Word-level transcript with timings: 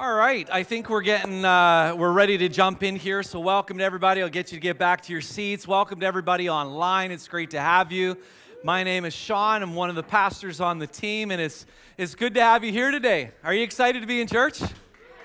All 0.00 0.14
right, 0.14 0.48
I 0.52 0.62
think 0.62 0.88
we're 0.90 1.00
getting 1.00 1.44
uh, 1.44 1.92
we're 1.98 2.12
ready 2.12 2.38
to 2.38 2.48
jump 2.48 2.84
in 2.84 2.94
here. 2.94 3.24
So 3.24 3.40
welcome 3.40 3.78
to 3.78 3.84
everybody. 3.84 4.22
I'll 4.22 4.28
get 4.28 4.52
you 4.52 4.56
to 4.56 4.62
get 4.62 4.78
back 4.78 5.00
to 5.02 5.12
your 5.12 5.20
seats. 5.20 5.66
Welcome 5.66 5.98
to 5.98 6.06
everybody 6.06 6.48
online. 6.48 7.10
It's 7.10 7.26
great 7.26 7.50
to 7.50 7.60
have 7.60 7.90
you. 7.90 8.16
My 8.62 8.84
name 8.84 9.04
is 9.04 9.12
Sean. 9.12 9.60
I'm 9.60 9.74
one 9.74 9.90
of 9.90 9.96
the 9.96 10.04
pastors 10.04 10.60
on 10.60 10.78
the 10.78 10.86
team, 10.86 11.32
and 11.32 11.42
it's 11.42 11.66
it's 11.96 12.14
good 12.14 12.34
to 12.34 12.40
have 12.40 12.62
you 12.62 12.70
here 12.70 12.92
today. 12.92 13.32
Are 13.42 13.52
you 13.52 13.64
excited 13.64 13.98
to 13.98 14.06
be 14.06 14.20
in 14.20 14.28
church? 14.28 14.62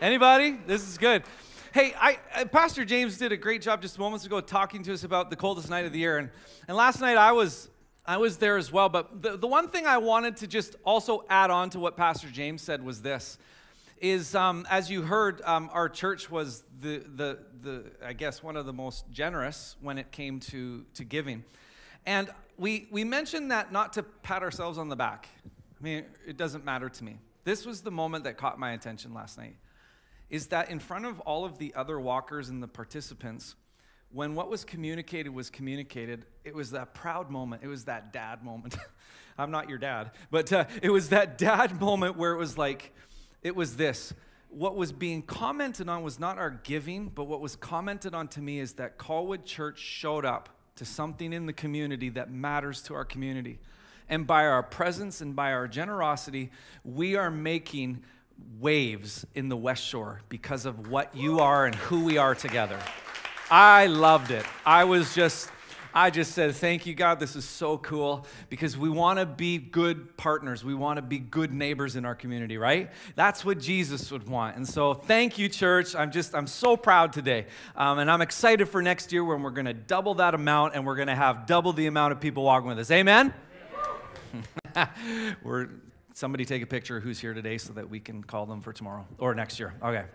Anybody? 0.01 0.57
This 0.65 0.81
is 0.87 0.97
good. 0.97 1.21
Hey, 1.71 1.93
I, 1.95 2.17
uh, 2.33 2.45
Pastor 2.45 2.83
James 2.83 3.19
did 3.19 3.31
a 3.31 3.37
great 3.37 3.61
job 3.61 3.79
just 3.79 3.99
moments 3.99 4.25
ago 4.25 4.41
talking 4.41 4.81
to 4.85 4.93
us 4.93 5.03
about 5.03 5.29
the 5.29 5.35
coldest 5.35 5.69
night 5.69 5.85
of 5.85 5.93
the 5.93 5.99
year, 5.99 6.17
and 6.17 6.31
and 6.67 6.75
last 6.75 6.99
night 6.99 7.17
I 7.17 7.31
was 7.31 7.69
I 8.07 8.17
was 8.17 8.37
there 8.37 8.57
as 8.57 8.71
well. 8.71 8.89
But 8.89 9.21
the, 9.21 9.37
the 9.37 9.47
one 9.47 9.67
thing 9.67 9.85
I 9.85 9.99
wanted 9.99 10.37
to 10.37 10.47
just 10.47 10.77
also 10.83 11.25
add 11.29 11.51
on 11.51 11.69
to 11.69 11.79
what 11.79 11.95
Pastor 11.95 12.27
James 12.27 12.63
said 12.63 12.83
was 12.83 13.03
this 13.03 13.37
is 14.03 14.35
um, 14.35 14.67
as 14.69 14.91
you 14.91 15.01
heard, 15.01 15.41
um, 15.45 15.69
our 15.71 15.87
church 15.87 16.29
was 16.29 16.65
the, 16.81 17.05
the, 17.15 17.39
the, 17.61 17.83
I 18.03 18.11
guess, 18.11 18.43
one 18.43 18.57
of 18.57 18.65
the 18.65 18.73
most 18.73 19.09
generous 19.09 19.77
when 19.79 19.97
it 19.97 20.11
came 20.11 20.41
to, 20.41 20.83
to 20.95 21.05
giving. 21.05 21.45
And 22.05 22.29
we, 22.57 22.89
we 22.91 23.05
mentioned 23.05 23.51
that 23.51 23.71
not 23.71 23.93
to 23.93 24.03
pat 24.03 24.43
ourselves 24.43 24.77
on 24.77 24.89
the 24.89 24.97
back. 24.97 25.29
I 25.45 25.83
mean, 25.83 26.03
it 26.27 26.35
doesn't 26.35 26.65
matter 26.65 26.89
to 26.89 27.03
me. 27.03 27.17
This 27.45 27.65
was 27.65 27.79
the 27.79 27.91
moment 27.91 28.25
that 28.25 28.37
caught 28.37 28.59
my 28.59 28.73
attention 28.73 29.13
last 29.13 29.37
night. 29.37 29.55
Is 30.29 30.47
that 30.47 30.69
in 30.69 30.79
front 30.79 31.05
of 31.05 31.21
all 31.21 31.45
of 31.45 31.57
the 31.57 31.73
other 31.73 31.97
walkers 31.97 32.49
and 32.49 32.61
the 32.61 32.67
participants, 32.67 33.55
when 34.11 34.35
what 34.35 34.49
was 34.49 34.65
communicated 34.65 35.33
was 35.33 35.49
communicated, 35.49 36.25
it 36.43 36.53
was 36.53 36.71
that 36.71 36.93
proud 36.93 37.31
moment. 37.31 37.63
It 37.63 37.69
was 37.69 37.85
that 37.85 38.11
dad 38.11 38.43
moment. 38.43 38.75
I'm 39.37 39.49
not 39.49 39.69
your 39.69 39.77
dad, 39.77 40.11
but 40.29 40.51
uh, 40.51 40.65
it 40.81 40.89
was 40.89 41.09
that 41.09 41.37
dad 41.37 41.79
moment 41.81 42.17
where 42.17 42.33
it 42.33 42.37
was 42.37 42.57
like, 42.57 42.93
it 43.43 43.55
was 43.55 43.75
this. 43.75 44.13
What 44.49 44.75
was 44.75 44.91
being 44.91 45.21
commented 45.21 45.89
on 45.89 46.03
was 46.03 46.19
not 46.19 46.37
our 46.37 46.51
giving, 46.51 47.09
but 47.09 47.25
what 47.25 47.41
was 47.41 47.55
commented 47.55 48.13
on 48.13 48.27
to 48.29 48.41
me 48.41 48.59
is 48.59 48.73
that 48.73 48.97
Colwood 48.97 49.45
Church 49.45 49.79
showed 49.79 50.25
up 50.25 50.49
to 50.75 50.85
something 50.85 51.33
in 51.33 51.45
the 51.45 51.53
community 51.53 52.09
that 52.09 52.31
matters 52.31 52.81
to 52.83 52.93
our 52.93 53.05
community. 53.05 53.59
And 54.09 54.27
by 54.27 54.45
our 54.45 54.63
presence 54.63 55.21
and 55.21 55.35
by 55.35 55.53
our 55.53 55.67
generosity, 55.67 56.51
we 56.83 57.15
are 57.15 57.31
making 57.31 58.03
waves 58.59 59.25
in 59.35 59.49
the 59.49 59.57
West 59.57 59.83
Shore 59.83 60.21
because 60.29 60.65
of 60.65 60.89
what 60.89 61.15
you 61.15 61.39
are 61.39 61.65
and 61.65 61.75
who 61.75 62.03
we 62.03 62.17
are 62.17 62.35
together. 62.35 62.79
I 63.49 63.87
loved 63.87 64.31
it. 64.31 64.45
I 64.65 64.83
was 64.83 65.13
just 65.15 65.49
I 65.93 66.09
just 66.09 66.31
said, 66.31 66.55
Thank 66.55 66.85
you, 66.85 66.95
God. 66.95 67.19
This 67.19 67.35
is 67.35 67.45
so 67.45 67.77
cool 67.77 68.25
because 68.49 68.77
we 68.77 68.89
want 68.89 69.19
to 69.19 69.25
be 69.25 69.57
good 69.57 70.17
partners. 70.17 70.63
We 70.63 70.73
want 70.73 70.97
to 70.97 71.01
be 71.01 71.19
good 71.19 71.53
neighbors 71.53 71.95
in 71.95 72.05
our 72.05 72.15
community, 72.15 72.57
right? 72.57 72.89
That's 73.15 73.45
what 73.45 73.59
Jesus 73.59 74.11
would 74.11 74.27
want. 74.27 74.55
And 74.55 74.67
so, 74.67 74.93
thank 74.93 75.37
you, 75.37 75.49
church. 75.49 75.95
I'm 75.95 76.11
just, 76.11 76.33
I'm 76.33 76.47
so 76.47 76.75
proud 76.75 77.13
today. 77.13 77.45
Um, 77.75 77.99
and 77.99 78.09
I'm 78.09 78.21
excited 78.21 78.67
for 78.67 78.81
next 78.81 79.11
year 79.11 79.23
when 79.23 79.43
we're 79.43 79.51
going 79.51 79.65
to 79.65 79.73
double 79.73 80.15
that 80.15 80.33
amount 80.33 80.75
and 80.75 80.85
we're 80.85 80.95
going 80.95 81.07
to 81.07 81.15
have 81.15 81.45
double 81.45 81.73
the 81.73 81.87
amount 81.87 82.13
of 82.13 82.19
people 82.19 82.43
walking 82.43 82.69
with 82.69 82.79
us. 82.79 82.89
Amen? 82.89 83.33
we're, 85.43 85.69
somebody 86.13 86.45
take 86.45 86.63
a 86.63 86.67
picture 86.67 86.97
of 86.97 87.03
who's 87.03 87.19
here 87.19 87.33
today 87.33 87.57
so 87.57 87.73
that 87.73 87.89
we 87.89 87.99
can 87.99 88.23
call 88.23 88.45
them 88.45 88.61
for 88.61 88.73
tomorrow 88.73 89.05
or 89.19 89.35
next 89.35 89.59
year. 89.59 89.73
Okay. 89.83 90.05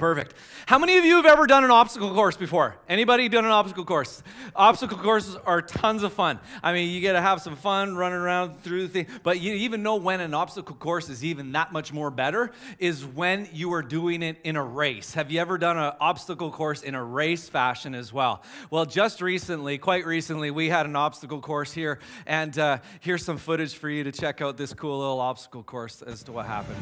Perfect. 0.00 0.32
How 0.64 0.78
many 0.78 0.96
of 0.96 1.04
you 1.04 1.16
have 1.16 1.26
ever 1.26 1.46
done 1.46 1.62
an 1.62 1.70
obstacle 1.70 2.14
course 2.14 2.34
before? 2.34 2.74
Anybody 2.88 3.28
done 3.28 3.44
an 3.44 3.50
obstacle 3.50 3.84
course? 3.84 4.22
Obstacle 4.56 4.96
courses 4.96 5.36
are 5.44 5.60
tons 5.60 6.02
of 6.02 6.14
fun. 6.14 6.40
I 6.62 6.72
mean, 6.72 6.88
you 6.88 7.02
get 7.02 7.12
to 7.12 7.20
have 7.20 7.42
some 7.42 7.54
fun 7.54 7.94
running 7.94 8.18
around 8.18 8.62
through 8.62 8.86
the 8.86 9.04
thing, 9.04 9.20
but 9.22 9.40
you 9.42 9.52
even 9.52 9.82
know 9.82 9.96
when 9.96 10.22
an 10.22 10.32
obstacle 10.32 10.74
course 10.74 11.10
is 11.10 11.22
even 11.22 11.52
that 11.52 11.70
much 11.74 11.92
more 11.92 12.10
better 12.10 12.50
is 12.78 13.04
when 13.04 13.46
you 13.52 13.74
are 13.74 13.82
doing 13.82 14.22
it 14.22 14.38
in 14.42 14.56
a 14.56 14.64
race. 14.64 15.12
Have 15.12 15.30
you 15.30 15.38
ever 15.38 15.58
done 15.58 15.76
an 15.76 15.92
obstacle 16.00 16.50
course 16.50 16.80
in 16.80 16.94
a 16.94 17.04
race 17.04 17.50
fashion 17.50 17.94
as 17.94 18.10
well? 18.10 18.42
Well, 18.70 18.86
just 18.86 19.20
recently, 19.20 19.76
quite 19.76 20.06
recently, 20.06 20.50
we 20.50 20.70
had 20.70 20.86
an 20.86 20.96
obstacle 20.96 21.42
course 21.42 21.72
here, 21.72 21.98
and 22.24 22.58
uh, 22.58 22.78
here's 23.00 23.22
some 23.22 23.36
footage 23.36 23.74
for 23.74 23.90
you 23.90 24.04
to 24.04 24.12
check 24.12 24.40
out 24.40 24.56
this 24.56 24.72
cool 24.72 24.98
little 24.98 25.20
obstacle 25.20 25.62
course 25.62 26.00
as 26.00 26.22
to 26.22 26.32
what 26.32 26.46
happened. 26.46 26.80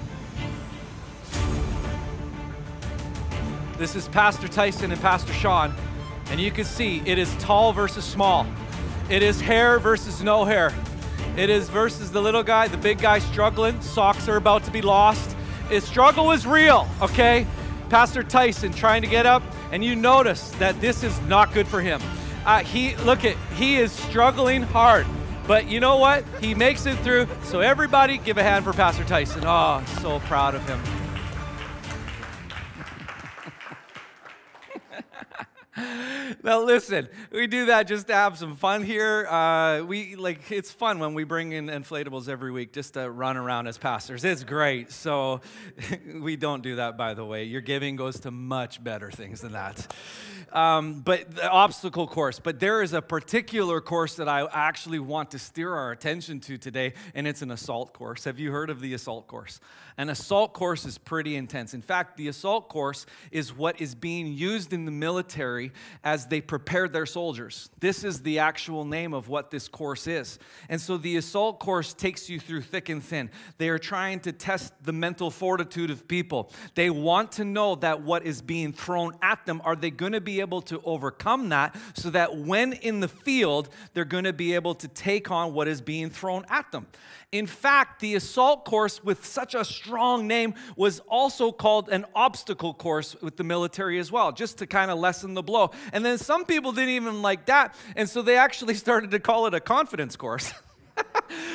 This 3.79 3.95
is 3.95 4.09
Pastor 4.09 4.49
Tyson 4.49 4.91
and 4.91 5.01
Pastor 5.01 5.33
Sean, 5.33 5.73
and 6.31 6.41
you 6.41 6.51
can 6.51 6.65
see 6.65 7.01
it 7.07 7.17
is 7.17 7.33
tall 7.37 7.73
versus 7.73 8.05
small. 8.05 8.45
It 9.09 9.23
is 9.23 9.41
hair 9.41 9.79
versus 9.79 10.21
no 10.21 10.45
hair. 10.45 10.75
It 11.37 11.49
is 11.49 11.69
versus 11.69 12.11
the 12.11 12.21
little 12.21 12.43
guy, 12.43 12.67
the 12.67 12.77
big 12.77 12.99
guy 12.99 13.21
struggling. 13.21 13.81
Socks 13.81 14.29
are 14.29 14.37
about 14.37 14.65
to 14.65 14.73
be 14.73 14.83
lost. 14.83 15.37
His 15.69 15.85
struggle 15.85 16.33
is 16.33 16.45
real, 16.45 16.89
okay? 17.01 17.47
Pastor 17.89 18.25
Tyson 18.25 18.73
trying 18.73 19.03
to 19.03 19.09
get 19.09 19.27
up, 19.27 19.45
and 19.71 19.85
you 19.85 19.95
notice 19.95 20.51
that 20.59 20.81
this 20.81 21.05
is 21.05 21.17
not 21.29 21.55
good 21.55 21.69
for 21.69 21.81
him. 21.81 22.01
Uh, 22.45 22.65
he 22.65 22.97
look 22.97 23.25
at 23.25 23.37
he 23.55 23.77
is 23.77 23.93
struggling 23.93 24.63
hard, 24.63 25.07
but 25.47 25.69
you 25.69 25.79
know 25.79 25.99
what? 25.99 26.25
He 26.41 26.53
makes 26.53 26.85
it 26.85 26.99
through. 26.99 27.29
So 27.45 27.61
everybody, 27.61 28.19
give 28.19 28.39
a 28.39 28.43
hand 28.43 28.65
for 28.65 28.73
Pastor 28.73 29.05
Tyson. 29.05 29.45
Oh, 29.47 29.85
so 30.01 30.19
proud 30.19 30.57
of 30.57 30.69
him. 30.69 30.98
Now 36.49 36.63
listen, 36.63 37.11
we 37.31 37.47
do 37.47 37.67
that 37.67 37.87
just 37.87 38.07
to 38.07 38.15
have 38.15 38.39
some 38.39 38.57
fun 38.57 38.83
here. 38.83 39.27
Uh, 39.27 39.83
we 39.83 40.17
like 40.17 40.51
it's 40.51 40.73
fun 40.73 40.99
when 40.99 41.13
we 41.13 41.25
bring 41.25 41.53
in 41.53 41.67
inflatables 41.67 42.27
every 42.27 42.51
week 42.51 42.73
just 42.73 42.95
to 42.95 43.11
run 43.11 43.37
around 43.37 43.67
as 43.67 43.77
pastors. 43.77 44.25
It's 44.25 44.45
great. 44.45 44.91
So 44.91 45.43
we 46.21 46.37
don't 46.37 46.63
do 46.63 46.77
that, 46.77 46.97
by 46.97 47.13
the 47.13 47.23
way. 47.23 47.45
Your 47.45 47.61
giving 47.61 47.97
goes 47.97 48.21
to 48.21 48.31
much 48.31 48.83
better 48.83 49.11
things 49.11 49.43
than 49.43 49.53
that. 49.53 49.93
Um, 50.53 51.01
but 51.01 51.35
the 51.35 51.51
obstacle 51.51 52.07
course. 52.07 52.39
But 52.39 52.59
there 52.59 52.83
is 52.83 52.93
a 52.93 53.03
particular 53.03 53.81
course 53.81 54.15
that 54.17 54.29
I 54.29 54.47
actually 54.53 54.99
want 54.99 55.31
to 55.33 55.39
steer 55.39 55.75
our 55.75 55.91
attention 55.91 56.41
to 56.41 56.57
today, 56.57 56.95
and 57.15 57.27
it's 57.27 57.43
an 57.43 57.51
assault 57.51 57.93
course. 57.93 58.25
Have 58.25 58.39
you 58.39 58.51
heard 58.51 58.71
of 58.71 58.81
the 58.81 58.95
assault 58.95 59.27
course? 59.27 59.61
An 59.99 60.11
assault 60.11 60.53
course 60.53 60.85
is 60.85 60.97
pretty 60.97 61.35
intense. 61.35 61.75
In 61.75 61.83
fact, 61.83 62.17
the 62.17 62.29
assault 62.29 62.69
course 62.69 63.05
is 63.33 63.53
what 63.53 63.81
is 63.81 63.97
being 63.97 64.33
used 64.33 64.73
in 64.73 64.85
the 64.85 64.93
military 64.93 65.73
as 66.05 66.27
they 66.27 66.41
prepare 66.41 66.89
their 66.89 67.05
soldiers. 67.05 67.69
This 67.81 68.05
is 68.05 68.23
the 68.23 68.39
actual 68.39 68.85
name 68.85 69.13
of 69.13 69.29
what 69.29 69.51
this 69.51 69.67
course 69.67 70.07
is. 70.07 70.39
And 70.69 70.81
so 70.81 70.99
the 70.99 71.17
assault 71.17 71.59
course 71.59 71.95
takes 71.95 72.31
you 72.31 72.39
through 72.39 72.63
thick 72.63 72.89
and 72.89 73.03
thin. 73.03 73.31
They 73.59 73.69
are 73.71 73.79
trying 73.79 74.21
to 74.21 74.33
test 74.33 74.73
the 74.85 74.93
mental 74.93 75.33
fortitude 75.33 75.91
of 75.91 76.07
people. 76.07 76.53
They 76.77 76.91
want 76.91 77.33
to 77.33 77.45
know 77.45 77.75
that 77.77 78.03
what 78.03 78.25
is 78.25 78.41
being 78.41 78.73
thrown 78.73 79.15
at 79.21 79.45
them, 79.47 79.61
are 79.65 79.75
they 79.75 79.91
going 79.91 80.13
to 80.13 80.21
be 80.21 80.38
able 80.41 80.63
to 80.63 80.81
overcome 80.85 81.49
that 81.51 81.77
so 81.95 82.11
that 82.11 82.37
when 82.37 82.73
in 82.73 83.01
the 83.01 83.09
field, 83.09 83.69
they're 83.95 84.05
going 84.05 84.25
to 84.25 84.33
be 84.33 84.55
able 84.55 84.75
to 84.77 84.89
take 84.89 85.31
on 85.31 85.55
what 85.55 85.69
is 85.69 85.81
being 85.81 86.11
thrown 86.11 86.45
at 86.49 86.71
them. 86.73 86.87
In 87.31 87.47
fact, 87.47 88.01
the 88.01 88.15
assault 88.15 88.65
course 88.65 89.05
with 89.05 89.27
such 89.27 89.55
a 89.55 89.65
strong 89.65 90.27
name 90.27 90.55
was 90.77 91.01
also 91.01 91.53
called 91.53 91.91
an 91.91 92.07
obstacle 92.15 92.73
course 92.73 93.15
with 93.21 93.37
the 93.37 93.45
military 93.45 93.99
as 93.99 94.11
well, 94.11 94.33
just 94.33 94.59
to 94.59 94.67
kind 94.67 94.91
of 94.91 94.99
lessen 94.99 95.35
the 95.35 95.43
blow. 95.43 95.73
And 95.93 96.05
then 96.05 96.17
some 96.17 96.47
people 96.47 96.73
didn't 96.73 96.91
even 96.91 97.21
like 97.21 97.47
that, 97.47 97.75
and 97.97 98.09
so 98.09 98.23
they 98.23 98.37
actually 98.37 98.75
started 98.87 99.11
to 99.11 99.21
call 99.21 99.47
it 99.47 99.55
a 99.55 99.61
confidence 99.61 100.17
course. 100.17 100.53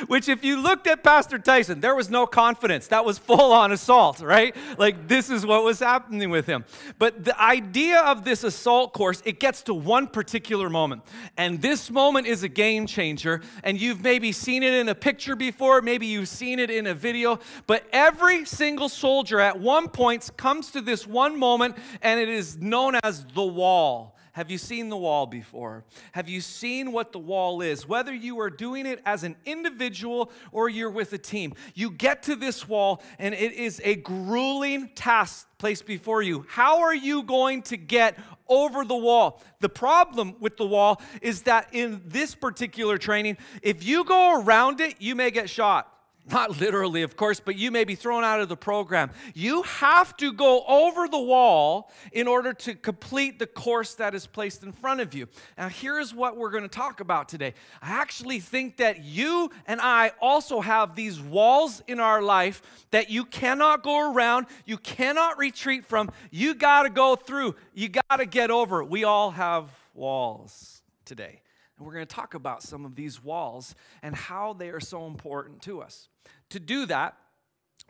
Which, 0.06 0.28
if 0.28 0.44
you 0.44 0.60
looked 0.60 0.86
at 0.86 1.02
Pastor 1.02 1.38
Tyson, 1.38 1.80
there 1.80 1.94
was 1.94 2.10
no 2.10 2.26
confidence. 2.26 2.88
That 2.88 3.04
was 3.04 3.18
full 3.18 3.52
on 3.52 3.72
assault, 3.72 4.20
right? 4.20 4.54
Like, 4.78 5.08
this 5.08 5.30
is 5.30 5.46
what 5.46 5.64
was 5.64 5.80
happening 5.80 6.30
with 6.30 6.46
him. 6.46 6.64
But 6.98 7.24
the 7.24 7.40
idea 7.40 8.00
of 8.00 8.24
this 8.24 8.44
assault 8.44 8.92
course, 8.92 9.22
it 9.24 9.40
gets 9.40 9.62
to 9.62 9.74
one 9.74 10.06
particular 10.06 10.68
moment. 10.70 11.02
And 11.36 11.60
this 11.60 11.90
moment 11.90 12.26
is 12.26 12.42
a 12.42 12.48
game 12.48 12.86
changer. 12.86 13.40
And 13.62 13.80
you've 13.80 14.02
maybe 14.02 14.32
seen 14.32 14.62
it 14.62 14.74
in 14.74 14.88
a 14.88 14.94
picture 14.94 15.36
before, 15.36 15.82
maybe 15.82 16.06
you've 16.06 16.28
seen 16.28 16.58
it 16.58 16.70
in 16.70 16.86
a 16.86 16.94
video. 16.94 17.38
But 17.66 17.86
every 17.92 18.44
single 18.44 18.88
soldier 18.88 19.40
at 19.40 19.58
one 19.58 19.88
point 19.88 20.30
comes 20.36 20.70
to 20.72 20.80
this 20.80 21.06
one 21.06 21.38
moment, 21.38 21.76
and 22.02 22.20
it 22.20 22.28
is 22.28 22.58
known 22.58 22.96
as 23.02 23.24
the 23.34 23.42
wall. 23.42 24.13
Have 24.34 24.50
you 24.50 24.58
seen 24.58 24.88
the 24.88 24.96
wall 24.96 25.26
before? 25.26 25.84
Have 26.10 26.28
you 26.28 26.40
seen 26.40 26.90
what 26.90 27.12
the 27.12 27.20
wall 27.20 27.62
is? 27.62 27.86
Whether 27.86 28.12
you 28.12 28.40
are 28.40 28.50
doing 28.50 28.84
it 28.84 29.00
as 29.06 29.22
an 29.22 29.36
individual 29.46 30.32
or 30.50 30.68
you're 30.68 30.90
with 30.90 31.12
a 31.12 31.18
team, 31.18 31.54
you 31.72 31.88
get 31.88 32.24
to 32.24 32.34
this 32.34 32.68
wall 32.68 33.00
and 33.20 33.32
it 33.32 33.52
is 33.52 33.80
a 33.84 33.94
grueling 33.94 34.90
task 34.96 35.46
placed 35.58 35.86
before 35.86 36.20
you. 36.20 36.44
How 36.48 36.80
are 36.80 36.94
you 36.94 37.22
going 37.22 37.62
to 37.62 37.76
get 37.76 38.18
over 38.48 38.84
the 38.84 38.96
wall? 38.96 39.40
The 39.60 39.68
problem 39.68 40.34
with 40.40 40.56
the 40.56 40.66
wall 40.66 41.00
is 41.22 41.42
that 41.42 41.68
in 41.70 42.02
this 42.04 42.34
particular 42.34 42.98
training, 42.98 43.36
if 43.62 43.84
you 43.84 44.02
go 44.02 44.42
around 44.42 44.80
it, 44.80 44.96
you 44.98 45.14
may 45.14 45.30
get 45.30 45.48
shot. 45.48 45.93
Not 46.30 46.58
literally, 46.58 47.02
of 47.02 47.16
course, 47.16 47.38
but 47.38 47.56
you 47.56 47.70
may 47.70 47.84
be 47.84 47.94
thrown 47.94 48.24
out 48.24 48.40
of 48.40 48.48
the 48.48 48.56
program. 48.56 49.10
You 49.34 49.62
have 49.62 50.16
to 50.16 50.32
go 50.32 50.64
over 50.66 51.06
the 51.06 51.20
wall 51.20 51.90
in 52.12 52.26
order 52.26 52.54
to 52.54 52.74
complete 52.74 53.38
the 53.38 53.46
course 53.46 53.94
that 53.96 54.14
is 54.14 54.26
placed 54.26 54.62
in 54.62 54.72
front 54.72 55.00
of 55.00 55.12
you. 55.12 55.28
Now, 55.58 55.68
here's 55.68 56.14
what 56.14 56.38
we're 56.38 56.50
going 56.50 56.62
to 56.62 56.68
talk 56.68 57.00
about 57.00 57.28
today. 57.28 57.52
I 57.82 57.90
actually 57.90 58.40
think 58.40 58.78
that 58.78 59.04
you 59.04 59.50
and 59.66 59.82
I 59.82 60.12
also 60.18 60.62
have 60.62 60.96
these 60.96 61.20
walls 61.20 61.82
in 61.86 62.00
our 62.00 62.22
life 62.22 62.62
that 62.90 63.10
you 63.10 63.26
cannot 63.26 63.82
go 63.82 64.10
around, 64.14 64.46
you 64.64 64.78
cannot 64.78 65.36
retreat 65.36 65.84
from, 65.84 66.10
you 66.30 66.54
got 66.54 66.84
to 66.84 66.90
go 66.90 67.16
through, 67.16 67.54
you 67.74 67.90
got 67.90 68.16
to 68.16 68.24
get 68.24 68.50
over. 68.50 68.82
We 68.82 69.04
all 69.04 69.32
have 69.32 69.68
walls 69.92 70.80
today. 71.04 71.42
And 71.76 71.86
we're 71.86 71.92
going 71.92 72.06
to 72.06 72.14
talk 72.14 72.32
about 72.32 72.62
some 72.62 72.86
of 72.86 72.94
these 72.94 73.22
walls 73.22 73.74
and 74.02 74.14
how 74.14 74.54
they 74.54 74.70
are 74.70 74.80
so 74.80 75.06
important 75.06 75.60
to 75.62 75.82
us. 75.82 76.08
To 76.54 76.60
do 76.60 76.86
that, 76.86 77.16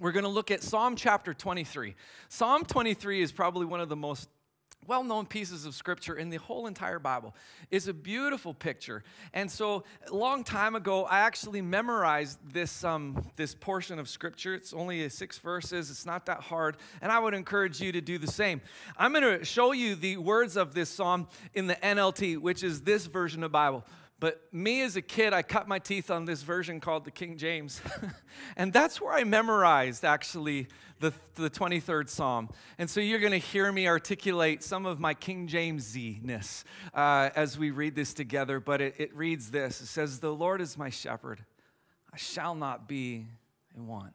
we're 0.00 0.12
going 0.12 0.24
to 0.24 0.30
look 0.30 0.50
at 0.50 0.62
Psalm 0.62 0.96
chapter 0.96 1.34
23. 1.34 1.94
Psalm 2.30 2.64
23 2.64 3.20
is 3.20 3.30
probably 3.30 3.66
one 3.66 3.78
of 3.78 3.90
the 3.90 3.96
most 3.96 4.30
well 4.86 5.04
known 5.04 5.26
pieces 5.26 5.66
of 5.66 5.74
scripture 5.74 6.16
in 6.16 6.30
the 6.30 6.38
whole 6.38 6.66
entire 6.66 6.98
Bible. 6.98 7.34
It's 7.70 7.88
a 7.88 7.92
beautiful 7.92 8.54
picture. 8.54 9.04
And 9.34 9.50
so, 9.50 9.84
a 10.08 10.14
long 10.14 10.44
time 10.44 10.76
ago, 10.76 11.04
I 11.04 11.20
actually 11.20 11.60
memorized 11.60 12.38
this, 12.54 12.84
um, 12.84 13.30
this 13.36 13.54
portion 13.54 13.98
of 13.98 14.08
scripture. 14.08 14.54
It's 14.54 14.72
only 14.72 15.06
six 15.10 15.38
verses, 15.38 15.90
it's 15.90 16.06
not 16.06 16.24
that 16.24 16.40
hard. 16.40 16.78
And 17.02 17.12
I 17.12 17.18
would 17.18 17.34
encourage 17.34 17.82
you 17.82 17.92
to 17.92 18.00
do 18.00 18.16
the 18.16 18.32
same. 18.32 18.62
I'm 18.96 19.12
going 19.12 19.40
to 19.40 19.44
show 19.44 19.72
you 19.72 19.94
the 19.94 20.16
words 20.16 20.56
of 20.56 20.72
this 20.72 20.88
psalm 20.88 21.28
in 21.52 21.66
the 21.66 21.76
NLT, 21.76 22.38
which 22.38 22.62
is 22.62 22.80
this 22.80 23.04
version 23.04 23.42
of 23.42 23.52
Bible. 23.52 23.84
But 24.24 24.40
me 24.54 24.80
as 24.80 24.96
a 24.96 25.02
kid, 25.02 25.34
I 25.34 25.42
cut 25.42 25.68
my 25.68 25.78
teeth 25.78 26.10
on 26.10 26.24
this 26.24 26.40
version 26.40 26.80
called 26.80 27.04
the 27.04 27.10
King 27.10 27.36
James. 27.36 27.82
and 28.56 28.72
that's 28.72 28.98
where 28.98 29.12
I 29.12 29.22
memorized 29.22 30.02
actually 30.02 30.68
the, 30.98 31.12
the 31.34 31.50
23rd 31.50 32.08
Psalm. 32.08 32.48
And 32.78 32.88
so 32.88 33.00
you're 33.00 33.18
going 33.18 33.32
to 33.32 33.36
hear 33.36 33.70
me 33.70 33.86
articulate 33.86 34.62
some 34.62 34.86
of 34.86 34.98
my 34.98 35.12
King 35.12 35.46
James 35.46 35.94
ness 36.22 36.64
uh, 36.94 37.28
as 37.36 37.58
we 37.58 37.70
read 37.70 37.94
this 37.94 38.14
together. 38.14 38.60
But 38.60 38.80
it, 38.80 38.94
it 38.96 39.14
reads 39.14 39.50
this 39.50 39.82
It 39.82 39.88
says, 39.88 40.20
The 40.20 40.32
Lord 40.32 40.62
is 40.62 40.78
my 40.78 40.88
shepherd, 40.88 41.44
I 42.10 42.16
shall 42.16 42.54
not 42.54 42.88
be 42.88 43.26
in 43.76 43.86
want. 43.86 44.14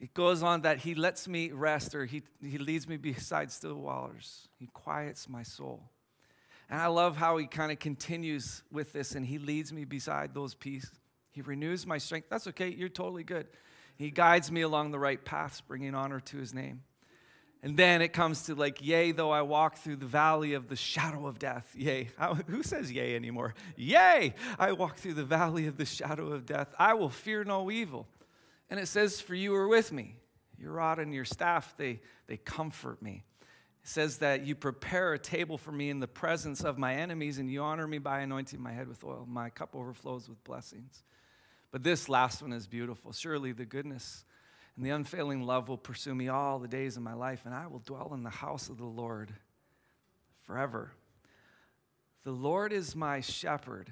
It 0.00 0.12
goes 0.12 0.42
on 0.42 0.60
that 0.60 0.80
he 0.80 0.94
lets 0.94 1.26
me 1.26 1.50
rest 1.50 1.94
or 1.94 2.04
he, 2.04 2.24
he 2.42 2.58
leads 2.58 2.86
me 2.86 2.98
beside 2.98 3.52
still 3.52 3.76
waters. 3.76 4.48
He 4.58 4.66
quiets 4.66 5.30
my 5.30 5.44
soul. 5.44 5.80
And 6.70 6.80
I 6.80 6.86
love 6.88 7.16
how 7.16 7.36
he 7.38 7.46
kind 7.46 7.72
of 7.72 7.78
continues 7.78 8.62
with 8.70 8.92
this 8.92 9.14
and 9.14 9.24
he 9.24 9.38
leads 9.38 9.72
me 9.72 9.84
beside 9.84 10.34
those 10.34 10.54
peace. 10.54 10.90
He 11.30 11.40
renews 11.40 11.86
my 11.86 11.98
strength. 11.98 12.28
That's 12.28 12.46
okay, 12.48 12.68
you're 12.68 12.88
totally 12.88 13.24
good. 13.24 13.46
He 13.96 14.10
guides 14.10 14.52
me 14.52 14.60
along 14.60 14.90
the 14.90 14.98
right 14.98 15.22
paths, 15.24 15.60
bringing 15.60 15.94
honor 15.94 16.20
to 16.20 16.36
his 16.36 16.54
name. 16.54 16.82
And 17.62 17.76
then 17.76 18.02
it 18.02 18.12
comes 18.12 18.42
to 18.44 18.54
like, 18.54 18.84
yea, 18.84 19.10
though 19.10 19.30
I 19.30 19.42
walk 19.42 19.78
through 19.78 19.96
the 19.96 20.06
valley 20.06 20.54
of 20.54 20.68
the 20.68 20.76
shadow 20.76 21.26
of 21.26 21.40
death. 21.40 21.68
Yea. 21.76 22.08
Who 22.46 22.62
says 22.62 22.92
yea 22.92 23.16
anymore? 23.16 23.54
Yea, 23.76 24.34
I 24.58 24.72
walk 24.72 24.98
through 24.98 25.14
the 25.14 25.24
valley 25.24 25.66
of 25.66 25.76
the 25.76 25.84
shadow 25.84 26.28
of 26.28 26.46
death. 26.46 26.72
I 26.78 26.94
will 26.94 27.08
fear 27.08 27.42
no 27.42 27.70
evil. 27.70 28.06
And 28.70 28.78
it 28.78 28.86
says, 28.86 29.20
For 29.20 29.34
you 29.34 29.54
are 29.56 29.66
with 29.66 29.90
me. 29.90 30.14
Your 30.56 30.72
rod 30.72 31.00
and 31.00 31.12
your 31.12 31.24
staff, 31.24 31.74
they, 31.76 32.00
they 32.28 32.36
comfort 32.36 33.02
me 33.02 33.24
says 33.88 34.18
that 34.18 34.44
you 34.44 34.54
prepare 34.54 35.14
a 35.14 35.18
table 35.18 35.56
for 35.56 35.72
me 35.72 35.88
in 35.88 35.98
the 35.98 36.06
presence 36.06 36.62
of 36.62 36.76
my 36.76 36.94
enemies 36.94 37.38
and 37.38 37.50
you 37.50 37.62
honor 37.62 37.86
me 37.86 37.96
by 37.96 38.20
anointing 38.20 38.60
my 38.60 38.70
head 38.70 38.86
with 38.86 39.02
oil. 39.02 39.26
My 39.26 39.48
cup 39.48 39.74
overflows 39.74 40.28
with 40.28 40.44
blessings. 40.44 41.04
But 41.70 41.82
this 41.82 42.06
last 42.06 42.42
one 42.42 42.52
is 42.52 42.66
beautiful. 42.66 43.12
Surely 43.12 43.52
the 43.52 43.64
goodness 43.64 44.26
and 44.76 44.84
the 44.84 44.90
unfailing 44.90 45.42
love 45.42 45.70
will 45.70 45.78
pursue 45.78 46.14
me 46.14 46.28
all 46.28 46.58
the 46.58 46.68
days 46.68 46.98
of 46.98 47.02
my 47.02 47.14
life, 47.14 47.46
and 47.46 47.54
I 47.54 47.66
will 47.66 47.78
dwell 47.78 48.12
in 48.12 48.22
the 48.24 48.30
house 48.30 48.68
of 48.68 48.76
the 48.76 48.84
Lord 48.84 49.32
forever. 50.44 50.92
The 52.24 52.30
Lord 52.30 52.74
is 52.74 52.94
my 52.94 53.20
shepherd, 53.20 53.90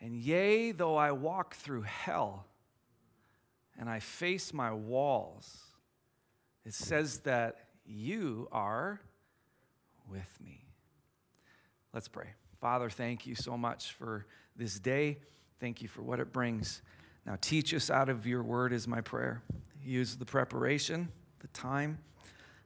and 0.00 0.16
yea, 0.16 0.72
though 0.72 0.96
I 0.96 1.12
walk 1.12 1.54
through 1.54 1.82
hell 1.82 2.46
and 3.78 3.88
I 3.88 4.00
face 4.00 4.52
my 4.52 4.72
walls, 4.72 5.56
it 6.66 6.74
says 6.74 7.20
that 7.20 7.63
you 7.86 8.48
are 8.52 9.00
with 10.10 10.38
me. 10.44 10.64
Let's 11.92 12.08
pray. 12.08 12.28
Father, 12.60 12.90
thank 12.90 13.26
you 13.26 13.34
so 13.34 13.56
much 13.56 13.92
for 13.92 14.26
this 14.56 14.78
day. 14.78 15.18
Thank 15.60 15.82
you 15.82 15.88
for 15.88 16.02
what 16.02 16.20
it 16.20 16.32
brings. 16.32 16.82
Now, 17.26 17.36
teach 17.40 17.72
us 17.72 17.90
out 17.90 18.08
of 18.08 18.26
your 18.26 18.42
word, 18.42 18.72
is 18.72 18.86
my 18.88 19.00
prayer. 19.00 19.42
Use 19.82 20.16
the 20.16 20.24
preparation, 20.24 21.08
the 21.40 21.48
time. 21.48 21.98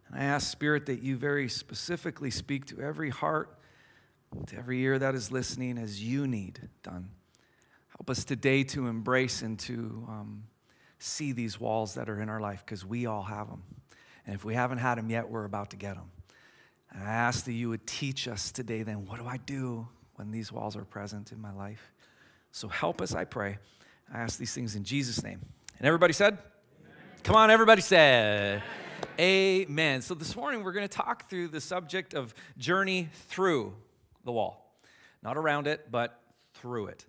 And 0.09 0.21
I 0.21 0.25
ask, 0.25 0.51
Spirit, 0.51 0.87
that 0.87 1.03
you 1.03 1.17
very 1.17 1.49
specifically 1.49 2.31
speak 2.31 2.65
to 2.67 2.81
every 2.81 3.11
heart, 3.11 3.59
to 4.47 4.57
every 4.57 4.81
ear 4.83 4.99
that 4.99 5.15
is 5.15 5.31
listening 5.31 5.79
as 5.79 6.03
you 6.03 6.27
need 6.27 6.69
done. 6.83 7.11
Help 7.97 8.11
us 8.11 8.25
today 8.25 8.63
to 8.65 8.87
embrace 8.87 9.43
and 9.43 9.59
to 9.59 10.05
um, 10.09 10.45
see 10.99 11.33
these 11.33 11.61
walls 11.61 11.95
that 11.95 12.09
are 12.09 12.21
in 12.21 12.29
our 12.29 12.41
life 12.41 12.63
because 12.65 12.85
we 12.85 13.07
all 13.07 13.25
have 13.25 13.49
them. 13.49 13.63
And 14.29 14.35
if 14.35 14.45
we 14.45 14.53
haven't 14.53 14.77
had 14.77 14.99
them 14.99 15.09
yet, 15.09 15.31
we're 15.31 15.47
about 15.47 15.71
to 15.71 15.77
get 15.77 15.95
them. 15.95 16.11
And 16.91 17.03
I 17.03 17.13
ask 17.13 17.47
that 17.47 17.55
you 17.55 17.71
would 17.71 17.87
teach 17.87 18.29
us 18.29 18.53
today 18.53 18.83
then, 18.83 19.07
what 19.07 19.19
do 19.19 19.27
I 19.27 19.39
do 19.39 19.89
when 20.17 20.31
these 20.31 20.53
walls 20.53 20.77
are 20.77 20.85
present 20.85 21.33
in 21.33 21.41
my 21.41 21.51
life? 21.51 21.95
So 22.53 22.69
help 22.69 23.01
us, 23.01 23.15
I 23.15 23.25
pray. 23.25 23.57
I 24.13 24.19
ask 24.19 24.39
these 24.39 24.53
things 24.53 24.77
in 24.77 24.85
Jesus' 24.85 25.23
name. 25.23 25.41
And 25.79 25.87
everybody 25.87 26.13
said? 26.13 26.35
Amen. 26.35 26.97
Come 27.23 27.37
on, 27.37 27.51
everybody 27.51 27.81
said. 27.81 28.63
Amen. 29.19 29.67
Amen. 29.67 30.03
So 30.03 30.13
this 30.13 30.37
morning 30.37 30.63
we're 30.63 30.73
going 30.73 30.87
to 30.87 30.95
talk 30.95 31.31
through 31.31 31.49
the 31.49 31.61
subject 31.63 32.13
of 32.13 32.35
journey 32.59 33.09
through 33.29 33.73
the 34.27 34.33
wall. 34.33 34.79
Not 35.23 35.39
around 35.39 35.67
it, 35.67 35.91
but 35.91 36.21
through 36.53 36.89
it. 36.89 37.07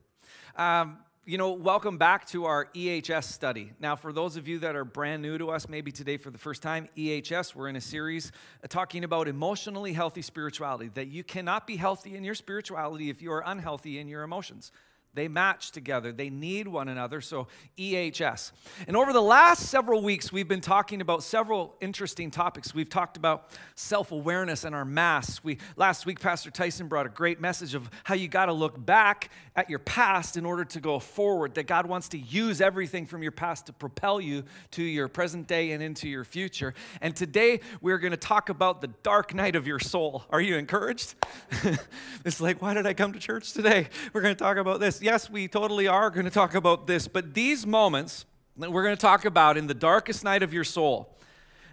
Um, 0.56 1.00
you 1.30 1.38
know, 1.38 1.52
welcome 1.52 2.00
back 2.00 2.26
to 2.26 2.46
our 2.46 2.66
EHS 2.74 3.26
study. 3.26 3.72
Now, 3.80 3.96
for 3.96 4.12
those 4.12 4.36
of 4.36 4.48
you 4.48 4.58
that 4.60 4.76
are 4.76 4.84
brand 4.84 5.22
new 5.22 5.38
to 5.38 5.52
us, 5.52 5.70
maybe 5.70 5.92
today 5.92 6.18
for 6.18 6.32
the 6.32 6.40
first 6.40 6.64
time, 6.64 6.90
EHS, 6.98 7.54
we're 7.54 7.68
in 7.68 7.76
a 7.76 7.82
series 7.82 8.32
uh, 8.64 8.68
talking 8.68 9.04
about 9.04 9.28
emotionally 9.28 9.94
healthy 9.94 10.24
spirituality, 10.24 10.90
that 10.96 11.10
you 11.10 11.24
cannot 11.24 11.68
be 11.68 11.76
healthy 11.76 12.16
in 12.16 12.24
your 12.24 12.34
spirituality 12.34 13.12
if 13.12 13.22
you 13.22 13.32
are 13.32 13.44
unhealthy 13.46 14.00
in 14.00 14.08
your 14.08 14.24
emotions. 14.24 14.72
They 15.16 15.28
match 15.28 15.72
together. 15.72 16.12
They 16.12 16.30
need 16.30 16.68
one 16.68 16.88
another. 16.88 17.20
So, 17.20 17.48
EHS. 17.80 18.52
And 18.88 18.96
over 18.96 19.12
the 19.12 19.22
last 19.22 19.64
several 19.64 20.04
weeks, 20.04 20.32
we've 20.32 20.48
been 20.48 20.62
talking 20.62 21.02
about 21.02 21.24
several 21.24 21.76
interesting 21.82 22.30
topics. 22.30 22.76
We've 22.76 22.90
talked 22.90 23.18
about 23.18 23.50
self 23.74 24.12
awareness 24.12 24.66
and 24.66 24.76
our 24.76 24.86
masks. 24.86 25.44
We, 25.44 25.58
last 25.76 26.06
week, 26.06 26.20
Pastor 26.20 26.52
Tyson 26.52 26.88
brought 26.88 27.08
a 27.08 27.10
great 27.10 27.42
message 27.42 27.74
of 27.74 27.90
how 28.04 28.14
you 28.14 28.28
got 28.28 28.46
to 28.46 28.54
look 28.54 28.86
back 28.86 29.32
at 29.56 29.68
your 29.68 29.80
past 29.80 30.38
in 30.38 30.46
order 30.46 30.64
to 30.64 30.80
go 30.80 31.00
forward, 31.00 31.56
that 31.56 31.66
God 31.66 31.88
wants 31.88 32.10
to 32.10 32.20
use 32.20 32.62
everything 32.62 33.08
from 33.08 33.24
your 33.24 33.32
past 33.32 33.66
to 33.66 33.74
propel 33.74 34.22
you 34.22 34.44
to 34.72 34.84
your 34.84 35.08
present 35.08 35.48
day 35.48 35.72
and 35.72 35.82
into 35.82 36.08
your 36.08 36.24
future. 36.24 36.76
And 37.02 37.16
today, 37.16 37.62
we're 37.82 37.98
going 37.98 38.12
to 38.12 38.18
talk 38.18 38.50
about 38.50 38.80
the 38.80 38.90
dark 39.02 39.34
night 39.34 39.56
of 39.56 39.66
your 39.66 39.80
soul. 39.80 40.24
Are 40.30 40.40
you 40.40 40.56
encouraged? 40.56 41.16
it's 42.26 42.40
like, 42.40 42.62
why 42.62 42.76
did 42.76 42.86
I 42.86 42.94
come 42.94 43.14
to 43.14 43.20
church 43.20 43.54
today? 43.54 43.88
We're 44.14 44.22
going 44.22 44.36
to 44.36 44.40
talk 44.42 44.58
about 44.58 44.80
this 44.80 44.99
yes, 45.02 45.30
we 45.30 45.48
totally 45.48 45.88
are 45.88 46.10
going 46.10 46.26
to 46.26 46.32
talk 46.32 46.56
about 46.56 46.88
this, 46.88 47.08
but 47.08 47.34
these 47.34 47.66
moments 47.66 48.26
that 48.58 48.72
we're 48.72 48.84
going 48.84 48.96
to 48.96 49.02
talk 49.02 49.26
about 49.26 49.58
in 49.58 49.68
the 49.68 49.74
darkest 49.74 50.24
night 50.24 50.44
of 50.44 50.54
your 50.54 50.64
soul, 50.64 51.18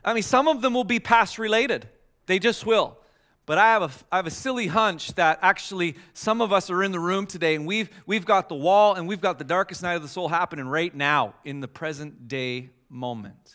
I 0.04 0.14
mean, 0.14 0.22
some 0.22 0.48
of 0.48 0.62
them 0.62 0.74
will 0.74 0.84
be 0.84 1.00
past 1.00 1.38
related. 1.38 1.88
They 2.26 2.38
just 2.38 2.64
will. 2.64 2.98
But 3.46 3.58
I 3.58 3.66
have, 3.66 3.82
a, 3.82 3.90
I 4.10 4.16
have 4.16 4.26
a 4.26 4.30
silly 4.30 4.66
hunch 4.66 5.14
that 5.14 5.38
actually 5.40 5.96
some 6.14 6.40
of 6.40 6.52
us 6.52 6.68
are 6.68 6.82
in 6.82 6.90
the 6.90 6.98
room 6.98 7.26
today 7.26 7.54
and 7.54 7.64
we've, 7.64 7.88
we've 8.04 8.24
got 8.24 8.48
the 8.48 8.56
wall 8.56 8.94
and 8.94 9.06
we've 9.06 9.20
got 9.20 9.38
the 9.38 9.44
darkest 9.44 9.82
night 9.82 9.94
of 9.94 10.02
the 10.02 10.08
soul 10.08 10.28
happening 10.28 10.66
right 10.66 10.94
now 10.94 11.34
in 11.44 11.60
the 11.60 11.68
present 11.68 12.26
day 12.26 12.70
moment. 12.88 13.54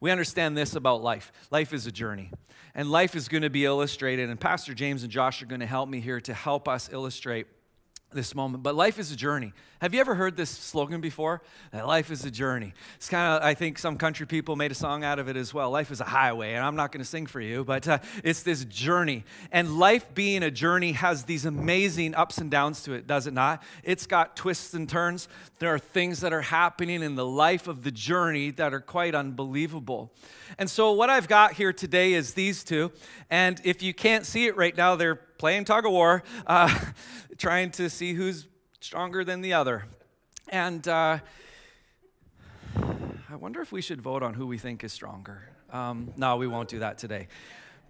We 0.00 0.10
understand 0.10 0.56
this 0.56 0.74
about 0.76 1.02
life 1.02 1.32
life 1.50 1.72
is 1.72 1.86
a 1.86 1.92
journey, 1.92 2.30
and 2.74 2.90
life 2.90 3.16
is 3.16 3.28
going 3.28 3.42
to 3.42 3.50
be 3.50 3.64
illustrated. 3.64 4.30
And 4.30 4.38
Pastor 4.38 4.72
James 4.72 5.02
and 5.02 5.10
Josh 5.10 5.42
are 5.42 5.46
going 5.46 5.60
to 5.60 5.66
help 5.66 5.88
me 5.88 6.00
here 6.00 6.20
to 6.20 6.34
help 6.34 6.68
us 6.68 6.88
illustrate 6.92 7.46
this 8.10 8.34
moment. 8.34 8.62
But 8.62 8.74
life 8.74 8.98
is 8.98 9.12
a 9.12 9.16
journey. 9.16 9.52
Have 9.80 9.94
you 9.94 10.00
ever 10.00 10.14
heard 10.14 10.36
this 10.36 10.50
slogan 10.50 11.00
before? 11.00 11.42
That 11.72 11.86
life 11.86 12.10
is 12.10 12.24
a 12.24 12.30
journey. 12.30 12.72
It's 12.96 13.08
kind 13.08 13.34
of, 13.34 13.46
I 13.46 13.54
think 13.54 13.78
some 13.78 13.96
country 13.96 14.26
people 14.26 14.56
made 14.56 14.72
a 14.72 14.74
song 14.74 15.04
out 15.04 15.18
of 15.18 15.28
it 15.28 15.36
as 15.36 15.52
well. 15.52 15.70
Life 15.70 15.90
is 15.90 16.00
a 16.00 16.04
highway, 16.04 16.54
and 16.54 16.64
I'm 16.64 16.74
not 16.74 16.90
going 16.90 17.02
to 17.02 17.08
sing 17.08 17.26
for 17.26 17.40
you, 17.40 17.64
but 17.64 17.86
uh, 17.86 17.98
it's 18.24 18.42
this 18.42 18.64
journey. 18.64 19.24
And 19.52 19.78
life 19.78 20.14
being 20.14 20.42
a 20.42 20.50
journey 20.50 20.92
has 20.92 21.24
these 21.24 21.44
amazing 21.44 22.14
ups 22.14 22.38
and 22.38 22.50
downs 22.50 22.82
to 22.84 22.94
it, 22.94 23.06
does 23.06 23.26
it 23.26 23.34
not? 23.34 23.62
It's 23.84 24.06
got 24.06 24.36
twists 24.36 24.74
and 24.74 24.88
turns. 24.88 25.28
There 25.58 25.72
are 25.72 25.78
things 25.78 26.20
that 26.20 26.32
are 26.32 26.42
happening 26.42 27.02
in 27.02 27.14
the 27.14 27.26
life 27.26 27.68
of 27.68 27.84
the 27.84 27.92
journey 27.92 28.50
that 28.52 28.72
are 28.72 28.80
quite 28.80 29.14
unbelievable. 29.14 30.12
And 30.58 30.68
so, 30.70 30.92
what 30.92 31.10
I've 31.10 31.28
got 31.28 31.52
here 31.52 31.72
today 31.72 32.14
is 32.14 32.34
these 32.34 32.64
two. 32.64 32.90
And 33.30 33.60
if 33.64 33.82
you 33.82 33.92
can't 33.92 34.24
see 34.24 34.46
it 34.46 34.56
right 34.56 34.76
now, 34.76 34.96
they're 34.96 35.20
playing 35.38 35.64
tug 35.64 35.86
of 35.86 35.92
war, 35.92 36.22
uh, 36.46 36.76
trying 37.38 37.70
to 37.72 37.88
see 37.88 38.12
who's 38.12 38.46
stronger 38.80 39.24
than 39.24 39.40
the 39.40 39.54
other. 39.54 39.84
And 40.48 40.86
uh, 40.86 41.18
I 43.30 43.36
wonder 43.36 43.60
if 43.60 43.72
we 43.72 43.80
should 43.80 44.02
vote 44.02 44.22
on 44.22 44.34
who 44.34 44.46
we 44.46 44.58
think 44.58 44.84
is 44.84 44.92
stronger. 44.92 45.48
Um, 45.72 46.12
no, 46.16 46.36
we 46.36 46.46
won't 46.46 46.68
do 46.68 46.80
that 46.80 46.98
today. 46.98 47.28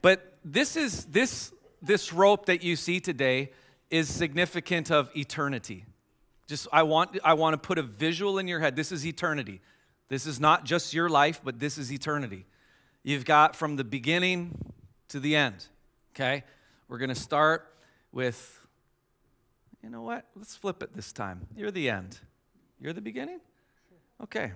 But 0.03 0.35
this 0.45 0.77
is 0.77 1.07
this 1.07 1.53
this 1.81 2.13
rope 2.13 2.47
that 2.47 2.63
you 2.63 2.77
see 2.77 3.01
today 3.01 3.53
is 3.91 4.09
significant 4.13 4.91
of 4.91 5.11
eternity. 5.17 5.85
Just 6.47 6.69
I 6.73 6.83
want 6.83 7.19
I 7.25 7.35
want 7.35 7.55
to 7.55 7.59
put 7.59 7.79
a 7.79 7.83
visual 7.83 8.39
in 8.39 8.49
your 8.49 8.61
head. 8.61 8.77
This 8.77 8.93
is 8.93 9.07
eternity. 9.07 9.61
This 10.09 10.27
is 10.27 10.41
not 10.41 10.65
just 10.65 10.95
your 10.95 11.09
life, 11.09 11.41
but 11.45 11.61
this 11.61 11.79
is 11.79 11.93
eternity. 11.93 12.47
You've 13.03 13.25
got 13.25 13.55
from 13.55 13.77
the 13.77 13.85
beginning 13.85 14.73
to 15.09 15.21
the 15.21 15.37
end. 15.37 15.67
Okay? 16.15 16.45
We're 16.89 16.99
going 16.99 17.11
to 17.11 17.15
start 17.15 17.75
with 18.13 18.61
you 19.83 19.91
know 19.91 20.03
what? 20.03 20.27
Let's 20.35 20.57
flip 20.57 20.83
it 20.83 20.95
this 20.95 21.13
time. 21.13 21.47
You're 21.57 21.71
the 21.71 21.89
end. 21.89 22.19
You're 22.81 22.93
the 22.93 23.01
beginning? 23.01 23.41
Okay. 24.23 24.53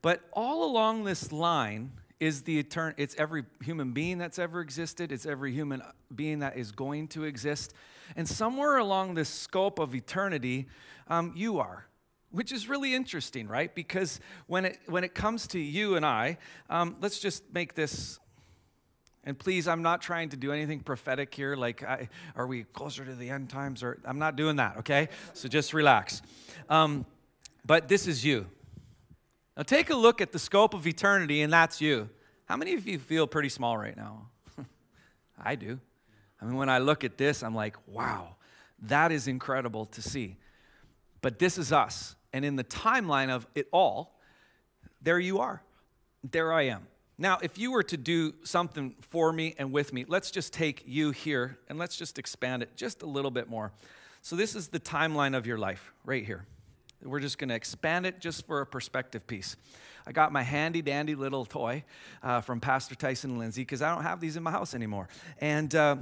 But 0.00 0.20
all 0.32 0.64
along 0.64 1.04
this 1.04 1.32
line 1.32 1.92
is 2.20 2.42
the 2.42 2.58
eternal, 2.58 2.94
it's 2.96 3.16
every 3.16 3.44
human 3.62 3.92
being 3.92 4.18
that's 4.18 4.38
ever 4.38 4.60
existed, 4.60 5.10
it's 5.10 5.26
every 5.26 5.52
human 5.52 5.82
being 6.14 6.38
that 6.38 6.56
is 6.56 6.70
going 6.70 7.08
to 7.08 7.24
exist. 7.24 7.74
And 8.14 8.28
somewhere 8.28 8.76
along 8.76 9.14
this 9.14 9.28
scope 9.28 9.78
of 9.78 9.94
eternity, 9.94 10.68
um, 11.08 11.32
you 11.34 11.58
are 11.58 11.86
which 12.32 12.50
is 12.50 12.66
really 12.66 12.94
interesting, 12.94 13.46
right? 13.46 13.74
Because 13.74 14.18
when 14.46 14.64
it, 14.64 14.78
when 14.86 15.04
it 15.04 15.14
comes 15.14 15.46
to 15.48 15.58
you 15.58 15.96
and 15.96 16.06
I, 16.06 16.38
um, 16.70 16.96
let's 17.00 17.18
just 17.18 17.44
make 17.52 17.74
this, 17.74 18.18
and 19.24 19.38
please, 19.38 19.68
I'm 19.68 19.82
not 19.82 20.02
trying 20.02 20.30
to 20.30 20.36
do 20.36 20.52
anything 20.52 20.80
prophetic 20.80 21.32
here, 21.32 21.54
like, 21.54 21.82
I, 21.82 22.08
are 22.34 22.46
we 22.46 22.64
closer 22.64 23.04
to 23.04 23.14
the 23.14 23.30
end 23.30 23.50
times? 23.50 23.82
Or 23.82 23.98
I'm 24.04 24.18
not 24.18 24.36
doing 24.36 24.56
that, 24.56 24.78
okay? 24.78 25.08
So 25.32 25.48
just 25.48 25.72
relax. 25.72 26.22
Um, 26.68 27.06
but 27.64 27.88
this 27.88 28.08
is 28.08 28.24
you. 28.24 28.46
Now 29.56 29.62
take 29.62 29.90
a 29.90 29.94
look 29.94 30.20
at 30.20 30.32
the 30.32 30.38
scope 30.38 30.74
of 30.74 30.86
eternity, 30.86 31.42
and 31.42 31.52
that's 31.52 31.80
you. 31.80 32.08
How 32.46 32.56
many 32.56 32.74
of 32.74 32.86
you 32.86 32.98
feel 32.98 33.26
pretty 33.26 33.48
small 33.48 33.76
right 33.78 33.96
now? 33.96 34.28
I 35.42 35.54
do. 35.54 35.78
I 36.40 36.44
mean, 36.44 36.56
when 36.56 36.68
I 36.68 36.78
look 36.78 37.04
at 37.04 37.16
this, 37.16 37.44
I'm 37.44 37.54
like, 37.54 37.76
wow, 37.86 38.34
that 38.82 39.12
is 39.12 39.28
incredible 39.28 39.86
to 39.86 40.02
see. 40.02 40.36
But 41.20 41.38
this 41.38 41.58
is 41.58 41.72
us. 41.72 42.16
And 42.32 42.44
in 42.44 42.56
the 42.56 42.64
timeline 42.64 43.30
of 43.30 43.46
it 43.54 43.68
all, 43.72 44.18
there 45.00 45.20
you 45.20 45.38
are. 45.38 45.62
There 46.28 46.52
I 46.52 46.62
am. 46.62 46.86
Now, 47.22 47.38
if 47.40 47.56
you 47.56 47.70
were 47.70 47.84
to 47.84 47.96
do 47.96 48.34
something 48.42 48.96
for 49.00 49.32
me 49.32 49.54
and 49.56 49.70
with 49.70 49.92
me, 49.92 50.04
let's 50.08 50.32
just 50.32 50.52
take 50.52 50.82
you 50.84 51.12
here 51.12 51.56
and 51.68 51.78
let's 51.78 51.96
just 51.96 52.18
expand 52.18 52.64
it 52.64 52.74
just 52.74 53.02
a 53.02 53.06
little 53.06 53.30
bit 53.30 53.48
more. 53.48 53.70
So, 54.22 54.34
this 54.34 54.56
is 54.56 54.66
the 54.66 54.80
timeline 54.80 55.36
of 55.36 55.46
your 55.46 55.56
life 55.56 55.92
right 56.04 56.26
here. 56.26 56.46
We're 57.00 57.20
just 57.20 57.38
going 57.38 57.50
to 57.50 57.54
expand 57.54 58.06
it 58.06 58.18
just 58.18 58.44
for 58.44 58.60
a 58.60 58.66
perspective 58.66 59.24
piece. 59.28 59.54
I 60.04 60.10
got 60.10 60.32
my 60.32 60.42
handy 60.42 60.82
dandy 60.82 61.14
little 61.14 61.44
toy 61.44 61.84
uh, 62.24 62.40
from 62.40 62.58
Pastor 62.58 62.96
Tyson 62.96 63.38
Lindsay 63.38 63.62
because 63.62 63.82
I 63.82 63.94
don't 63.94 64.02
have 64.02 64.18
these 64.18 64.36
in 64.36 64.42
my 64.42 64.50
house 64.50 64.74
anymore. 64.74 65.08
And 65.40 65.72
uh, 65.76 65.98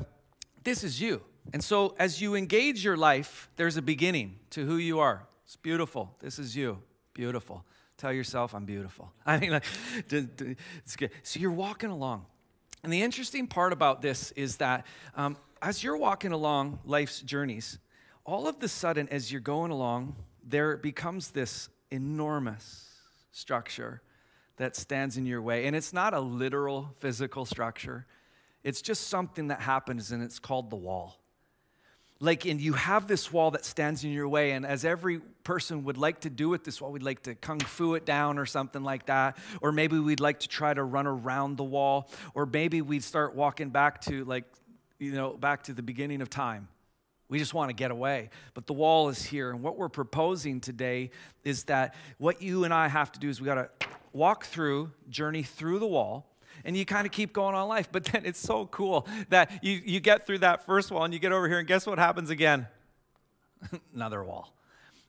this 0.65 0.83
is 0.83 1.03
you. 1.03 1.21
And 1.53 1.63
so, 1.63 1.95
as 1.99 2.23
you 2.23 2.35
engage 2.35 2.83
your 2.83 2.97
life, 2.97 3.51
there's 3.57 3.77
a 3.77 3.83
beginning 3.83 4.39
to 4.51 4.65
who 4.65 4.77
you 4.77 5.01
are. 5.01 5.27
It's 5.45 5.57
beautiful. 5.57 6.17
This 6.21 6.39
is 6.39 6.57
you. 6.57 6.79
Beautiful. 7.13 7.63
Tell 8.01 8.15
yourself, 8.15 8.55
I'm 8.55 8.65
beautiful. 8.65 9.13
I 9.27 9.37
mean, 9.39 9.51
like, 9.51 9.65
it's 10.11 10.97
good. 10.97 11.11
So, 11.23 11.39
you're 11.39 11.53
walking 11.53 11.91
along. 11.91 12.25
And 12.83 12.91
the 12.91 13.03
interesting 13.03 13.47
part 13.47 13.75
about 13.75 14.01
this 14.01 14.33
is 14.33 14.57
that 14.57 14.87
um, 15.15 15.37
as 15.61 15.85
you're 15.85 15.99
walking 15.99 16.33
along 16.33 16.79
life's 16.87 17.21
journeys, 17.21 17.79
all 18.25 18.49
of 18.49 18.59
the 18.59 18.69
sudden, 18.69 19.07
as 19.11 19.31
you're 19.31 19.43
going 19.43 19.71
along, 19.71 20.17
there 20.43 20.79
becomes 20.79 21.33
this 21.33 21.69
enormous 21.91 22.89
structure 23.33 24.01
that 24.57 24.77
stands 24.77 25.19
in 25.19 25.27
your 25.27 25.43
way. 25.43 25.67
And 25.67 25.77
it's 25.77 25.93
not 25.93 26.15
a 26.15 26.21
literal 26.21 26.95
physical 27.01 27.45
structure, 27.45 28.07
it's 28.65 28.81
just 28.81 29.09
something 29.09 29.49
that 29.49 29.61
happens, 29.61 30.11
and 30.11 30.23
it's 30.23 30.39
called 30.39 30.71
the 30.71 30.77
wall. 30.77 31.20
Like, 32.21 32.45
and 32.45 32.61
you 32.61 32.75
have 32.75 33.07
this 33.07 33.33
wall 33.33 33.51
that 33.53 33.65
stands 33.65 34.05
in 34.05 34.11
your 34.11 34.29
way, 34.29 34.53
and 34.53 34.67
as 34.67 34.85
every 34.85 35.21
person 35.43 35.85
would 35.85 35.97
like 35.97 36.21
to 36.21 36.31
do 36.31 36.51
with 36.51 36.65
this 36.65 36.81
wall, 36.81 36.93
we'd 36.93 37.03
like 37.03 37.23
to 37.23 37.35
kung 37.35 37.61
fu 37.61 37.95
it 37.95 38.05
down 38.05 38.39
or 38.39 38.45
something 38.45 38.85
like 38.85 39.07
that. 39.07 39.39
Or 39.63 39.73
maybe 39.73 39.99
we'd 39.99 40.21
like 40.21 40.41
to 40.41 40.49
try 40.49 40.75
to 40.75 40.83
run 40.83 41.07
around 41.07 41.57
the 41.57 41.65
wall. 41.65 42.11
Or 42.35 42.45
maybe 42.45 42.83
we'd 42.83 43.05
start 43.05 43.35
walking 43.35 43.71
back 43.71 44.03
to, 44.03 44.25
like, 44.25 44.45
you 44.99 45.13
know, 45.13 45.33
back 45.33 45.63
to 45.65 45.73
the 45.73 45.83
beginning 45.83 46.21
of 46.21 46.29
time 46.29 46.69
we 47.31 47.39
just 47.39 47.55
want 47.55 47.71
to 47.71 47.75
get 47.75 47.91
away. 47.91 48.29
But 48.53 48.67
the 48.67 48.73
wall 48.75 49.09
is 49.09 49.23
here. 49.23 49.51
And 49.51 49.63
what 49.63 49.79
we're 49.79 49.89
proposing 49.89 50.61
today 50.61 51.13
is 51.45 51.65
that 51.65 51.95
what 52.19 52.43
you 52.43 52.65
and 52.65 52.75
I 52.75 52.89
have 52.89 53.13
to 53.13 53.21
do 53.21 53.29
is 53.31 53.41
we 53.41 53.47
got 53.47 53.55
to 53.55 53.71
walk 54.13 54.45
through, 54.45 54.91
journey 55.09 55.45
through 55.45 55.79
the 55.79 55.87
wall, 55.87 56.27
and 56.65 56.77
you 56.77 56.85
kind 56.85 57.07
of 57.07 57.13
keep 57.13 57.33
going 57.33 57.55
on 57.55 57.69
life. 57.69 57.89
But 57.91 58.05
then 58.05 58.25
it's 58.25 58.41
so 58.41 58.67
cool 58.67 59.07
that 59.29 59.63
you, 59.63 59.81
you 59.85 60.01
get 60.01 60.27
through 60.27 60.39
that 60.39 60.65
first 60.67 60.91
wall 60.91 61.05
and 61.05 61.13
you 61.15 61.21
get 61.21 61.33
over 61.33 61.49
here, 61.49 61.59
and 61.59 61.69
guess 61.69 61.87
what 61.87 61.99
happens 61.99 62.31
again? 62.31 62.67
Another 63.95 64.23
wall. 64.25 64.53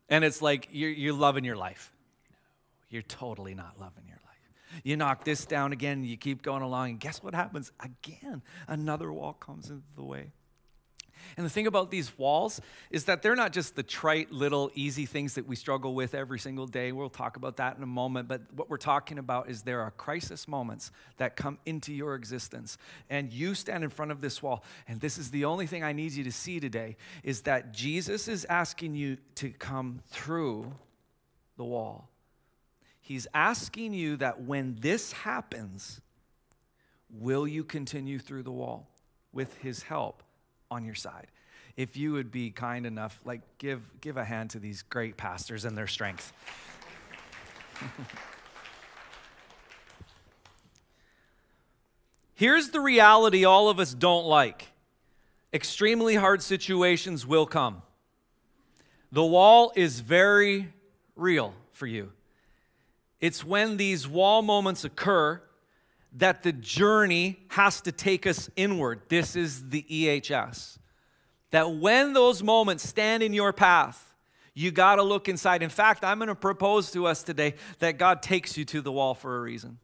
And 0.09 0.23
it's 0.23 0.41
like 0.41 0.67
you're, 0.71 0.89
you're 0.89 1.13
loving 1.13 1.43
your 1.43 1.55
life. 1.55 1.91
You're 2.89 3.01
totally 3.03 3.55
not 3.55 3.79
loving 3.79 4.03
your 4.07 4.17
life. 4.17 4.81
You 4.83 4.97
knock 4.97 5.23
this 5.23 5.45
down 5.45 5.71
again, 5.71 6.03
you 6.03 6.17
keep 6.17 6.41
going 6.41 6.61
along, 6.61 6.91
and 6.91 6.99
guess 6.99 7.23
what 7.23 7.33
happens? 7.33 7.71
Again, 7.79 8.41
another 8.67 9.11
wall 9.11 9.33
comes 9.33 9.69
into 9.69 9.83
the 9.95 10.03
way. 10.03 10.31
And 11.37 11.45
the 11.45 11.49
thing 11.49 11.67
about 11.67 11.91
these 11.91 12.17
walls 12.17 12.61
is 12.89 13.05
that 13.05 13.21
they're 13.21 13.35
not 13.35 13.53
just 13.53 13.75
the 13.75 13.83
trite 13.83 14.31
little 14.31 14.71
easy 14.75 15.05
things 15.05 15.35
that 15.35 15.47
we 15.47 15.55
struggle 15.55 15.93
with 15.93 16.13
every 16.13 16.39
single 16.39 16.67
day. 16.67 16.91
We'll 16.91 17.09
talk 17.09 17.37
about 17.37 17.57
that 17.57 17.77
in 17.77 17.83
a 17.83 17.87
moment. 17.87 18.27
But 18.27 18.41
what 18.55 18.69
we're 18.69 18.77
talking 18.77 19.17
about 19.17 19.49
is 19.49 19.63
there 19.63 19.81
are 19.81 19.91
crisis 19.91 20.47
moments 20.47 20.91
that 21.17 21.35
come 21.35 21.57
into 21.65 21.93
your 21.93 22.15
existence. 22.15 22.77
And 23.09 23.31
you 23.31 23.55
stand 23.55 23.83
in 23.83 23.89
front 23.89 24.11
of 24.11 24.21
this 24.21 24.41
wall. 24.41 24.63
And 24.87 24.99
this 24.99 25.17
is 25.17 25.31
the 25.31 25.45
only 25.45 25.67
thing 25.67 25.83
I 25.83 25.93
need 25.93 26.13
you 26.13 26.23
to 26.23 26.31
see 26.31 26.59
today 26.59 26.97
is 27.23 27.41
that 27.41 27.73
Jesus 27.73 28.27
is 28.27 28.45
asking 28.45 28.95
you 28.95 29.17
to 29.35 29.49
come 29.49 29.99
through 30.09 30.73
the 31.57 31.63
wall. 31.63 32.09
He's 33.01 33.27
asking 33.33 33.93
you 33.93 34.15
that 34.17 34.43
when 34.43 34.77
this 34.79 35.11
happens, 35.11 36.01
will 37.09 37.47
you 37.47 37.63
continue 37.63 38.19
through 38.19 38.43
the 38.43 38.51
wall 38.51 38.87
with 39.33 39.57
his 39.57 39.83
help? 39.83 40.23
On 40.71 40.83
your 40.83 40.95
side. 40.95 41.27
If 41.77 41.95
you 41.95 42.13
would 42.13 42.31
be 42.31 42.49
kind 42.49 42.87
enough, 42.87 43.19
like 43.23 43.41
give, 43.59 43.81
give 44.01 44.17
a 44.17 44.23
hand 44.23 44.49
to 44.51 44.59
these 44.59 44.81
great 44.81 45.17
pastors 45.17 45.65
and 45.65 45.77
their 45.77 45.87
strength. 45.87 46.33
Here's 52.33 52.69
the 52.69 52.79
reality 52.79 53.45
all 53.45 53.69
of 53.69 53.79
us 53.79 53.93
don't 53.93 54.25
like 54.25 54.69
extremely 55.53 56.15
hard 56.15 56.41
situations 56.41 57.27
will 57.27 57.45
come. 57.45 57.81
The 59.11 59.23
wall 59.23 59.73
is 59.75 59.99
very 59.99 60.73
real 61.15 61.53
for 61.73 61.85
you. 61.85 62.13
It's 63.19 63.43
when 63.43 63.77
these 63.77 64.07
wall 64.07 64.41
moments 64.41 64.83
occur 64.83 65.41
that 66.13 66.43
the 66.43 66.51
journey 66.51 67.39
has 67.49 67.81
to 67.81 67.91
take 67.91 68.27
us 68.27 68.49
inward. 68.55 69.01
This 69.07 69.35
is 69.35 69.69
the 69.69 69.83
EHS. 69.83 70.77
That 71.51 71.75
when 71.75 72.13
those 72.13 72.43
moments 72.43 72.87
stand 72.87 73.23
in 73.23 73.33
your 73.33 73.53
path, 73.53 74.13
you 74.53 74.71
got 74.71 74.95
to 74.95 75.03
look 75.03 75.29
inside. 75.29 75.63
In 75.63 75.69
fact, 75.69 76.03
I'm 76.03 76.17
going 76.17 76.27
to 76.27 76.35
propose 76.35 76.91
to 76.91 77.07
us 77.07 77.23
today 77.23 77.55
that 77.79 77.97
God 77.97 78.21
takes 78.21 78.57
you 78.57 78.65
to 78.65 78.81
the 78.81 78.91
wall 78.91 79.13
for 79.13 79.37
a 79.37 79.41
reason. 79.41 79.79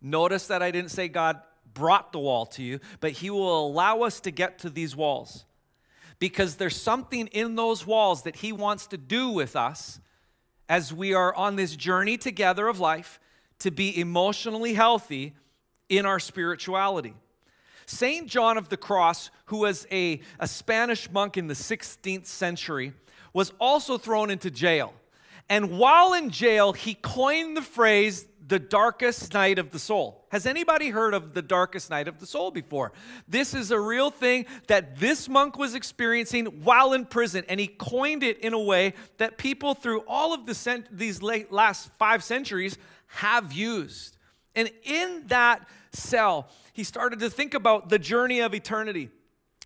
Notice 0.00 0.46
that 0.46 0.62
I 0.62 0.70
didn't 0.70 0.90
say 0.90 1.08
God 1.08 1.40
brought 1.74 2.12
the 2.12 2.18
wall 2.18 2.46
to 2.46 2.62
you, 2.62 2.80
but 3.00 3.12
He 3.12 3.28
will 3.28 3.66
allow 3.66 4.02
us 4.02 4.20
to 4.20 4.30
get 4.30 4.58
to 4.60 4.70
these 4.70 4.96
walls 4.96 5.44
because 6.18 6.56
there's 6.56 6.80
something 6.80 7.26
in 7.28 7.56
those 7.56 7.86
walls 7.86 8.22
that 8.22 8.36
He 8.36 8.52
wants 8.52 8.86
to 8.88 8.96
do 8.96 9.28
with 9.28 9.54
us 9.54 10.00
as 10.68 10.92
we 10.92 11.12
are 11.12 11.34
on 11.34 11.56
this 11.56 11.76
journey 11.76 12.16
together 12.16 12.68
of 12.68 12.80
life 12.80 13.20
to 13.60 13.70
be 13.70 13.98
emotionally 13.98 14.74
healthy 14.74 15.34
in 15.88 16.06
our 16.06 16.18
spirituality. 16.18 17.14
St. 17.86 18.26
John 18.26 18.58
of 18.58 18.68
the 18.68 18.76
Cross, 18.76 19.30
who 19.46 19.58
was 19.58 19.86
a, 19.92 20.20
a 20.40 20.48
Spanish 20.48 21.10
monk 21.10 21.36
in 21.36 21.46
the 21.46 21.54
16th 21.54 22.26
century, 22.26 22.92
was 23.32 23.52
also 23.60 23.96
thrown 23.96 24.30
into 24.30 24.50
jail. 24.50 24.92
And 25.48 25.78
while 25.78 26.12
in 26.12 26.30
jail, 26.30 26.72
he 26.72 26.94
coined 26.94 27.56
the 27.56 27.62
phrase 27.62 28.26
the 28.48 28.58
darkest 28.58 29.34
night 29.34 29.58
of 29.58 29.70
the 29.70 29.78
soul. 29.78 30.24
Has 30.30 30.46
anybody 30.46 30.90
heard 30.90 31.14
of 31.14 31.34
the 31.34 31.42
darkest 31.42 31.90
night 31.90 32.06
of 32.08 32.18
the 32.20 32.26
soul 32.26 32.50
before? 32.50 32.92
This 33.26 33.54
is 33.54 33.70
a 33.70 33.78
real 33.78 34.10
thing 34.10 34.46
that 34.68 34.98
this 34.98 35.28
monk 35.28 35.58
was 35.58 35.74
experiencing 35.74 36.46
while 36.62 36.92
in 36.92 37.04
prison, 37.04 37.44
and 37.48 37.58
he 37.58 37.66
coined 37.66 38.22
it 38.22 38.38
in 38.38 38.52
a 38.52 38.60
way 38.60 38.94
that 39.18 39.36
people 39.36 39.74
through 39.74 40.00
all 40.06 40.32
of 40.32 40.46
the 40.46 40.54
cent- 40.54 40.86
these 40.96 41.22
late, 41.22 41.52
last 41.52 41.90
five 41.98 42.22
centuries 42.22 42.78
have 43.16 43.52
used. 43.52 44.16
And 44.54 44.70
in 44.84 45.24
that 45.26 45.66
cell, 45.92 46.48
he 46.72 46.84
started 46.84 47.20
to 47.20 47.30
think 47.30 47.54
about 47.54 47.88
the 47.88 47.98
journey 47.98 48.40
of 48.40 48.54
eternity, 48.54 49.10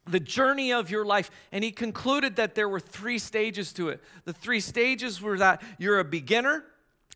the 0.06 0.20
journey 0.20 0.72
of 0.72 0.90
your 0.90 1.04
life. 1.04 1.30
And 1.52 1.62
he 1.62 1.72
concluded 1.72 2.36
that 2.36 2.54
there 2.54 2.68
were 2.68 2.80
three 2.80 3.18
stages 3.18 3.72
to 3.74 3.88
it. 3.88 4.00
The 4.24 4.32
three 4.32 4.60
stages 4.60 5.20
were 5.20 5.38
that 5.38 5.62
you're 5.78 5.98
a 5.98 6.04
beginner, 6.04 6.64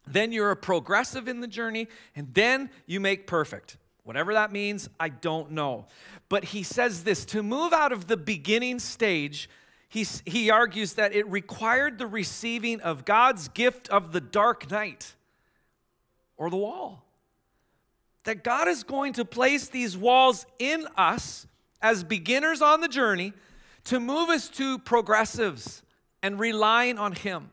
then 0.06 0.32
you're 0.32 0.50
a 0.50 0.56
progressive 0.56 1.28
in 1.28 1.40
the 1.40 1.46
journey, 1.46 1.88
and 2.14 2.32
then 2.34 2.70
you 2.86 3.00
make 3.00 3.26
perfect. 3.26 3.76
Whatever 4.02 4.34
that 4.34 4.52
means, 4.52 4.88
I 5.00 5.08
don't 5.08 5.52
know. 5.52 5.86
But 6.28 6.44
he 6.44 6.62
says 6.62 7.04
this 7.04 7.24
to 7.26 7.42
move 7.42 7.72
out 7.72 7.92
of 7.92 8.06
the 8.06 8.16
beginning 8.16 8.78
stage, 8.78 9.48
he, 9.88 10.04
he 10.26 10.50
argues 10.50 10.94
that 10.94 11.14
it 11.14 11.28
required 11.28 11.98
the 11.98 12.06
receiving 12.06 12.80
of 12.80 13.04
God's 13.04 13.48
gift 13.48 13.88
of 13.88 14.12
the 14.12 14.20
dark 14.20 14.70
night 14.70 15.14
or 16.36 16.50
the 16.50 16.56
wall. 16.56 17.04
That 18.24 18.42
God 18.42 18.68
is 18.68 18.84
going 18.84 19.14
to 19.14 19.24
place 19.24 19.68
these 19.68 19.96
walls 19.96 20.46
in 20.58 20.86
us 20.96 21.46
as 21.82 22.02
beginners 22.02 22.62
on 22.62 22.80
the 22.80 22.88
journey 22.88 23.32
to 23.84 24.00
move 24.00 24.30
us 24.30 24.48
to 24.48 24.78
progressives 24.78 25.82
and 26.22 26.40
relying 26.40 26.98
on 26.98 27.12
Him. 27.12 27.50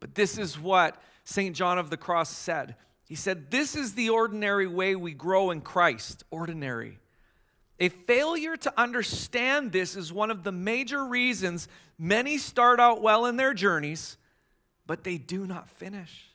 But 0.00 0.16
this 0.16 0.38
is 0.38 0.58
what 0.58 1.00
St. 1.24 1.54
John 1.54 1.78
of 1.78 1.88
the 1.88 1.96
Cross 1.96 2.30
said. 2.36 2.74
He 3.04 3.14
said, 3.14 3.50
This 3.50 3.76
is 3.76 3.94
the 3.94 4.08
ordinary 4.08 4.66
way 4.66 4.96
we 4.96 5.12
grow 5.12 5.50
in 5.50 5.60
Christ. 5.60 6.24
Ordinary. 6.30 6.98
A 7.78 7.88
failure 7.88 8.56
to 8.56 8.80
understand 8.80 9.72
this 9.72 9.96
is 9.96 10.12
one 10.12 10.30
of 10.30 10.42
the 10.42 10.52
major 10.52 11.04
reasons 11.04 11.68
many 11.98 12.38
start 12.38 12.80
out 12.80 13.02
well 13.02 13.26
in 13.26 13.36
their 13.36 13.54
journeys, 13.54 14.16
but 14.86 15.04
they 15.04 15.18
do 15.18 15.46
not 15.46 15.68
finish. 15.68 16.31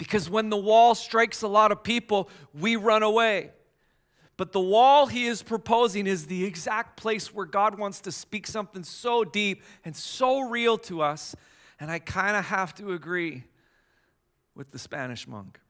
Because 0.00 0.30
when 0.30 0.48
the 0.48 0.56
wall 0.56 0.94
strikes 0.94 1.42
a 1.42 1.46
lot 1.46 1.70
of 1.70 1.82
people, 1.82 2.30
we 2.58 2.76
run 2.76 3.02
away. 3.02 3.50
But 4.38 4.52
the 4.52 4.58
wall 4.58 5.08
he 5.08 5.26
is 5.26 5.42
proposing 5.42 6.06
is 6.06 6.26
the 6.26 6.42
exact 6.46 6.96
place 6.96 7.34
where 7.34 7.44
God 7.44 7.78
wants 7.78 8.00
to 8.00 8.10
speak 8.10 8.46
something 8.46 8.82
so 8.82 9.24
deep 9.24 9.62
and 9.84 9.94
so 9.94 10.48
real 10.48 10.78
to 10.78 11.02
us. 11.02 11.36
And 11.78 11.90
I 11.90 11.98
kind 11.98 12.34
of 12.34 12.46
have 12.46 12.74
to 12.76 12.94
agree 12.94 13.44
with 14.54 14.70
the 14.70 14.78
Spanish 14.78 15.28
monk. 15.28 15.60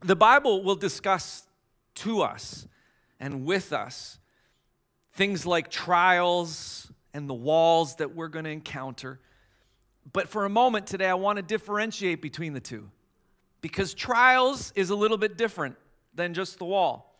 The 0.00 0.16
Bible 0.16 0.62
will 0.62 0.76
discuss 0.76 1.46
to 1.94 2.20
us 2.20 2.68
and 3.18 3.46
with 3.46 3.72
us 3.72 4.18
things 5.14 5.46
like 5.46 5.70
trials 5.70 6.92
and 7.14 7.26
the 7.26 7.32
walls 7.32 7.96
that 7.96 8.14
we're 8.14 8.28
going 8.28 8.44
to 8.44 8.50
encounter. 8.50 9.18
But 10.12 10.28
for 10.28 10.44
a 10.44 10.50
moment 10.50 10.86
today, 10.86 11.08
I 11.08 11.14
want 11.14 11.36
to 11.38 11.42
differentiate 11.42 12.20
between 12.20 12.52
the 12.52 12.60
two 12.60 12.90
because 13.60 13.94
trials 13.94 14.72
is 14.76 14.90
a 14.90 14.96
little 14.96 15.18
bit 15.18 15.36
different 15.36 15.76
than 16.14 16.34
just 16.34 16.58
the 16.58 16.64
wall. 16.64 17.16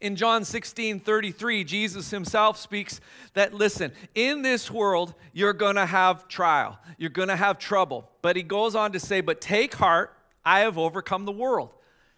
In 0.00 0.14
John 0.14 0.44
16 0.44 1.00
33, 1.00 1.64
Jesus 1.64 2.10
himself 2.10 2.56
speaks 2.56 3.00
that, 3.34 3.52
listen, 3.52 3.92
in 4.14 4.42
this 4.42 4.70
world, 4.70 5.14
you're 5.32 5.52
gonna 5.52 5.86
have 5.86 6.28
trial, 6.28 6.78
you're 6.98 7.10
gonna 7.10 7.36
have 7.36 7.58
trouble. 7.58 8.08
But 8.22 8.36
he 8.36 8.42
goes 8.42 8.76
on 8.76 8.92
to 8.92 9.00
say, 9.00 9.20
but 9.20 9.40
take 9.40 9.74
heart, 9.74 10.16
I 10.44 10.60
have 10.60 10.78
overcome 10.78 11.24
the 11.24 11.32
world. 11.32 11.70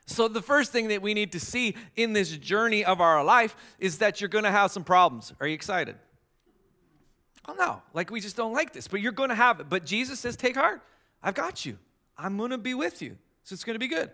So, 0.05 0.29
the 0.29 0.43
first 0.43 0.73
thing 0.73 0.89
that 0.89 1.03
we 1.03 1.15
need 1.15 1.33
to 1.33 1.41
see 1.41 1.75
in 1.97 2.13
this 2.13 2.37
journey 2.37 2.85
of 2.85 3.01
our 3.01 3.25
life 3.25 3.57
is 3.79 3.99
that 3.99 4.21
you're 4.21 4.29
gonna 4.29 4.51
have 4.51 4.71
some 4.73 4.85
problems. 4.85 5.33
Are 5.41 5.47
you 5.47 5.55
excited? 5.55 5.97
Oh, 7.49 7.55
no, 7.55 7.81
like 7.95 8.11
we 8.11 8.21
just 8.21 8.37
don't 8.37 8.53
like 8.53 8.73
this, 8.73 8.89
but 8.89 9.01
you're 9.01 9.13
gonna 9.13 9.35
have 9.35 9.61
it. 9.61 9.71
But 9.71 9.87
Jesus 9.87 10.21
says, 10.21 10.37
take 10.37 10.57
heart, 10.57 10.83
I've 11.23 11.35
got 11.35 11.65
you, 11.65 11.79
I'm 12.19 12.37
gonna 12.37 12.59
be 12.59 12.75
with 12.75 13.01
you. 13.01 13.17
So, 13.45 13.55
it's 13.55 13.65
gonna 13.65 13.79
be 13.79 13.89
good. 13.89 14.11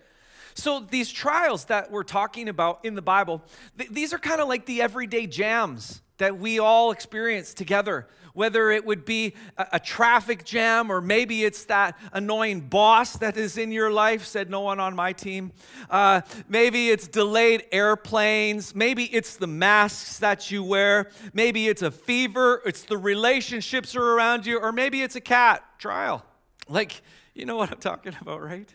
So, 0.54 0.80
these 0.80 1.10
trials 1.10 1.66
that 1.66 1.90
we're 1.90 2.02
talking 2.02 2.48
about 2.48 2.84
in 2.84 2.94
the 2.94 3.02
Bible, 3.02 3.42
th- 3.78 3.90
these 3.90 4.12
are 4.12 4.18
kind 4.18 4.40
of 4.40 4.48
like 4.48 4.66
the 4.66 4.80
everyday 4.80 5.26
jams 5.26 6.00
that 6.18 6.38
we 6.38 6.58
all 6.58 6.90
experience 6.90 7.54
together. 7.54 8.06
Whether 8.32 8.70
it 8.70 8.84
would 8.84 9.04
be 9.04 9.34
a, 9.56 9.66
a, 9.72 9.80
traffic 9.80 10.44
jam 10.44 10.90
or 10.90 11.00
maybe 11.00 11.44
it's 11.44 11.64
that 11.66 11.98
annoying 12.12 12.60
boss 12.60 13.16
that 13.18 13.36
is 13.38 13.56
in 13.56 13.72
your 13.72 13.90
life, 13.90 14.26
said 14.26 14.50
no 14.50 14.60
one 14.60 14.78
on 14.78 14.94
my 14.94 15.14
team. 15.14 15.52
Uh, 15.88 16.20
maybe 16.46 16.90
it's 16.90 17.08
delayed 17.08 17.64
airplanes. 17.72 18.74
Maybe 18.74 19.04
it's 19.04 19.36
the 19.36 19.46
masks 19.46 20.18
that 20.18 20.50
you 20.50 20.62
wear. 20.62 21.10
Maybe 21.32 21.68
it's 21.68 21.82
a 21.82 21.90
fever. 21.90 22.60
It's 22.66 22.82
the 22.82 22.98
relationships 22.98 23.96
are 23.96 24.12
around 24.14 24.44
you. 24.44 24.58
Or 24.58 24.70
maybe 24.70 25.02
it's 25.02 25.16
a 25.16 25.20
cat 25.20 25.64
trial. 25.78 26.24
Like, 26.68 27.00
you 27.34 27.46
know 27.46 27.56
what 27.56 27.72
I'm 27.72 27.78
talking 27.78 28.14
about, 28.20 28.42
right? 28.42 28.72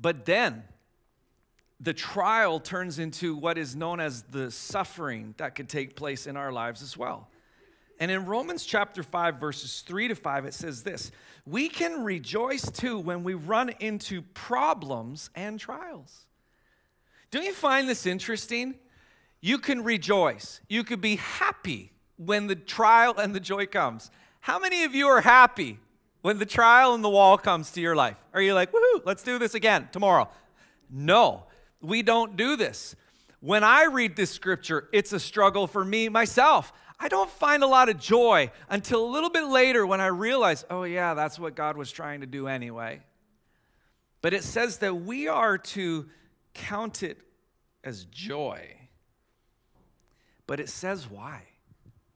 But 0.00 0.24
then 0.24 0.64
the 1.80 1.92
trial 1.92 2.60
turns 2.60 2.98
into 2.98 3.36
what 3.36 3.58
is 3.58 3.76
known 3.76 4.00
as 4.00 4.22
the 4.22 4.50
suffering 4.50 5.34
that 5.38 5.54
could 5.54 5.68
take 5.68 5.96
place 5.96 6.26
in 6.26 6.36
our 6.36 6.52
lives 6.52 6.82
as 6.82 6.96
well. 6.96 7.28
And 8.00 8.10
in 8.10 8.26
Romans 8.26 8.64
chapter 8.64 9.02
5, 9.02 9.36
verses 9.36 9.82
3 9.86 10.08
to 10.08 10.14
5, 10.14 10.46
it 10.46 10.54
says 10.54 10.82
this 10.82 11.12
We 11.46 11.68
can 11.68 12.02
rejoice 12.02 12.70
too 12.70 12.98
when 12.98 13.22
we 13.22 13.34
run 13.34 13.70
into 13.80 14.22
problems 14.22 15.30
and 15.34 15.60
trials. 15.60 16.26
Don't 17.30 17.44
you 17.44 17.52
find 17.52 17.88
this 17.88 18.06
interesting? 18.06 18.74
You 19.40 19.58
can 19.58 19.84
rejoice, 19.84 20.60
you 20.68 20.84
could 20.84 21.00
be 21.00 21.16
happy 21.16 21.92
when 22.16 22.46
the 22.46 22.56
trial 22.56 23.18
and 23.18 23.34
the 23.34 23.40
joy 23.40 23.66
comes. 23.66 24.10
How 24.40 24.58
many 24.58 24.84
of 24.84 24.94
you 24.94 25.06
are 25.08 25.20
happy 25.20 25.78
when 26.24 26.38
the 26.38 26.46
trial 26.46 26.94
and 26.94 27.04
the 27.04 27.10
wall 27.10 27.36
comes 27.36 27.70
to 27.72 27.82
your 27.82 27.94
life? 27.94 28.16
Are 28.32 28.40
you 28.40 28.54
like, 28.54 28.72
woohoo, 28.72 29.02
let's 29.04 29.22
do 29.22 29.38
this 29.38 29.54
again 29.54 29.90
tomorrow? 29.92 30.30
No, 30.88 31.44
we 31.82 32.00
don't 32.00 32.34
do 32.34 32.56
this. 32.56 32.96
When 33.40 33.62
I 33.62 33.84
read 33.84 34.16
this 34.16 34.30
scripture, 34.30 34.88
it's 34.90 35.12
a 35.12 35.20
struggle 35.20 35.66
for 35.66 35.84
me 35.84 36.08
myself. 36.08 36.72
I 36.98 37.08
don't 37.08 37.28
find 37.28 37.62
a 37.62 37.66
lot 37.66 37.90
of 37.90 37.98
joy 37.98 38.50
until 38.70 39.04
a 39.04 39.10
little 39.10 39.28
bit 39.28 39.44
later 39.44 39.86
when 39.86 40.00
I 40.00 40.06
realize, 40.06 40.64
oh, 40.70 40.84
yeah, 40.84 41.12
that's 41.12 41.38
what 41.38 41.54
God 41.54 41.76
was 41.76 41.92
trying 41.92 42.22
to 42.22 42.26
do 42.26 42.48
anyway. 42.48 43.02
But 44.22 44.32
it 44.32 44.44
says 44.44 44.78
that 44.78 45.02
we 45.02 45.28
are 45.28 45.58
to 45.58 46.08
count 46.54 47.02
it 47.02 47.18
as 47.84 48.06
joy. 48.06 48.66
But 50.46 50.58
it 50.58 50.70
says 50.70 51.06
why. 51.06 51.42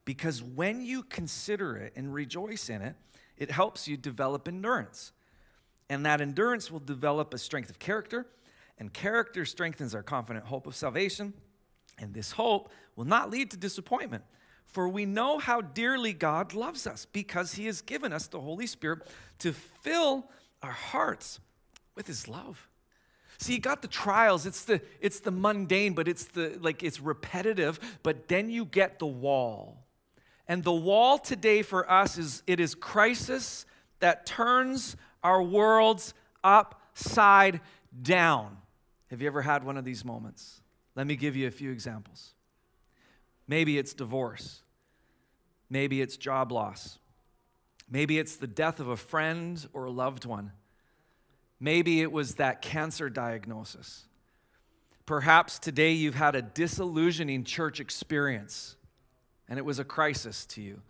Because 0.03 0.41
when 0.41 0.81
you 0.81 1.03
consider 1.03 1.77
it 1.77 1.93
and 1.95 2.11
rejoice 2.11 2.71
in 2.71 2.81
it, 2.81 2.95
it 3.39 3.49
helps 3.49 3.87
you 3.87 3.97
develop 3.97 4.47
endurance. 4.47 5.13
And 5.89 6.05
that 6.05 6.21
endurance 6.21 6.69
will 6.69 6.81
develop 6.81 7.33
a 7.33 7.39
strength 7.39 7.71
of 7.71 7.79
character, 7.79 8.27
and 8.77 8.93
character 8.93 9.43
strengthens 9.45 9.95
our 9.95 10.03
confident 10.03 10.45
hope 10.45 10.67
of 10.67 10.75
salvation. 10.75 11.33
And 11.97 12.13
this 12.13 12.31
hope 12.31 12.71
will 12.95 13.05
not 13.05 13.31
lead 13.31 13.51
to 13.51 13.57
disappointment, 13.57 14.23
for 14.65 14.87
we 14.87 15.05
know 15.05 15.39
how 15.39 15.61
dearly 15.61 16.13
God 16.13 16.53
loves 16.53 16.85
us 16.85 17.05
because 17.05 17.53
he 17.53 17.65
has 17.65 17.81
given 17.81 18.13
us 18.13 18.27
the 18.27 18.39
Holy 18.39 18.67
Spirit 18.67 18.99
to 19.39 19.51
fill 19.51 20.29
our 20.61 20.71
hearts 20.71 21.39
with 21.95 22.07
his 22.07 22.27
love. 22.27 22.67
See, 23.39 23.53
you 23.53 23.59
got 23.59 23.81
the 23.81 23.87
trials, 23.87 24.45
it's 24.45 24.65
the 24.65 24.81
it's 24.99 25.21
the 25.21 25.31
mundane, 25.31 25.93
but 25.93 26.09
it's 26.09 26.25
the 26.25 26.57
like 26.61 26.83
it's 26.83 26.99
repetitive, 26.99 27.79
but 28.03 28.27
then 28.27 28.49
you 28.49 28.65
get 28.65 28.99
the 28.99 29.07
wall. 29.07 29.85
And 30.49 30.63
the 30.63 30.73
wall 30.73 31.19
today 31.19 31.61
for 31.61 31.89
us 31.89 32.17
is 32.17 32.41
it 32.47 32.59
is 32.59 32.73
crisis 32.73 33.67
that 33.99 34.25
turns 34.25 34.97
our 35.23 35.43
worlds 35.43 36.15
upside 36.43 37.61
down. 38.01 38.57
Have 39.11 39.21
you 39.21 39.27
ever 39.27 39.43
had 39.43 39.63
one 39.63 39.77
of 39.77 39.85
these 39.85 40.03
moments? 40.03 40.59
Let 40.95 41.05
me 41.05 41.15
give 41.15 41.35
you 41.35 41.47
a 41.47 41.51
few 41.51 41.69
examples. 41.71 42.33
Maybe 43.47 43.77
it's 43.77 43.93
divorce. 43.93 44.63
Maybe 45.69 46.01
it's 46.01 46.17
job 46.17 46.51
loss. 46.51 46.97
Maybe 47.87 48.17
it's 48.17 48.35
the 48.35 48.47
death 48.47 48.79
of 48.79 48.87
a 48.87 48.97
friend 48.97 49.63
or 49.71 49.85
a 49.85 49.91
loved 49.91 50.25
one. 50.25 50.51
Maybe 51.59 52.01
it 52.01 52.11
was 52.11 52.35
that 52.35 52.63
cancer 52.63 53.07
diagnosis. 53.07 54.07
Perhaps 55.05 55.59
today 55.59 55.91
you've 55.91 56.15
had 56.15 56.35
a 56.35 56.41
disillusioning 56.41 57.43
church 57.43 57.79
experience 57.79 58.77
and 59.49 59.57
it 59.57 59.65
was 59.65 59.79
a 59.79 59.83
crisis 59.83 60.45
to 60.45 60.61
you. 60.61 60.81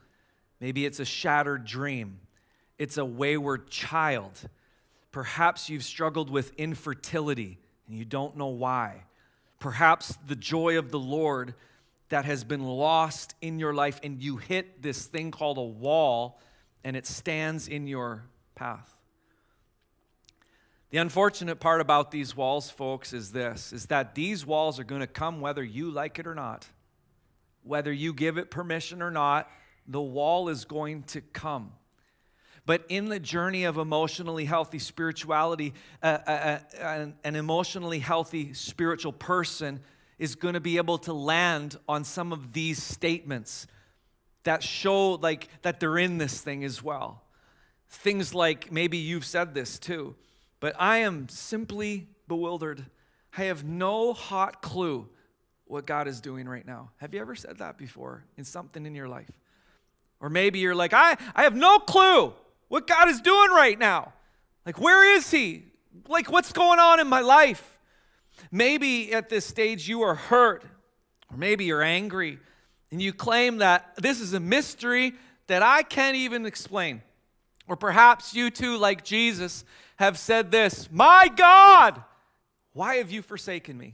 Maybe 0.60 0.86
it's 0.86 1.00
a 1.00 1.06
shattered 1.06 1.66
dream, 1.66 2.20
it's 2.78 2.98
a 2.98 3.06
wayward 3.06 3.70
child. 3.70 4.38
Perhaps 5.12 5.70
you've 5.70 5.84
struggled 5.84 6.30
with 6.30 6.54
infertility 6.56 7.58
and 7.88 7.98
you 7.98 8.06
don't 8.06 8.38
know 8.38 8.48
why. 8.48 9.06
Perhaps 9.60 10.16
the 10.28 10.36
joy 10.36 10.78
of 10.78 10.92
the 10.92 11.00
Lord 11.00 11.56
that 12.10 12.26
has 12.26 12.44
been 12.44 12.64
lost 12.64 13.34
in 13.42 13.58
your 13.58 13.74
life 13.74 14.00
and 14.04 14.22
you 14.22 14.38
hit 14.38 14.84
this 14.84 15.06
thing 15.08 15.32
called 15.32 15.58
a 15.58 15.64
wall 15.64 16.40
and 16.84 16.96
it 16.96 17.08
stands 17.08 17.68
in 17.68 17.88
your 17.88 18.24
path. 18.54 18.96
The 20.92 21.00
unfortunate 21.00 21.60
part 21.60 21.82
about 21.82 22.12
these 22.12 22.36
walls, 22.36 22.70
folks, 22.70 23.12
is 23.12 23.32
this 23.32 23.74
is 23.74 23.88
that 23.88 24.16
these 24.16 24.46
walls 24.46 24.80
are 24.80 24.84
going 24.84 25.02
to 25.02 25.08
come 25.08 25.42
whether 25.42 25.64
you 25.64 25.90
like 25.90 26.20
it 26.20 26.28
or 26.28 26.36
not 26.36 26.68
whether 27.64 27.92
you 27.92 28.14
give 28.14 28.38
it 28.38 28.52
permission 28.52 29.02
or 29.02 29.12
not, 29.12 29.50
the 29.88 30.02
wall 30.02 30.50
is 30.50 30.66
going 30.66 31.04
to 31.04 31.22
come. 31.22 31.72
But 32.66 32.86
in 32.90 33.10
the 33.10 33.20
journey 33.20 33.64
of 33.64 33.78
emotionally 33.78 34.46
healthy 34.46 34.80
spirituality, 34.80 35.74
uh, 36.04 36.20
uh, 36.28 36.60
uh, 36.80 37.08
an 37.24 37.36
emotionally 37.36 38.00
healthy 38.00 38.54
spiritual 38.54 39.14
person 39.14 39.80
is 40.20 40.36
going 40.36 40.54
to 40.54 40.60
be 40.60 40.78
able 40.78 41.00
to 41.00 41.14
land 41.14 41.78
on 41.88 42.04
some 42.04 42.32
of 42.32 42.54
these 42.54 42.82
statements 42.84 43.66
that 44.44 44.62
show 44.62 45.14
like 45.14 45.48
that 45.64 45.80
they're 45.80 45.98
in 45.98 46.18
this 46.18 46.42
thing 46.42 46.64
as 46.64 46.84
well. 46.84 47.24
Things 47.90 48.36
like 48.36 48.72
maybe 48.72 48.98
you've 48.98 49.26
said 49.26 49.54
this 49.54 49.80
too 49.80 50.16
but 50.60 50.76
I 50.78 50.98
am 51.00 51.30
simply 51.30 52.08
bewildered. 52.28 52.86
I 53.38 53.44
have 53.46 53.64
no 53.64 54.14
hot 54.14 54.62
clue 54.62 55.10
what 55.70 55.86
God 55.86 56.08
is 56.08 56.20
doing 56.20 56.50
right 56.50 56.66
now. 56.66 56.90
Have 56.98 57.14
you 57.14 57.22
ever 57.22 57.36
said 57.36 57.60
that 57.60 57.78
before 57.78 58.24
in 58.38 58.44
something 58.44 58.88
in 58.88 58.96
your 58.96 59.08
life? 59.08 59.30
Or 60.20 60.28
maybe 60.28 60.58
you're 60.58 60.74
like, 60.74 60.94
I, 60.94 61.16
I 61.36 61.44
have 61.44 61.56
no 61.56 61.78
clue 61.78 62.34
what 62.70 62.88
God 62.88 63.08
is 63.08 63.22
doing 63.22 63.52
right 63.52 63.78
now. 63.78 64.14
Like, 64.66 64.82
where 64.82 65.16
is 65.16 65.30
He? 65.30 65.66
Like, 66.08 66.32
what's 66.32 66.52
going 66.52 66.80
on 66.80 67.00
in 67.00 67.08
my 67.08 67.22
life? 67.22 67.78
Maybe 68.52 69.14
at 69.14 69.30
this 69.30 69.46
stage 69.46 69.88
you 69.88 70.02
are 70.02 70.16
hurt, 70.16 70.64
or 71.32 71.38
maybe 71.38 71.66
you're 71.66 71.84
angry, 71.84 72.40
and 72.92 73.00
you 73.00 73.14
claim 73.14 73.60
that 73.60 73.96
this 73.96 74.20
is 74.20 74.34
a 74.34 74.40
mystery 74.40 75.14
that 75.46 75.62
I 75.62 75.84
can't 75.84 76.16
even 76.16 76.48
explain. 76.48 77.04
Or 77.68 77.76
perhaps 77.76 78.34
you 78.34 78.50
too, 78.50 78.78
like 78.78 79.04
Jesus, 79.04 79.64
have 79.98 80.18
said 80.18 80.50
this 80.50 80.90
My 80.92 81.30
God, 81.36 82.04
why 82.74 82.96
have 82.96 83.12
you 83.12 83.22
forsaken 83.22 83.78
me? 83.78 83.94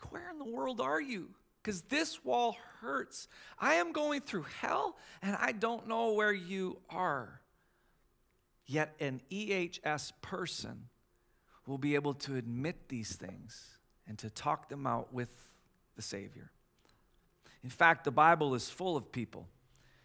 Like, 0.00 0.12
where 0.12 0.30
in 0.30 0.38
the 0.38 0.44
world 0.44 0.80
are 0.80 1.00
you? 1.00 1.28
Because 1.62 1.82
this 1.82 2.24
wall 2.24 2.56
hurts. 2.80 3.28
I 3.58 3.74
am 3.74 3.92
going 3.92 4.20
through 4.20 4.46
hell 4.60 4.96
and 5.22 5.36
I 5.38 5.52
don't 5.52 5.88
know 5.88 6.12
where 6.12 6.32
you 6.32 6.78
are. 6.88 7.40
Yet 8.66 8.94
an 9.00 9.20
EHS 9.30 10.12
person 10.22 10.88
will 11.66 11.78
be 11.78 11.94
able 11.94 12.14
to 12.14 12.36
admit 12.36 12.88
these 12.88 13.14
things 13.14 13.78
and 14.06 14.16
to 14.18 14.30
talk 14.30 14.68
them 14.68 14.86
out 14.86 15.12
with 15.12 15.30
the 15.96 16.02
Savior. 16.02 16.50
In 17.62 17.70
fact, 17.70 18.04
the 18.04 18.10
Bible 18.10 18.54
is 18.54 18.70
full 18.70 18.96
of 18.96 19.12
people 19.12 19.46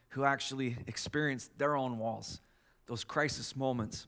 who 0.09 0.25
actually 0.25 0.77
experienced 0.87 1.57
their 1.57 1.75
own 1.75 1.99
walls, 1.99 2.41
those 2.87 3.03
crisis 3.03 3.55
moments, 3.55 4.07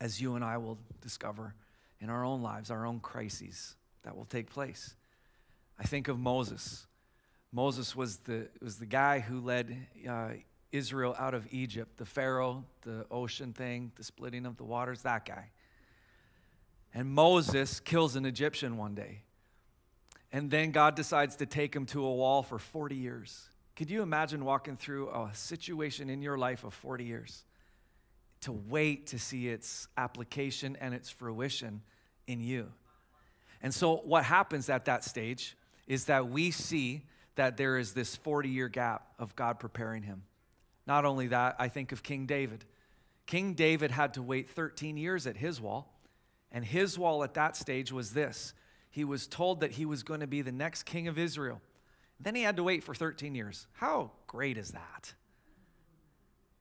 as 0.00 0.20
you 0.20 0.34
and 0.34 0.44
I 0.44 0.58
will 0.58 0.78
discover 1.00 1.54
in 2.00 2.10
our 2.10 2.24
own 2.24 2.42
lives, 2.42 2.70
our 2.70 2.84
own 2.84 3.00
crises 3.00 3.76
that 4.06 4.16
will 4.16 4.24
take 4.24 4.48
place. 4.48 4.94
I 5.80 5.82
think 5.82 6.06
of 6.06 6.16
Moses. 6.16 6.86
Moses 7.52 7.96
was 7.96 8.18
the, 8.18 8.48
was 8.62 8.78
the 8.78 8.86
guy 8.86 9.18
who 9.18 9.40
led 9.40 9.76
uh, 10.08 10.28
Israel 10.70 11.16
out 11.18 11.34
of 11.34 11.44
Egypt, 11.50 11.96
the 11.96 12.06
Pharaoh, 12.06 12.64
the 12.82 13.04
ocean 13.10 13.52
thing, 13.52 13.90
the 13.96 14.04
splitting 14.04 14.46
of 14.46 14.56
the 14.58 14.62
waters, 14.64 15.02
that 15.02 15.26
guy. 15.26 15.50
And 16.94 17.10
Moses 17.10 17.80
kills 17.80 18.14
an 18.14 18.24
Egyptian 18.24 18.76
one 18.76 18.94
day. 18.94 19.22
And 20.32 20.52
then 20.52 20.70
God 20.70 20.94
decides 20.94 21.34
to 21.36 21.46
take 21.46 21.74
him 21.74 21.84
to 21.86 22.04
a 22.04 22.14
wall 22.14 22.44
for 22.44 22.60
40 22.60 22.94
years. 22.94 23.48
Could 23.74 23.90
you 23.90 24.02
imagine 24.02 24.44
walking 24.44 24.76
through 24.76 25.08
a 25.08 25.30
situation 25.34 26.10
in 26.10 26.22
your 26.22 26.38
life 26.38 26.62
of 26.62 26.74
40 26.74 27.04
years? 27.04 27.44
To 28.42 28.52
wait 28.52 29.08
to 29.08 29.18
see 29.18 29.48
its 29.48 29.88
application 29.96 30.76
and 30.80 30.94
its 30.94 31.10
fruition 31.10 31.82
in 32.28 32.40
you. 32.40 32.68
And 33.62 33.74
so, 33.74 33.96
what 33.96 34.24
happens 34.24 34.68
at 34.68 34.84
that 34.86 35.04
stage 35.04 35.56
is 35.86 36.06
that 36.06 36.28
we 36.28 36.50
see 36.50 37.02
that 37.36 37.56
there 37.56 37.78
is 37.78 37.92
this 37.92 38.16
40 38.16 38.48
year 38.48 38.68
gap 38.68 39.06
of 39.18 39.36
God 39.36 39.58
preparing 39.58 40.02
him. 40.02 40.22
Not 40.86 41.04
only 41.04 41.28
that, 41.28 41.56
I 41.58 41.68
think 41.68 41.92
of 41.92 42.02
King 42.02 42.26
David. 42.26 42.64
King 43.26 43.54
David 43.54 43.90
had 43.90 44.14
to 44.14 44.22
wait 44.22 44.48
13 44.48 44.96
years 44.96 45.26
at 45.26 45.36
his 45.36 45.60
wall, 45.60 45.92
and 46.52 46.64
his 46.64 46.98
wall 46.98 47.24
at 47.24 47.34
that 47.34 47.56
stage 47.56 47.92
was 47.92 48.12
this 48.12 48.54
he 48.96 49.04
was 49.04 49.26
told 49.26 49.60
that 49.60 49.72
he 49.72 49.84
was 49.84 50.02
going 50.02 50.20
to 50.20 50.26
be 50.26 50.40
the 50.40 50.50
next 50.50 50.84
king 50.84 51.06
of 51.06 51.18
Israel. 51.18 51.60
Then 52.18 52.34
he 52.34 52.40
had 52.40 52.56
to 52.56 52.62
wait 52.62 52.82
for 52.82 52.94
13 52.94 53.34
years. 53.34 53.66
How 53.74 54.10
great 54.26 54.56
is 54.56 54.70
that? 54.70 55.12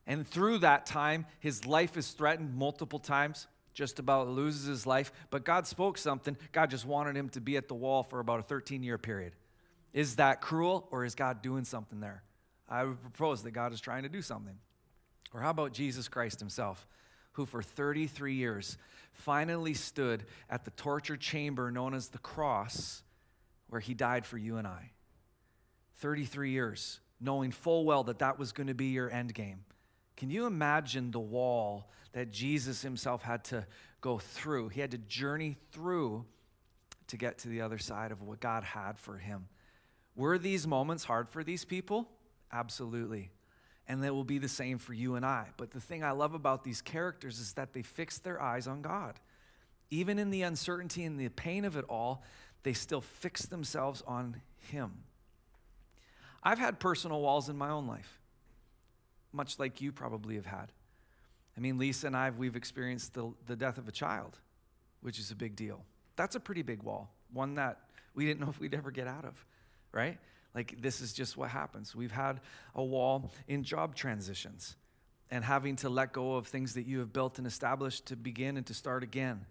And 0.06 0.28
through 0.28 0.58
that 0.58 0.86
time, 0.86 1.26
his 1.40 1.66
life 1.66 1.96
is 1.96 2.12
threatened 2.12 2.54
multiple 2.54 3.00
times, 3.00 3.48
just 3.76 4.00
about 4.00 4.30
loses 4.30 4.66
his 4.66 4.88
life. 4.88 5.12
But 5.30 5.44
God 5.44 5.68
spoke 5.68 6.00
something. 6.00 6.36
God 6.52 6.72
just 6.72 6.86
wanted 6.86 7.16
him 7.16 7.30
to 7.30 7.42
be 7.42 7.58
at 7.58 7.68
the 7.68 7.76
wall 7.76 8.02
for 8.02 8.20
about 8.20 8.40
a 8.40 8.44
13 8.44 8.82
year 8.82 8.98
period. 8.98 9.34
Is 9.94 10.16
that 10.16 10.42
cruel 10.42 10.88
or 10.92 11.06
is 11.06 11.14
God 11.14 11.44
doing 11.44 11.66
something 11.66 12.00
there? 12.00 12.24
I 12.68 12.86
would 12.86 13.00
propose 13.02 13.44
that 13.44 13.52
God 13.52 13.74
is 13.74 13.80
trying 13.80 14.04
to 14.04 14.10
do 14.10 14.22
something. 14.22 14.58
Or 15.34 15.42
how 15.42 15.52
about 15.52 15.74
Jesus 15.74 16.08
Christ 16.08 16.40
himself, 16.40 16.88
who 17.34 17.46
for 17.46 17.62
33 17.62 18.34
years 18.34 18.78
finally 19.12 19.74
stood 19.74 20.26
at 20.50 20.66
the 20.66 20.72
torture 20.72 21.18
chamber 21.18 21.70
known 21.70 21.94
as 21.94 22.08
the 22.08 22.18
cross, 22.18 23.04
where 23.68 23.82
he 23.82 23.94
died 23.94 24.26
for 24.26 24.38
you 24.38 24.58
and 24.58 24.66
I. 24.66 24.92
33 25.98 26.52
years, 26.52 27.00
knowing 27.20 27.52
full 27.52 27.86
well 27.86 28.04
that 28.06 28.20
that 28.20 28.40
was 28.40 28.52
going 28.52 28.68
to 28.68 28.74
be 28.74 28.88
your 28.88 29.12
end 29.12 29.34
game. 29.34 29.66
Can 30.18 30.30
you 30.30 30.46
imagine 30.46 31.12
the 31.12 31.20
wall 31.20 31.90
that 32.14 32.32
Jesus 32.32 32.82
himself 32.82 33.22
had 33.22 33.44
to 33.46 33.66
go 34.02 34.18
through? 34.18 34.70
He 34.70 34.82
had 34.82 34.92
to 34.92 34.98
journey 34.98 35.58
through 35.72 36.26
to 37.08 37.18
get 37.18 37.38
to 37.40 37.50
the 37.50 37.62
other 37.62 37.78
side 37.78 38.12
of 38.12 38.22
what 38.22 38.40
God 38.40 38.64
had 38.64 38.98
for 38.98 39.18
him. 39.18 39.48
Were 40.16 40.38
these 40.38 40.66
moments 40.66 41.04
hard 41.04 41.30
for 41.30 41.44
these 41.44 41.66
people? 41.66 42.10
Absolutely. 42.52 43.32
And 43.88 44.04
it 44.04 44.14
will 44.14 44.24
be 44.24 44.40
the 44.40 44.48
same 44.48 44.78
for 44.78 44.94
you 44.94 45.16
and 45.16 45.26
I. 45.26 45.48
But 45.58 45.72
the 45.72 45.82
thing 45.82 46.04
I 46.04 46.12
love 46.12 46.34
about 46.34 46.64
these 46.64 46.82
characters 46.82 47.40
is 47.40 47.54
that 47.54 47.74
they 47.74 47.82
fix 47.84 48.18
their 48.18 48.42
eyes 48.42 48.68
on 48.68 48.82
God. 48.82 49.20
Even 49.92 50.18
in 50.18 50.32
the 50.32 50.42
uncertainty 50.42 51.04
and 51.04 51.20
the 51.20 51.30
pain 51.30 51.66
of 51.66 51.76
it 51.78 51.86
all, 51.88 52.24
they 52.64 52.74
still 52.74 53.02
fix 53.02 53.46
themselves 53.46 54.02
on 54.08 54.42
Him. 54.72 54.92
I've 56.42 56.58
had 56.58 56.80
personal 56.80 57.22
walls 57.22 57.50
in 57.50 57.58
my 57.58 57.70
own 57.70 57.86
life, 57.86 58.20
much 59.36 59.60
like 59.60 59.82
you 59.82 59.92
probably 59.92 60.36
have 60.36 60.46
had. 60.46 60.72
I 61.58 61.60
mean, 61.60 61.78
Lisa 61.78 62.08
and 62.08 62.16
I, 62.16 62.32
we've 62.32 62.56
experienced 62.56 63.14
the, 63.14 63.32
the 63.48 63.56
death 63.56 63.78
of 63.78 63.88
a 63.88 63.92
child, 63.92 64.40
which 65.02 65.20
is 65.20 65.32
a 65.32 65.36
big 65.36 65.56
deal. 65.56 65.84
That's 66.16 66.36
a 66.36 66.40
pretty 66.40 66.62
big 66.62 66.84
wall, 66.84 67.14
one 67.32 67.56
that 67.56 67.80
we 68.14 68.26
didn't 68.26 68.40
know 68.40 68.50
if 68.50 68.60
we'd 68.60 68.74
ever 68.74 68.92
get 68.92 69.08
out 69.08 69.26
of, 69.26 69.46
right? 69.92 70.18
Like, 70.54 70.82
this 70.82 71.02
is 71.02 71.14
just 71.14 71.38
what 71.38 71.50
happens. 71.50 71.96
We've 71.96 72.12
had 72.12 72.40
a 72.74 72.84
wall 72.84 73.32
in 73.48 73.64
job 73.64 73.96
transitions 73.96 74.76
and 75.30 75.44
having 75.44 75.76
to 75.78 75.90
let 75.90 76.14
go 76.14 76.36
of 76.36 76.48
things 76.48 76.76
that 76.76 76.86
you 76.86 77.00
have 77.00 77.12
built 77.12 77.38
and 77.38 77.48
established 77.48 78.08
to 78.08 78.16
begin 78.16 78.58
and 78.58 78.66
to 78.68 78.74
start 78.74 79.04
again. 79.04 79.46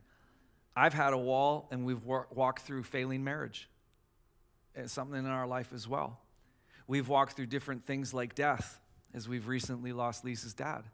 I've 0.77 0.95
had 0.95 1.13
a 1.13 1.19
wall 1.19 1.69
and 1.71 1.85
we've 1.85 2.05
walked 2.05 2.63
through 2.63 2.85
failing 2.85 3.23
marriage. 3.23 3.69
It's 4.75 4.93
something 4.93 5.19
in 5.19 5.27
our 5.27 5.47
life 5.47 5.73
as 5.75 5.87
well. 5.87 6.21
We've 6.87 7.09
walked 7.09 7.35
through 7.35 7.47
different 7.47 7.87
things 7.87 8.13
like 8.13 8.35
death, 8.35 8.79
as 9.15 9.29
we've 9.29 9.47
recently 9.47 9.93
lost 9.93 10.25
Lisa's 10.25 10.55
dad. 10.55 10.85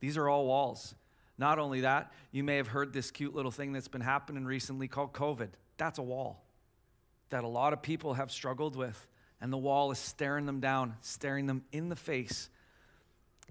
These 0.00 0.16
are 0.16 0.28
all 0.28 0.46
walls. 0.46 0.94
Not 1.38 1.58
only 1.58 1.82
that, 1.82 2.12
you 2.32 2.42
may 2.42 2.56
have 2.56 2.68
heard 2.68 2.92
this 2.92 3.10
cute 3.10 3.34
little 3.34 3.50
thing 3.50 3.72
that's 3.72 3.88
been 3.88 4.00
happening 4.00 4.44
recently 4.44 4.88
called 4.88 5.12
COVID. 5.12 5.48
That's 5.76 5.98
a 5.98 6.02
wall 6.02 6.42
that 7.30 7.44
a 7.44 7.48
lot 7.48 7.72
of 7.72 7.82
people 7.82 8.14
have 8.14 8.30
struggled 8.30 8.76
with 8.76 9.06
and 9.40 9.52
the 9.52 9.58
wall 9.58 9.90
is 9.90 9.98
staring 9.98 10.46
them 10.46 10.60
down, 10.60 10.94
staring 11.02 11.46
them 11.46 11.62
in 11.72 11.88
the 11.88 11.96
face. 11.96 12.48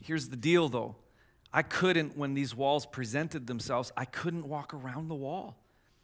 Here's 0.01 0.29
the 0.29 0.37
deal 0.37 0.69
though 0.69 0.95
I 1.53 1.61
couldn't, 1.61 2.17
when 2.17 2.33
these 2.33 2.53
walls 2.53 2.85
presented 2.85 3.47
themselves, 3.47 3.91
I 3.95 4.05
couldn't 4.05 4.47
walk 4.47 4.73
around 4.73 5.07
the 5.07 5.15
wall. 5.15 5.55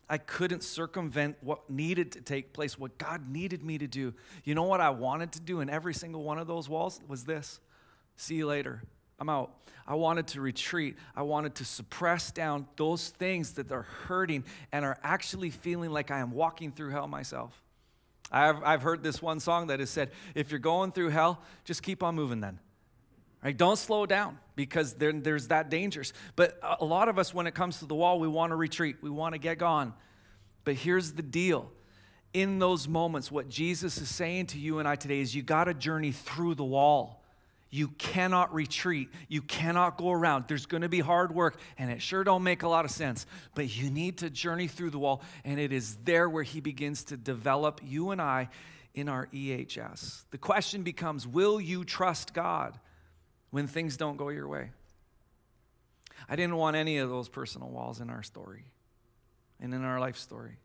I 0.09 0.17
couldn't 0.17 0.63
circumvent 0.63 1.37
what 1.41 1.69
needed 1.69 2.13
to 2.13 2.21
take 2.21 2.53
place, 2.53 2.77
what 2.77 2.97
God 2.97 3.29
needed 3.29 3.63
me 3.63 3.77
to 3.77 3.87
do. 3.87 4.13
You 4.43 4.55
know 4.55 4.63
what 4.63 4.81
I 4.81 4.89
wanted 4.89 5.33
to 5.33 5.39
do 5.41 5.61
in 5.61 5.69
every 5.69 5.93
single 5.93 6.23
one 6.23 6.37
of 6.37 6.47
those 6.47 6.69
walls 6.69 7.01
was 7.07 7.23
this 7.25 7.59
see 8.21 8.35
you 8.35 8.47
later. 8.47 8.81
I'm 9.19 9.29
out. 9.29 9.51
I 9.87 9.95
wanted 9.95 10.27
to 10.27 10.41
retreat. 10.41 10.95
I 11.15 11.23
wanted 11.23 11.55
to 11.55 11.65
suppress 11.65 12.31
down 12.31 12.67
those 12.75 13.09
things 13.09 13.53
that 13.53 13.71
are 13.71 13.83
hurting 14.07 14.45
and 14.71 14.85
are 14.85 14.97
actually 15.03 15.49
feeling 15.49 15.91
like 15.91 16.11
I 16.11 16.19
am 16.19 16.31
walking 16.31 16.71
through 16.71 16.91
hell 16.91 17.07
myself. 17.07 17.61
I've, 18.31 18.63
I've 18.63 18.81
heard 18.81 19.03
this 19.03 19.21
one 19.21 19.39
song 19.39 19.67
that 19.67 19.79
has 19.79 19.89
said, 19.89 20.11
if 20.35 20.51
you're 20.51 20.59
going 20.59 20.91
through 20.91 21.09
hell, 21.09 21.41
just 21.65 21.83
keep 21.83 22.01
on 22.01 22.15
moving 22.15 22.39
then. 22.39 22.59
Right? 23.43 23.57
Don't 23.57 23.77
slow 23.77 24.05
down 24.05 24.37
because 24.55 24.93
there, 24.93 25.11
there's 25.11 25.49
that 25.49 25.69
dangers. 25.69 26.13
But 26.35 26.59
a 26.79 26.85
lot 26.85 27.09
of 27.09 27.19
us, 27.19 27.33
when 27.33 27.47
it 27.47 27.53
comes 27.53 27.79
to 27.79 27.85
the 27.85 27.95
wall, 27.95 28.19
we 28.19 28.27
want 28.27 28.51
to 28.51 28.55
retreat. 28.55 28.97
We 29.01 29.09
want 29.09 29.33
to 29.33 29.39
get 29.39 29.57
gone. 29.57 29.93
But 30.63 30.75
here's 30.75 31.13
the 31.13 31.23
deal. 31.23 31.71
In 32.33 32.59
those 32.59 32.87
moments, 32.87 33.31
what 33.31 33.49
Jesus 33.49 33.97
is 33.97 34.09
saying 34.09 34.47
to 34.47 34.59
you 34.59 34.79
and 34.79 34.87
I 34.87 34.95
today 34.95 35.19
is 35.19 35.35
you 35.35 35.41
got 35.41 35.65
to 35.65 35.73
journey 35.73 36.11
through 36.11 36.55
the 36.55 36.63
wall. 36.63 37.20
You 37.73 37.87
cannot 37.87 38.53
retreat. 38.53 39.09
You 39.29 39.41
cannot 39.41 39.97
go 39.97 40.11
around. 40.11 40.45
There's 40.49 40.65
going 40.65 40.81
to 40.81 40.89
be 40.89 40.99
hard 40.99 41.33
work, 41.33 41.57
and 41.77 41.89
it 41.89 42.01
sure 42.01 42.25
don't 42.25 42.43
make 42.43 42.63
a 42.63 42.67
lot 42.67 42.83
of 42.83 42.91
sense. 42.91 43.25
But 43.55 43.75
you 43.75 43.89
need 43.89 44.17
to 44.19 44.29
journey 44.29 44.67
through 44.67 44.89
the 44.89 44.99
wall, 44.99 45.23
and 45.45 45.57
it 45.57 45.71
is 45.71 45.95
there 46.03 46.29
where 46.29 46.43
he 46.43 46.59
begins 46.59 47.05
to 47.05 47.17
develop 47.17 47.79
you 47.81 48.11
and 48.11 48.21
I 48.21 48.49
in 48.93 49.07
our 49.07 49.27
EHS. 49.27 50.25
The 50.31 50.37
question 50.37 50.83
becomes 50.83 51.25
will 51.25 51.61
you 51.61 51.85
trust 51.85 52.33
God 52.33 52.77
when 53.51 53.67
things 53.67 53.95
don't 53.95 54.17
go 54.17 54.27
your 54.27 54.49
way? 54.49 54.71
I 56.27 56.35
didn't 56.35 56.57
want 56.57 56.75
any 56.75 56.97
of 56.97 57.09
those 57.09 57.29
personal 57.29 57.69
walls 57.69 58.01
in 58.01 58.09
our 58.09 58.21
story 58.21 58.65
and 59.61 59.73
in 59.73 59.83
our 59.83 59.99
life 59.99 60.17
story. 60.17 60.57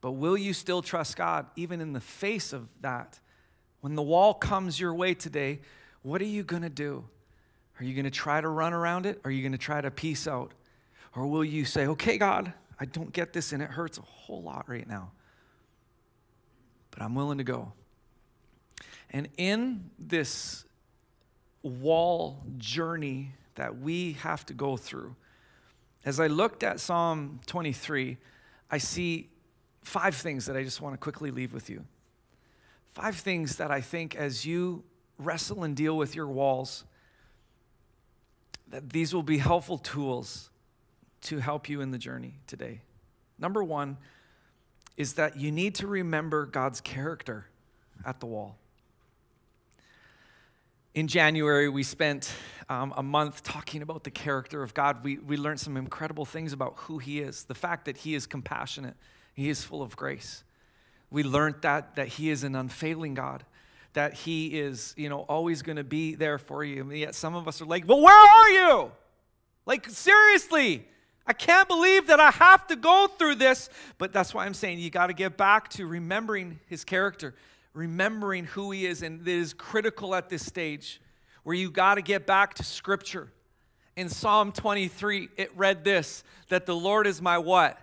But 0.00 0.12
will 0.12 0.36
you 0.36 0.52
still 0.52 0.80
trust 0.80 1.16
God 1.16 1.46
even 1.56 1.80
in 1.80 1.92
the 1.92 2.00
face 2.00 2.52
of 2.52 2.68
that? 2.82 3.18
When 3.86 3.94
the 3.94 4.02
wall 4.02 4.34
comes 4.34 4.80
your 4.80 4.92
way 4.92 5.14
today, 5.14 5.60
what 6.02 6.20
are 6.20 6.24
you 6.24 6.42
going 6.42 6.62
to 6.62 6.68
do? 6.68 7.04
Are 7.78 7.84
you 7.84 7.94
going 7.94 8.04
to 8.04 8.10
try 8.10 8.40
to 8.40 8.48
run 8.48 8.72
around 8.72 9.06
it? 9.06 9.20
Are 9.24 9.30
you 9.30 9.42
going 9.42 9.52
to 9.52 9.58
try 9.58 9.80
to 9.80 9.92
peace 9.92 10.26
out? 10.26 10.50
Or 11.14 11.28
will 11.28 11.44
you 11.44 11.64
say, 11.64 11.86
okay, 11.86 12.18
God, 12.18 12.52
I 12.80 12.86
don't 12.86 13.12
get 13.12 13.32
this 13.32 13.52
and 13.52 13.62
it 13.62 13.70
hurts 13.70 13.96
a 13.98 14.02
whole 14.02 14.42
lot 14.42 14.68
right 14.68 14.88
now, 14.88 15.12
but 16.90 17.00
I'm 17.00 17.14
willing 17.14 17.38
to 17.38 17.44
go? 17.44 17.74
And 19.10 19.28
in 19.36 19.88
this 20.00 20.64
wall 21.62 22.42
journey 22.58 23.34
that 23.54 23.78
we 23.78 24.14
have 24.14 24.44
to 24.46 24.52
go 24.52 24.76
through, 24.76 25.14
as 26.04 26.18
I 26.18 26.26
looked 26.26 26.64
at 26.64 26.80
Psalm 26.80 27.38
23, 27.46 28.16
I 28.68 28.78
see 28.78 29.28
five 29.84 30.16
things 30.16 30.46
that 30.46 30.56
I 30.56 30.64
just 30.64 30.80
want 30.80 30.94
to 30.94 30.98
quickly 30.98 31.30
leave 31.30 31.52
with 31.52 31.70
you. 31.70 31.84
Five 32.96 33.16
things 33.16 33.56
that 33.56 33.70
I 33.70 33.82
think 33.82 34.16
as 34.16 34.46
you 34.46 34.82
wrestle 35.18 35.64
and 35.64 35.76
deal 35.76 35.98
with 35.98 36.14
your 36.14 36.28
walls, 36.28 36.84
that 38.70 38.88
these 38.88 39.12
will 39.12 39.22
be 39.22 39.36
helpful 39.36 39.76
tools 39.76 40.48
to 41.20 41.36
help 41.36 41.68
you 41.68 41.82
in 41.82 41.90
the 41.90 41.98
journey 41.98 42.38
today. 42.46 42.80
Number 43.38 43.62
one 43.62 43.98
is 44.96 45.12
that 45.12 45.36
you 45.36 45.52
need 45.52 45.74
to 45.74 45.86
remember 45.86 46.46
God's 46.46 46.80
character 46.80 47.44
at 48.02 48.18
the 48.18 48.24
wall. 48.24 48.56
In 50.94 51.06
January, 51.06 51.68
we 51.68 51.82
spent 51.82 52.32
um, 52.70 52.94
a 52.96 53.02
month 53.02 53.42
talking 53.42 53.82
about 53.82 54.04
the 54.04 54.10
character 54.10 54.62
of 54.62 54.72
God. 54.72 55.04
We, 55.04 55.18
we 55.18 55.36
learned 55.36 55.60
some 55.60 55.76
incredible 55.76 56.24
things 56.24 56.54
about 56.54 56.72
who 56.78 56.96
He 56.96 57.20
is, 57.20 57.44
the 57.44 57.54
fact 57.54 57.84
that 57.84 57.98
He 57.98 58.14
is 58.14 58.26
compassionate, 58.26 58.96
He 59.34 59.50
is 59.50 59.62
full 59.62 59.82
of 59.82 59.96
grace. 59.96 60.44
We 61.10 61.22
learned 61.22 61.56
that, 61.62 61.96
that 61.96 62.08
He 62.08 62.30
is 62.30 62.44
an 62.44 62.54
unfailing 62.54 63.14
God, 63.14 63.44
that 63.92 64.14
He 64.14 64.58
is, 64.58 64.94
you 64.96 65.08
know, 65.08 65.20
always 65.20 65.62
going 65.62 65.76
to 65.76 65.84
be 65.84 66.14
there 66.14 66.38
for 66.38 66.64
you. 66.64 66.82
And 66.82 66.98
yet 66.98 67.14
some 67.14 67.34
of 67.34 67.48
us 67.48 67.60
are 67.62 67.66
like, 67.66 67.86
well, 67.86 68.00
where 68.00 68.14
are 68.14 68.48
you? 68.50 68.92
Like, 69.64 69.88
seriously, 69.88 70.86
I 71.26 71.32
can't 71.32 71.68
believe 71.68 72.06
that 72.06 72.20
I 72.20 72.30
have 72.30 72.66
to 72.68 72.76
go 72.76 73.08
through 73.18 73.36
this. 73.36 73.68
But 73.98 74.12
that's 74.12 74.32
why 74.32 74.46
I'm 74.46 74.54
saying 74.54 74.78
you 74.78 74.90
got 74.90 75.08
to 75.08 75.12
get 75.12 75.36
back 75.36 75.68
to 75.70 75.86
remembering 75.86 76.60
His 76.66 76.84
character 76.84 77.34
remembering 77.76 78.46
who 78.46 78.70
he 78.70 78.86
is, 78.86 79.02
and 79.02 79.20
it 79.20 79.28
is 79.28 79.52
critical 79.52 80.14
at 80.14 80.28
this 80.28 80.44
stage 80.44 81.00
where 81.44 81.54
you 81.54 81.70
got 81.70 81.96
to 81.96 82.02
get 82.02 82.26
back 82.26 82.54
to 82.54 82.64
scripture. 82.64 83.30
In 83.94 84.08
Psalm 84.08 84.50
23, 84.50 85.28
it 85.36 85.56
read 85.56 85.84
this 85.84 86.24
that 86.48 86.66
the 86.66 86.74
Lord 86.74 87.06
is 87.06 87.22
my 87.22 87.38
what? 87.38 87.78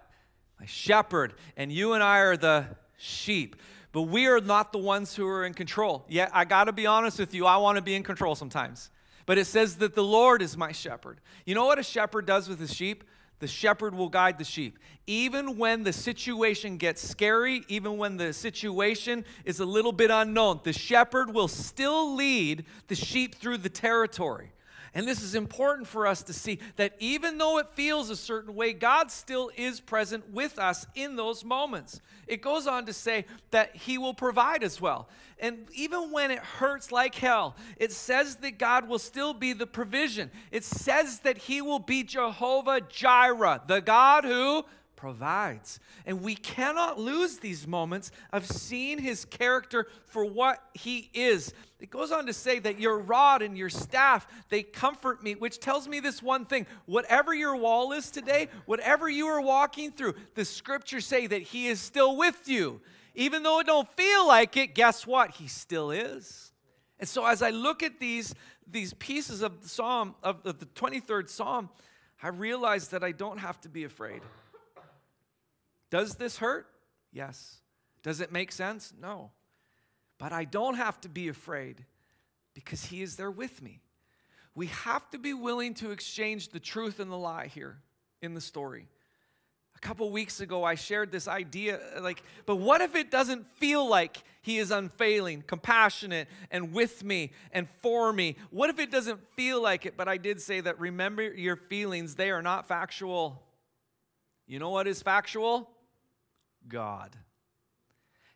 My 0.60 0.66
shepherd, 0.66 1.34
and 1.56 1.72
you 1.72 1.94
and 1.94 2.04
I 2.04 2.20
are 2.20 2.38
the 2.38 2.66
sheep. 3.04 3.56
But 3.92 4.04
we 4.04 4.28
are 4.28 4.42
not 4.42 4.72
the 4.72 4.80
ones 4.80 5.16
who 5.16 5.28
are 5.28 5.46
in 5.46 5.54
control. 5.54 6.06
Yet, 6.08 6.32
I 6.34 6.46
got 6.46 6.66
to 6.66 6.72
be 6.72 6.88
honest 6.88 7.20
with 7.20 7.34
you, 7.34 7.46
I 7.46 7.58
want 7.58 7.76
to 7.76 7.82
be 7.82 7.96
in 7.96 8.04
control 8.04 8.36
sometimes. 8.36 8.90
But 9.26 9.38
it 9.38 9.46
says 9.46 9.78
that 9.78 9.96
the 9.96 10.04
Lord 10.04 10.42
is 10.42 10.58
my 10.58 10.72
shepherd. 10.72 11.22
You 11.46 11.56
know 11.56 11.66
what 11.66 11.80
a 11.80 11.84
shepherd 11.84 12.26
does 12.26 12.50
with 12.50 12.60
his 12.60 12.74
sheep? 12.74 13.04
the 13.44 13.48
shepherd 13.48 13.94
will 13.94 14.08
guide 14.08 14.38
the 14.38 14.46
sheep. 14.46 14.80
Even 15.06 15.58
when 15.58 15.84
the 15.84 15.92
situation 15.92 16.78
gets 16.78 17.06
scary, 17.06 17.66
even 17.68 17.98
when 17.98 18.16
the 18.16 18.32
situation 18.32 19.26
is 19.44 19.60
a 19.60 19.66
little 19.66 19.92
bit 19.92 20.10
unknown, 20.10 20.62
the 20.64 20.72
shepherd 20.72 21.34
will 21.34 21.50
still 21.50 22.16
lead 22.16 22.64
the 22.88 22.96
sheep 22.96 23.36
through 23.36 23.58
the 23.58 23.68
territory. 23.68 24.54
And 24.96 25.08
this 25.08 25.24
is 25.24 25.34
important 25.34 25.88
for 25.88 26.06
us 26.06 26.22
to 26.24 26.34
see 26.34 26.60
that 26.76 26.94
even 27.00 27.40
though 27.40 27.58
it 27.58 27.68
feels 27.74 28.12
a 28.12 28.16
certain 28.16 28.54
way, 28.54 28.74
God 28.74 29.10
still 29.10 29.50
is 29.58 29.80
present 29.80 30.30
with 30.30 30.60
us 30.60 30.86
in 30.94 31.16
those 31.16 31.44
moments. 31.44 32.00
It 32.28 32.42
goes 32.42 32.68
on 32.68 32.86
to 32.86 32.94
say 32.94 33.26
that 33.52 33.76
He 33.76 33.98
will 33.98 34.14
provide 34.14 34.64
as 34.64 34.80
well. 34.80 35.10
And 35.40 35.66
even 35.74 36.12
when 36.12 36.30
it 36.30 36.40
hurts 36.40 36.92
like 36.92 37.16
hell, 37.16 37.56
it 37.78 37.92
says 37.92 38.36
that 38.38 38.60
God 38.60 38.88
will 38.88 39.00
still 39.00 39.34
be 39.34 39.54
the 39.54 39.68
provision. 39.68 40.30
It 40.52 40.64
says 40.64 41.20
that 41.22 41.38
He 41.38 41.62
will 41.62 41.80
be 41.80 42.04
Jehovah 42.04 42.82
Jireh, 42.82 43.62
the 43.66 43.82
God 43.82 44.26
who 44.26 44.64
provides. 45.04 45.82
And 46.06 46.22
we 46.22 46.34
cannot 46.34 46.98
lose 46.98 47.38
these 47.38 47.68
moments 47.68 48.10
of 48.32 48.46
seeing 48.46 48.98
his 48.98 49.26
character 49.26 49.88
for 50.06 50.24
what 50.24 50.64
he 50.74 51.10
is. 51.14 51.54
It 51.82 51.90
goes 51.90 52.14
on 52.14 52.26
to 52.28 52.32
say 52.32 52.60
that 52.60 52.80
your 52.80 53.00
rod 53.00 53.42
and 53.42 53.58
your 53.58 53.68
staff, 53.68 54.26
they 54.48 54.64
comfort 54.64 55.22
me, 55.22 55.36
which 55.36 55.60
tells 55.60 55.90
me 55.90 56.00
this 56.00 56.24
one 56.24 56.46
thing. 56.46 56.68
Whatever 56.86 57.34
your 57.34 57.58
wall 57.58 57.92
is 57.92 58.12
today, 58.12 58.48
whatever 58.66 59.10
you 59.10 59.28
are 59.28 59.42
walking 59.42 59.92
through, 59.92 60.14
the 60.36 60.46
scriptures 60.46 61.06
say 61.06 61.28
that 61.28 61.42
he 61.42 61.68
is 61.68 61.82
still 61.82 62.16
with 62.16 62.48
you. 62.48 62.80
Even 63.14 63.44
though 63.44 63.60
it 63.60 63.68
don't 63.68 63.90
feel 63.98 64.26
like 64.26 64.56
it, 64.56 64.74
guess 64.74 65.06
what? 65.06 65.32
He 65.32 65.50
still 65.50 65.92
is. 65.92 66.54
And 66.98 67.10
so 67.10 67.26
as 67.26 67.42
I 67.42 67.50
look 67.50 67.84
at 67.84 68.00
these, 68.00 68.34
these 68.72 68.94
pieces 68.94 69.42
of 69.42 69.64
the 69.64 69.68
Psalm, 69.68 70.16
of 70.24 70.44
the 70.44 70.54
23rd 70.54 71.28
Psalm, 71.28 71.70
I 72.22 72.30
realize 72.30 72.88
that 72.88 73.04
I 73.04 73.12
don't 73.12 73.40
have 73.40 73.60
to 73.60 73.70
be 73.70 73.84
afraid. 73.84 74.22
Does 75.94 76.16
this 76.16 76.38
hurt? 76.38 76.66
Yes. 77.12 77.58
Does 78.02 78.20
it 78.20 78.32
make 78.32 78.52
sense? 78.52 78.96
No. 79.00 79.30
But 80.18 80.34
I 80.34 80.44
don't 80.44 80.74
have 80.74 81.00
to 81.02 81.08
be 81.08 81.28
afraid 81.28 81.86
because 82.56 82.86
He 82.86 83.04
is 83.04 83.16
there 83.16 83.30
with 83.30 83.62
me. 83.62 83.80
We 84.56 84.66
have 84.66 85.08
to 85.12 85.20
be 85.20 85.36
willing 85.36 85.76
to 85.76 85.92
exchange 85.92 86.50
the 86.50 86.60
truth 86.60 87.00
and 87.00 87.12
the 87.12 87.16
lie 87.16 87.46
here 87.46 87.78
in 88.24 88.34
the 88.34 88.42
story. 88.42 88.88
A 89.76 89.80
couple 89.82 90.10
weeks 90.10 90.42
ago, 90.42 90.64
I 90.64 90.74
shared 90.74 91.12
this 91.12 91.28
idea 91.28 91.80
like, 92.02 92.24
but 92.48 92.56
what 92.56 92.82
if 92.82 92.96
it 92.96 93.12
doesn't 93.12 93.46
feel 93.58 93.88
like 93.88 94.18
He 94.42 94.58
is 94.58 94.72
unfailing, 94.72 95.44
compassionate, 95.46 96.28
and 96.50 96.74
with 96.74 97.04
me 97.04 97.34
and 97.52 97.70
for 97.84 98.12
me? 98.12 98.38
What 98.50 98.72
if 98.72 98.80
it 98.80 98.90
doesn't 98.90 99.20
feel 99.36 99.62
like 99.62 99.86
it? 99.86 99.96
But 99.96 100.08
I 100.08 100.18
did 100.18 100.42
say 100.42 100.60
that 100.60 100.80
remember 100.80 101.22
your 101.22 101.56
feelings, 101.56 102.16
they 102.16 102.32
are 102.32 102.42
not 102.42 102.68
factual. 102.68 103.44
You 104.48 104.58
know 104.58 104.72
what 104.72 104.88
is 104.88 105.00
factual? 105.00 105.70
God. 106.68 107.16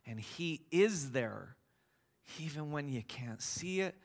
And 0.05 0.19
He 0.19 0.61
is 0.71 1.11
there, 1.11 1.55
even 2.39 2.71
when 2.71 2.89
you 2.89 3.03
can't 3.03 3.41
see 3.41 3.81
it 3.81 3.95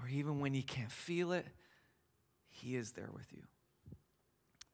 or 0.00 0.08
even 0.08 0.40
when 0.40 0.54
you 0.54 0.62
can't 0.62 0.92
feel 0.92 1.32
it. 1.32 1.46
He 2.48 2.76
is 2.76 2.92
there 2.92 3.10
with 3.12 3.32
you. 3.32 3.42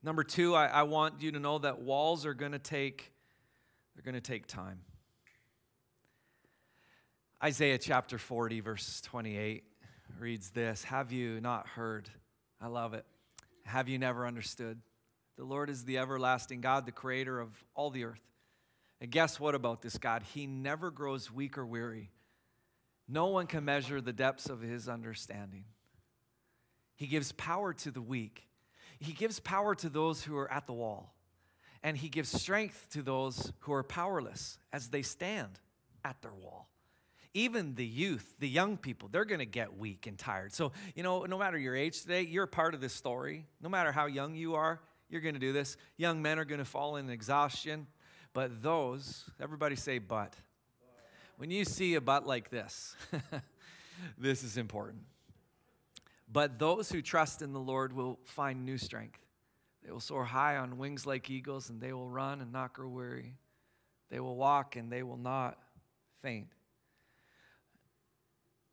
Number 0.03 0.25
two, 0.25 0.55
I, 0.55 0.67
I 0.67 0.83
want 0.83 1.21
you 1.21 1.33
to 1.33 1.39
know 1.39 1.59
that 1.59 1.81
walls 1.81 2.27
are 2.27 2.35
going 2.35 2.53
to 2.53 2.59
take, 2.59 3.13
they're 3.95 4.03
going 4.03 4.21
to 4.21 4.21
take 4.21 4.47
time. 4.47 4.81
Isaiah 7.43 7.79
chapter 7.79 8.19
40, 8.19 8.61
verse 8.61 9.01
28 9.03 9.65
reads 10.19 10.51
this 10.51 10.85
Have 10.85 11.13
you 11.13 11.41
not 11.41 11.67
heard? 11.67 12.09
I 12.61 12.69
love 12.69 12.95
it. 12.95 13.05
Have 13.65 13.89
you 13.89 13.99
never 13.99 14.27
understood? 14.27 14.81
The 15.37 15.45
Lord 15.45 15.71
is 15.71 15.85
the 15.85 15.99
everlasting 15.99 16.61
God, 16.61 16.87
the 16.87 16.93
creator 16.93 17.41
of 17.41 17.51
all 17.75 17.91
the 17.91 18.05
earth. 18.05 18.21
And 19.03 19.11
guess 19.11 19.41
what 19.41 19.57
about 19.57 19.83
this 19.83 19.99
God? 19.99 20.23
He 20.33 20.47
never 20.47 20.93
grows 20.93 21.29
weak 21.29 21.59
or 21.59 21.67
weary. 21.67 22.13
No 23.09 23.27
one 23.27 23.49
can 23.49 23.65
measure 23.65 24.01
the 24.01 24.13
depths 24.13 24.49
of 24.49 24.61
his 24.61 24.89
understanding. 24.89 25.65
He 26.95 27.09
gives 27.09 27.33
power 27.33 27.73
to 27.75 27.91
the 27.91 28.01
weak, 28.01 28.47
he 29.01 29.13
gives 29.13 29.41
power 29.41 29.75
to 29.75 29.89
those 29.89 30.23
who 30.23 30.39
are 30.39 30.51
at 30.53 30.69
the 30.69 30.73
wall, 30.73 31.17
and 31.83 31.97
he 31.97 32.09
gives 32.09 32.31
strength 32.31 32.87
to 32.93 33.03
those 33.03 33.53
who 33.61 33.73
are 33.73 33.83
powerless 33.83 34.57
as 34.73 34.89
they 34.91 35.03
stand 35.03 35.59
at 36.05 36.23
their 36.23 36.35
wall. 36.35 36.69
Even 37.35 37.75
the 37.75 37.85
youth, 37.85 38.37
the 38.39 38.49
young 38.49 38.77
people, 38.77 39.09
they're 39.11 39.25
to 39.41 39.47
get 39.47 39.77
weak 39.77 40.07
and 40.07 40.17
tired. 40.17 40.53
So, 40.53 40.71
you 40.95 41.03
know, 41.03 41.25
no 41.25 41.39
matter 41.39 41.59
your 41.59 41.75
age 41.75 42.03
today, 42.03 42.23
you're 42.23 42.47
part 42.47 42.73
of 42.73 42.81
this 42.81 42.93
story. 42.93 43.47
No 43.61 43.69
matter 43.69 43.91
how 43.91 44.07
young 44.07 44.37
you 44.37 44.55
are, 44.55 44.81
you're 45.11 45.23
to 45.35 45.41
do 45.41 45.53
this. 45.53 45.77
Young 45.97 46.23
men 46.23 46.39
are 46.39 46.45
to 46.61 46.65
fall 46.65 46.97
in 46.97 47.11
exhaustion. 47.11 47.89
But 48.35 48.63
those, 48.63 49.25
everybody 49.41 49.77
say, 49.77 49.99
but. 49.99 50.35
When 51.37 51.51
you 51.51 51.65
see 51.65 51.95
a 51.95 52.01
but 52.01 52.27
like 52.27 52.51
this, 52.51 52.97
this 54.19 54.43
is 54.43 54.57
important. 54.57 55.03
But 56.31 56.59
those 56.59 56.91
who 56.91 57.03
trust 57.03 57.43
in 57.43 57.53
the 57.53 57.61
Lord 57.61 57.93
will 57.93 58.19
find 58.25 58.65
new 58.65 58.79
strength. 58.79 59.19
They 59.85 59.91
will 59.91 60.01
soar 60.01 60.25
high 60.25 60.57
on 60.57 60.79
wings 60.79 61.07
like 61.07 61.29
eagles, 61.29 61.69
and 61.69 61.81
they 61.81 61.93
will 61.93 62.09
run 62.09 62.41
and 62.41 62.53
not 62.53 62.73
grow 62.73 62.89
weary. 62.89 63.35
They 64.11 64.21
will 64.21 64.37
walk 64.37 64.77
and 64.77 64.91
they 64.91 65.03
will 65.03 65.17
not 65.17 65.59
faint. 66.23 66.49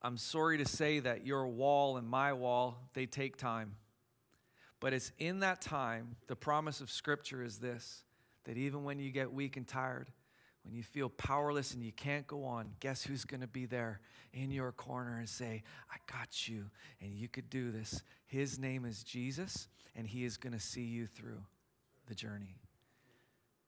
I'm 0.01 0.17
sorry 0.17 0.57
to 0.59 0.65
say 0.65 0.99
that 0.99 1.25
your 1.25 1.47
wall 1.47 1.97
and 1.97 2.07
my 2.07 2.33
wall, 2.33 2.89
they 2.93 3.05
take 3.05 3.35
time. 3.35 3.75
But 4.79 4.93
it's 4.93 5.11
in 5.17 5.39
that 5.39 5.59
time, 5.61 6.15
the 6.27 6.35
promise 6.35 6.79
of 6.79 6.89
Scripture 6.89 7.43
is 7.43 7.57
this 7.57 8.03
that 8.45 8.57
even 8.57 8.83
when 8.83 8.99
you 8.99 9.11
get 9.11 9.31
weak 9.31 9.57
and 9.57 9.67
tired, 9.67 10.11
when 10.63 10.73
you 10.73 10.83
feel 10.83 11.09
powerless 11.09 11.73
and 11.73 11.83
you 11.83 11.91
can't 11.91 12.27
go 12.27 12.43
on, 12.43 12.71
guess 12.79 13.03
who's 13.03 13.25
going 13.25 13.41
to 13.41 13.47
be 13.47 13.65
there 13.65 14.01
in 14.33 14.51
your 14.51 14.71
corner 14.71 15.17
and 15.17 15.29
say, 15.29 15.63
I 15.91 15.97
got 16.11 16.47
you, 16.47 16.65
and 17.01 17.13
you 17.13 17.27
could 17.27 17.49
do 17.49 17.71
this. 17.71 18.03
His 18.27 18.59
name 18.59 18.85
is 18.85 19.03
Jesus, 19.03 19.67
and 19.95 20.05
he 20.07 20.25
is 20.25 20.37
going 20.37 20.53
to 20.53 20.59
see 20.59 20.83
you 20.83 21.07
through 21.07 21.41
the 22.07 22.15
journey. 22.15 22.57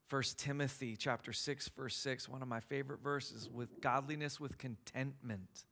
First 0.06 0.38
Timothy 0.38 0.94
chapter 0.94 1.32
6 1.32 1.68
verse 1.68 1.96
6 1.96 2.28
one 2.28 2.42
of 2.42 2.48
my 2.48 2.60
favorite 2.60 3.02
verses 3.02 3.48
with 3.50 3.80
godliness 3.80 4.38
with 4.38 4.58
contentment 4.58 5.64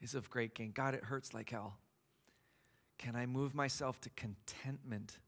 is 0.00 0.16
of 0.16 0.28
great 0.28 0.52
gain. 0.56 0.72
God 0.74 0.94
it 0.94 1.04
hurts 1.04 1.32
like 1.32 1.50
hell. 1.50 1.78
Can 2.98 3.14
I 3.14 3.26
move 3.26 3.54
myself 3.54 4.00
to 4.00 4.10
contentment 4.10 5.18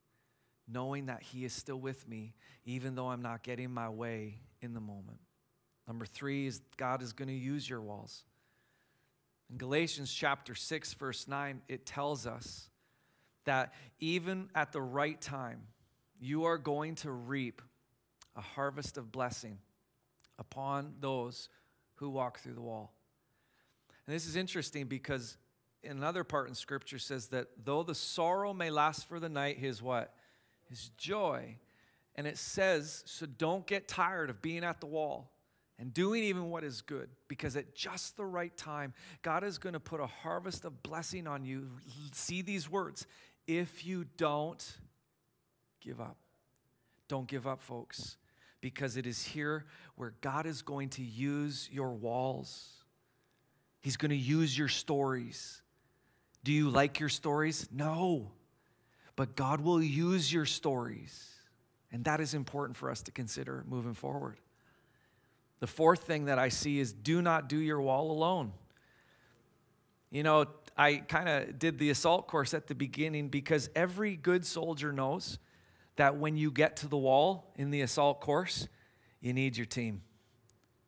knowing 0.69 1.07
that 1.07 1.23
He 1.23 1.45
is 1.45 1.53
still 1.53 1.79
with 1.79 2.09
me, 2.09 2.35
even 2.65 2.95
though 2.95 3.09
I'm 3.09 3.23
not 3.23 3.43
getting 3.43 3.71
my 3.71 3.89
way 3.89 4.41
in 4.61 4.75
the 4.75 4.81
moment. 4.81 5.19
Number 5.87 6.07
three 6.07 6.47
is 6.47 6.63
God 6.77 7.03
is 7.03 7.13
going 7.13 7.29
to 7.29 7.35
use 7.35 7.69
your 7.69 7.81
walls. 7.81 8.25
In 9.51 9.59
Galatians 9.59 10.13
chapter 10.13 10.55
6, 10.55 10.95
verse 10.95 11.29
9, 11.29 11.61
it 11.69 11.85
tells 11.85 12.27
us 12.27 12.71
that 13.45 13.75
even 14.01 14.49
at 14.55 14.73
the 14.73 14.81
right 14.81 15.21
time, 15.21 15.61
you 16.19 16.45
are 16.45 16.57
going 16.57 16.95
to 16.97 17.11
reap 17.11 17.61
a 18.37 18.41
harvest 18.41 18.97
of 18.97 19.13
blessing 19.13 19.59
upon 20.39 20.95
those 21.01 21.49
who 21.97 22.09
walk 22.09 22.41
through 22.41 22.55
the 22.55 22.63
wall. 22.63 22.93
And 24.07 24.15
this 24.15 24.27
is 24.27 24.37
interesting 24.37 24.87
because 24.87 25.37
another 25.85 26.25
part 26.25 26.49
in 26.49 26.55
scripture 26.55 26.99
says 26.99 27.29
that 27.29 27.49
though 27.65 27.83
the 27.83 27.95
sorrow 27.95 28.53
may 28.53 28.71
last 28.71 29.07
for 29.07 29.21
the 29.21 29.29
night, 29.29 29.59
his 29.59 29.83
what? 29.83 30.15
His 30.69 30.91
joy. 30.97 31.57
And 32.15 32.27
it 32.27 32.39
says, 32.39 33.03
so 33.07 33.27
don't 33.27 33.67
get 33.67 33.89
tired 33.89 34.31
of 34.31 34.41
being 34.41 34.65
at 34.65 34.81
the 34.81 34.87
wall 34.87 35.33
and 35.79 35.93
doing 35.93 36.23
even 36.25 36.51
what 36.51 36.63
is 36.63 36.81
good 36.81 37.09
because 37.27 37.57
at 37.57 37.75
just 37.75 38.17
the 38.17 38.25
right 38.25 38.57
time, 38.57 38.95
God 39.23 39.43
is 39.43 39.59
going 39.59 39.73
to 39.73 39.81
put 39.81 40.01
a 40.01 40.07
harvest 40.07 40.65
of 40.65 40.83
blessing 40.83 41.27
on 41.27 41.45
you. 41.45 41.69
See 42.13 42.43
these 42.43 42.71
words 42.71 43.07
if 43.47 43.85
you 43.85 44.07
don't 44.17 44.65
give 45.81 46.01
up. 46.01 46.17
Don't 47.09 47.27
give 47.27 47.47
up, 47.47 47.61
folks, 47.61 48.17
because 48.61 48.97
it 48.97 49.07
is 49.07 49.25
here 49.25 49.67
where 49.97 50.15
God 50.21 50.47
is 50.47 50.63
going 50.63 50.89
to 50.91 51.03
use 51.03 51.69
your 51.71 51.93
walls. 51.93 52.71
He's 53.81 53.97
going 53.97 54.11
to 54.11 54.17
use 54.17 54.57
your 54.57 54.69
stories. 54.69 55.61
Do 56.45 56.53
you 56.53 56.71
like 56.71 57.01
your 57.01 57.09
stories? 57.09 57.69
No. 57.71 58.33
But 59.17 59.37
God 59.37 59.61
will 59.61 59.83
use 59.83 60.33
your 60.33 60.47
stories. 60.47 61.31
And 61.93 62.05
that 62.05 62.21
is 62.21 62.35
important 62.35 62.77
for 62.77 62.91
us 62.91 63.03
to 63.03 63.13
consider 63.13 63.65
moving 63.69 63.95
forward. 63.95 64.41
The 65.61 65.67
fourth 65.67 66.03
thing 66.03 66.27
that 66.27 66.39
I 66.39 66.49
see 66.49 66.81
is 66.81 66.93
do 66.93 67.23
not 67.23 67.49
do 67.49 67.57
your 67.57 67.81
wall 67.81 68.11
alone. 68.11 68.53
You 70.11 70.23
know, 70.23 70.47
I 70.77 70.97
kind 70.97 71.29
of 71.29 71.59
did 71.59 71.79
the 71.79 71.91
assault 71.91 72.27
course 72.27 72.55
at 72.55 72.67
the 72.67 72.75
beginning 72.75 73.29
because 73.29 73.71
every 73.75 74.17
good 74.17 74.45
soldier 74.45 74.93
knows 74.93 75.39
that 75.97 76.17
when 76.17 76.37
you 76.37 76.51
get 76.51 76.77
to 76.79 76.89
the 76.89 76.97
wall 76.97 77.53
in 77.57 77.71
the 77.71 77.83
assault 77.83 78.21
course, 78.21 78.69
you 79.21 79.33
need 79.33 79.57
your 79.57 79.67
team. 79.67 80.03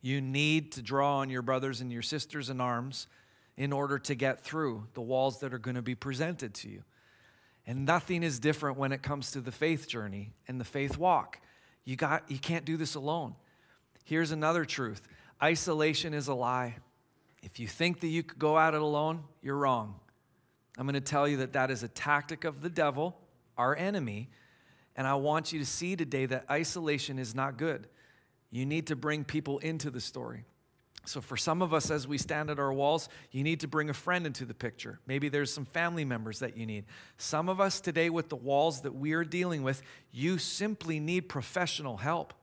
You 0.00 0.20
need 0.20 0.72
to 0.72 0.82
draw 0.82 1.18
on 1.18 1.30
your 1.30 1.42
brothers 1.42 1.80
and 1.80 1.92
your 1.92 2.02
sisters 2.02 2.50
in 2.50 2.60
arms 2.60 3.06
in 3.56 3.72
order 3.72 3.98
to 4.00 4.14
get 4.14 4.44
through 4.44 4.86
the 4.94 5.00
walls 5.00 5.40
that 5.40 5.54
are 5.54 5.58
going 5.58 5.76
to 5.76 5.82
be 5.82 5.94
presented 5.94 6.54
to 6.54 6.68
you. 6.68 6.82
And 7.66 7.84
nothing 7.84 8.22
is 8.22 8.38
different 8.38 8.78
when 8.78 8.92
it 8.92 9.02
comes 9.02 9.32
to 9.32 9.40
the 9.40 9.50
faith 9.50 9.88
journey 9.88 10.32
and 10.46 10.60
the 10.60 10.64
faith 10.64 10.96
walk. 10.96 11.40
You, 11.84 11.96
got, 11.96 12.30
you 12.30 12.38
can't 12.38 12.64
do 12.64 12.76
this 12.76 12.94
alone. 12.94 13.34
Here's 14.04 14.30
another 14.30 14.64
truth 14.64 15.02
isolation 15.42 16.14
is 16.14 16.28
a 16.28 16.34
lie. 16.34 16.76
If 17.42 17.60
you 17.60 17.66
think 17.66 18.00
that 18.00 18.08
you 18.08 18.22
could 18.22 18.38
go 18.38 18.58
at 18.58 18.74
it 18.74 18.80
alone, 18.80 19.24
you're 19.42 19.56
wrong. 19.56 19.96
I'm 20.78 20.86
going 20.86 20.94
to 20.94 21.00
tell 21.00 21.26
you 21.26 21.38
that 21.38 21.52
that 21.54 21.70
is 21.70 21.82
a 21.82 21.88
tactic 21.88 22.44
of 22.44 22.60
the 22.60 22.70
devil, 22.70 23.16
our 23.56 23.74
enemy. 23.76 24.30
And 24.96 25.06
I 25.06 25.14
want 25.14 25.52
you 25.52 25.58
to 25.58 25.66
see 25.66 25.94
today 25.96 26.26
that 26.26 26.46
isolation 26.50 27.18
is 27.18 27.34
not 27.34 27.56
good. 27.56 27.88
You 28.50 28.64
need 28.64 28.86
to 28.88 28.96
bring 28.96 29.24
people 29.24 29.58
into 29.58 29.90
the 29.90 30.00
story. 30.00 30.44
So, 31.06 31.20
for 31.20 31.36
some 31.36 31.62
of 31.62 31.72
us, 31.72 31.90
as 31.92 32.08
we 32.08 32.18
stand 32.18 32.50
at 32.50 32.58
our 32.58 32.72
walls, 32.72 33.08
you 33.30 33.44
need 33.44 33.60
to 33.60 33.68
bring 33.68 33.90
a 33.90 33.94
friend 33.94 34.26
into 34.26 34.44
the 34.44 34.54
picture. 34.54 34.98
Maybe 35.06 35.28
there's 35.28 35.52
some 35.52 35.64
family 35.64 36.04
members 36.04 36.40
that 36.40 36.56
you 36.56 36.66
need. 36.66 36.84
Some 37.16 37.48
of 37.48 37.60
us 37.60 37.80
today, 37.80 38.10
with 38.10 38.28
the 38.28 38.36
walls 38.36 38.80
that 38.80 38.94
we 38.94 39.12
are 39.12 39.22
dealing 39.22 39.62
with, 39.62 39.82
you 40.10 40.36
simply 40.36 40.98
need 40.98 41.28
professional 41.28 41.96
help. 41.96 42.34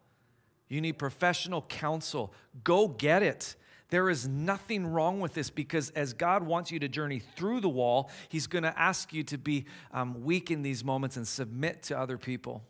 You 0.70 0.80
need 0.80 0.94
professional 0.94 1.64
counsel. 1.64 2.34
Go 2.64 2.88
get 2.88 3.22
it. 3.22 3.56
There 3.90 4.10
is 4.10 4.28
nothing 4.30 4.88
wrong 4.88 5.20
with 5.20 5.34
this 5.34 5.50
because 5.50 5.90
as 5.92 6.14
God 6.14 6.42
wants 6.42 6.72
you 6.72 6.80
to 6.80 6.88
journey 6.88 7.20
through 7.20 7.60
the 7.60 7.70
wall, 7.70 8.10
He's 8.30 8.48
going 8.48 8.64
to 8.64 8.80
ask 8.80 9.14
you 9.14 9.24
to 9.24 9.38
be 9.38 9.66
um, 9.92 10.24
weak 10.24 10.52
in 10.52 10.62
these 10.62 10.86
moments 10.86 11.18
and 11.18 11.28
submit 11.28 11.84
to 11.84 12.00
other 12.00 12.18
people. 12.18 12.64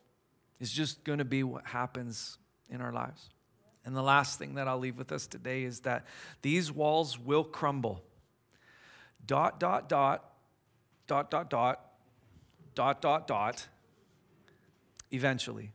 It's 0.60 0.71
just 0.71 1.03
going 1.03 1.19
to 1.19 1.25
be 1.25 1.43
what 1.43 1.67
happens 1.67 2.39
in 2.67 2.82
our 2.82 2.91
lives. 2.91 3.29
And 3.86 3.96
the 3.96 4.02
last 4.02 4.39
thing 4.39 4.56
that 4.56 4.67
I'll 4.67 4.80
leave 4.80 4.98
with 4.98 5.12
us 5.12 5.28
today 5.28 5.63
is 5.63 5.82
that 5.82 6.06
these 6.41 6.72
walls 6.72 7.19
will 7.19 7.43
crumble. 7.43 8.02
Dot, 9.26 9.60
dot, 9.60 9.89
dot, 9.89 10.24
dot, 11.08 11.30
dot, 11.30 11.50
dot, 11.50 11.82
dot, 12.76 13.02
dot, 13.02 13.28
dot, 13.28 13.67
eventually. 15.12 15.72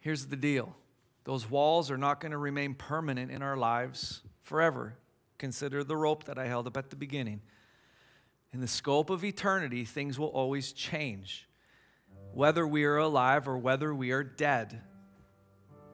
Here's 0.00 0.26
the 0.26 0.36
deal 0.36 0.74
those 1.24 1.48
walls 1.48 1.90
are 1.90 1.98
not 1.98 2.20
going 2.20 2.32
to 2.32 2.38
remain 2.38 2.74
permanent 2.74 3.30
in 3.30 3.42
our 3.42 3.56
lives 3.56 4.22
forever. 4.42 4.94
Consider 5.38 5.84
the 5.84 5.96
rope 5.96 6.24
that 6.24 6.38
I 6.38 6.46
held 6.46 6.66
up 6.66 6.76
at 6.76 6.90
the 6.90 6.96
beginning. 6.96 7.40
In 8.52 8.60
the 8.60 8.68
scope 8.68 9.10
of 9.10 9.24
eternity, 9.24 9.84
things 9.84 10.18
will 10.18 10.28
always 10.28 10.72
change, 10.72 11.48
whether 12.34 12.66
we 12.66 12.84
are 12.84 12.96
alive 12.96 13.46
or 13.46 13.56
whether 13.56 13.94
we 13.94 14.10
are 14.10 14.24
dead. 14.24 14.82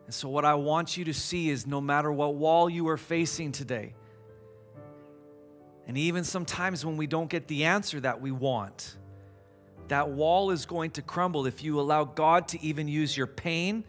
And 0.07 0.15
so, 0.15 0.29
what 0.29 0.45
I 0.45 0.55
want 0.55 0.97
you 0.97 1.05
to 1.05 1.15
see 1.15 1.51
is 1.51 1.67
no 1.67 1.81
matter 1.81 2.11
what 2.11 2.35
wall 2.35 2.71
you 2.71 2.89
are 2.89 2.97
facing 2.97 3.53
today, 3.53 3.95
and 5.87 5.99
even 5.99 6.25
sometimes 6.25 6.85
when 6.85 6.97
we 6.97 7.07
don't 7.07 7.29
get 7.29 7.49
the 7.49 7.65
answer 7.65 8.01
that 8.01 8.21
we 8.21 8.31
want, 8.31 8.97
that 9.89 10.09
wall 10.11 10.51
is 10.51 10.67
going 10.67 10.91
to 10.93 11.03
crumble 11.03 11.47
if 11.47 11.63
you 11.63 11.81
allow 11.81 12.05
God 12.05 12.49
to 12.49 12.63
even 12.63 12.89
use 12.89 13.17
your 13.17 13.27
pain, 13.27 13.85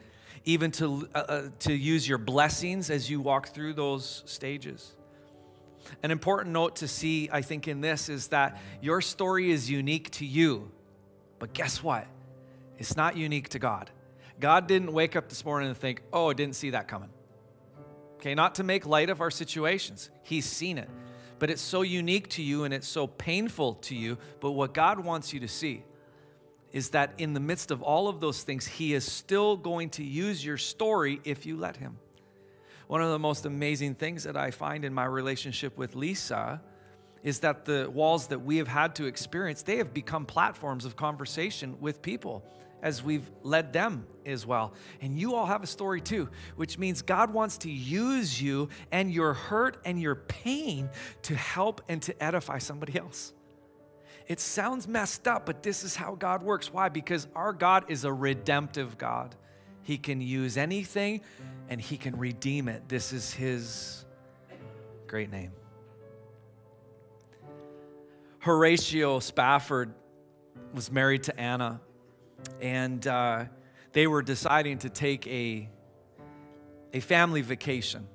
even 0.45 0.71
to, 0.71 1.07
uh, 1.13 1.17
uh, 1.17 1.49
to 1.59 1.73
use 1.73 2.07
your 2.07 2.19
blessings 2.19 2.89
as 2.89 3.09
you 3.09 3.19
walk 3.19 3.49
through 3.49 3.73
those 3.73 4.23
stages. 4.25 4.93
An 6.03 6.11
important 6.11 6.53
note 6.53 6.77
to 6.77 6.87
see, 6.87 7.29
I 7.31 7.41
think, 7.41 7.67
in 7.67 7.81
this 7.81 8.09
is 8.09 8.27
that 8.27 8.59
your 8.81 9.01
story 9.01 9.51
is 9.51 9.69
unique 9.69 10.11
to 10.11 10.25
you. 10.25 10.71
But 11.39 11.53
guess 11.53 11.81
what? 11.81 12.07
It's 12.77 12.95
not 12.95 13.17
unique 13.17 13.49
to 13.49 13.59
God. 13.59 13.89
God 14.39 14.67
didn't 14.67 14.93
wake 14.93 15.15
up 15.15 15.29
this 15.29 15.43
morning 15.43 15.69
and 15.69 15.77
think, 15.77 16.01
oh, 16.13 16.29
I 16.29 16.33
didn't 16.33 16.55
see 16.55 16.71
that 16.71 16.87
coming. 16.87 17.09
Okay, 18.15 18.35
not 18.35 18.55
to 18.55 18.63
make 18.63 18.85
light 18.85 19.09
of 19.09 19.21
our 19.21 19.31
situations. 19.31 20.09
He's 20.23 20.45
seen 20.45 20.77
it. 20.77 20.89
But 21.39 21.49
it's 21.49 21.61
so 21.61 21.81
unique 21.81 22.29
to 22.29 22.41
you 22.41 22.63
and 22.63 22.73
it's 22.73 22.87
so 22.87 23.07
painful 23.07 23.75
to 23.75 23.95
you. 23.95 24.17
But 24.39 24.51
what 24.51 24.73
God 24.73 24.99
wants 24.99 25.33
you 25.33 25.39
to 25.41 25.47
see 25.47 25.83
is 26.71 26.89
that 26.89 27.13
in 27.17 27.33
the 27.33 27.39
midst 27.39 27.71
of 27.71 27.81
all 27.81 28.07
of 28.07 28.19
those 28.19 28.43
things, 28.43 28.65
He 28.65 28.93
is 28.93 29.09
still 29.09 29.55
going 29.55 29.89
to 29.91 30.03
use 30.03 30.43
your 30.43 30.57
story 30.57 31.21
if 31.23 31.45
you 31.45 31.57
let 31.57 31.77
Him. 31.77 31.97
One 32.87 33.01
of 33.01 33.09
the 33.09 33.19
most 33.19 33.45
amazing 33.45 33.95
things 33.95 34.23
that 34.23 34.37
I 34.37 34.51
find 34.51 34.85
in 34.85 34.93
my 34.93 35.05
relationship 35.05 35.77
with 35.77 35.95
Lisa 35.95 36.61
is 37.23 37.39
that 37.39 37.65
the 37.65 37.89
walls 37.91 38.27
that 38.27 38.39
we 38.39 38.57
have 38.57 38.67
had 38.67 38.95
to 38.95 39.05
experience, 39.05 39.61
they 39.61 39.77
have 39.77 39.93
become 39.93 40.25
platforms 40.25 40.85
of 40.85 40.95
conversation 40.95 41.77
with 41.79 42.01
people 42.01 42.43
as 42.81 43.03
we've 43.03 43.29
led 43.43 43.73
them 43.73 44.05
as 44.25 44.45
well. 44.45 44.73
And 45.01 45.17
you 45.17 45.35
all 45.35 45.45
have 45.45 45.63
a 45.63 45.67
story 45.67 46.01
too, 46.01 46.29
which 46.55 46.77
means 46.77 47.01
God 47.01 47.33
wants 47.33 47.57
to 47.59 47.71
use 47.71 48.41
you 48.41 48.69
and 48.91 49.11
your 49.11 49.33
hurt 49.33 49.77
and 49.85 49.99
your 50.01 50.15
pain 50.15 50.89
to 51.23 51.35
help 51.35 51.81
and 51.89 52.01
to 52.03 52.23
edify 52.23 52.59
somebody 52.59 52.97
else. 52.97 53.33
It 54.27 54.39
sounds 54.39 54.87
messed 54.87 55.27
up, 55.27 55.45
but 55.45 55.63
this 55.63 55.83
is 55.83 55.95
how 55.95 56.15
God 56.15 56.43
works. 56.43 56.71
Why? 56.71 56.89
Because 56.89 57.27
our 57.33 57.53
God 57.53 57.85
is 57.87 58.03
a 58.03 58.11
redemptive 58.11 58.97
God. 58.97 59.35
He 59.83 59.97
can 59.97 60.19
use 60.19 60.57
anything 60.57 61.21
and 61.69 61.79
He 61.79 61.97
can 61.97 62.17
redeem 62.17 62.67
it. 62.67 62.89
This 62.89 63.13
is 63.13 63.33
His 63.33 64.05
great 65.07 65.31
name. 65.31 65.51
Horatio 68.39 69.19
Spafford 69.19 69.93
was 70.73 70.91
married 70.91 71.23
to 71.23 71.39
Anna 71.39 71.79
and 72.61 73.05
uh, 73.07 73.45
they 73.93 74.07
were 74.07 74.21
deciding 74.21 74.79
to 74.79 74.89
take 74.89 75.25
a, 75.27 75.69
a 76.93 76.99
family 76.99 77.41
vacation 77.41 78.07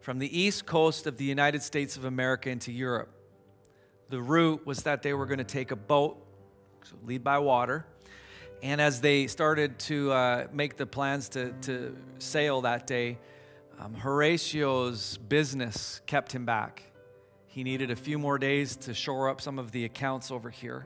from 0.00 0.18
the 0.18 0.38
east 0.38 0.66
coast 0.66 1.06
of 1.06 1.16
the 1.16 1.24
United 1.24 1.62
States 1.62 1.96
of 1.96 2.04
America 2.04 2.50
into 2.50 2.72
Europe. 2.72 3.10
The 4.08 4.20
route 4.20 4.66
was 4.66 4.82
that 4.84 5.02
they 5.02 5.14
were 5.14 5.26
going 5.26 5.38
to 5.38 5.44
take 5.44 5.70
a 5.70 5.76
boat, 5.76 6.16
so 6.84 6.96
lead 7.04 7.22
by 7.22 7.38
water. 7.38 7.86
And 8.62 8.80
as 8.80 9.00
they 9.00 9.26
started 9.26 9.78
to 9.80 10.12
uh, 10.12 10.46
make 10.52 10.76
the 10.76 10.86
plans 10.86 11.28
to, 11.30 11.52
to 11.62 11.96
sail 12.18 12.60
that 12.62 12.86
day, 12.86 13.18
um, 13.78 13.94
Horatio's 13.94 15.16
business 15.16 16.02
kept 16.06 16.32
him 16.32 16.44
back. 16.44 16.82
He 17.46 17.64
needed 17.64 17.90
a 17.90 17.96
few 17.96 18.18
more 18.18 18.38
days 18.38 18.76
to 18.78 18.94
shore 18.94 19.28
up 19.28 19.40
some 19.40 19.58
of 19.58 19.72
the 19.72 19.84
accounts 19.84 20.30
over 20.30 20.50
here. 20.50 20.84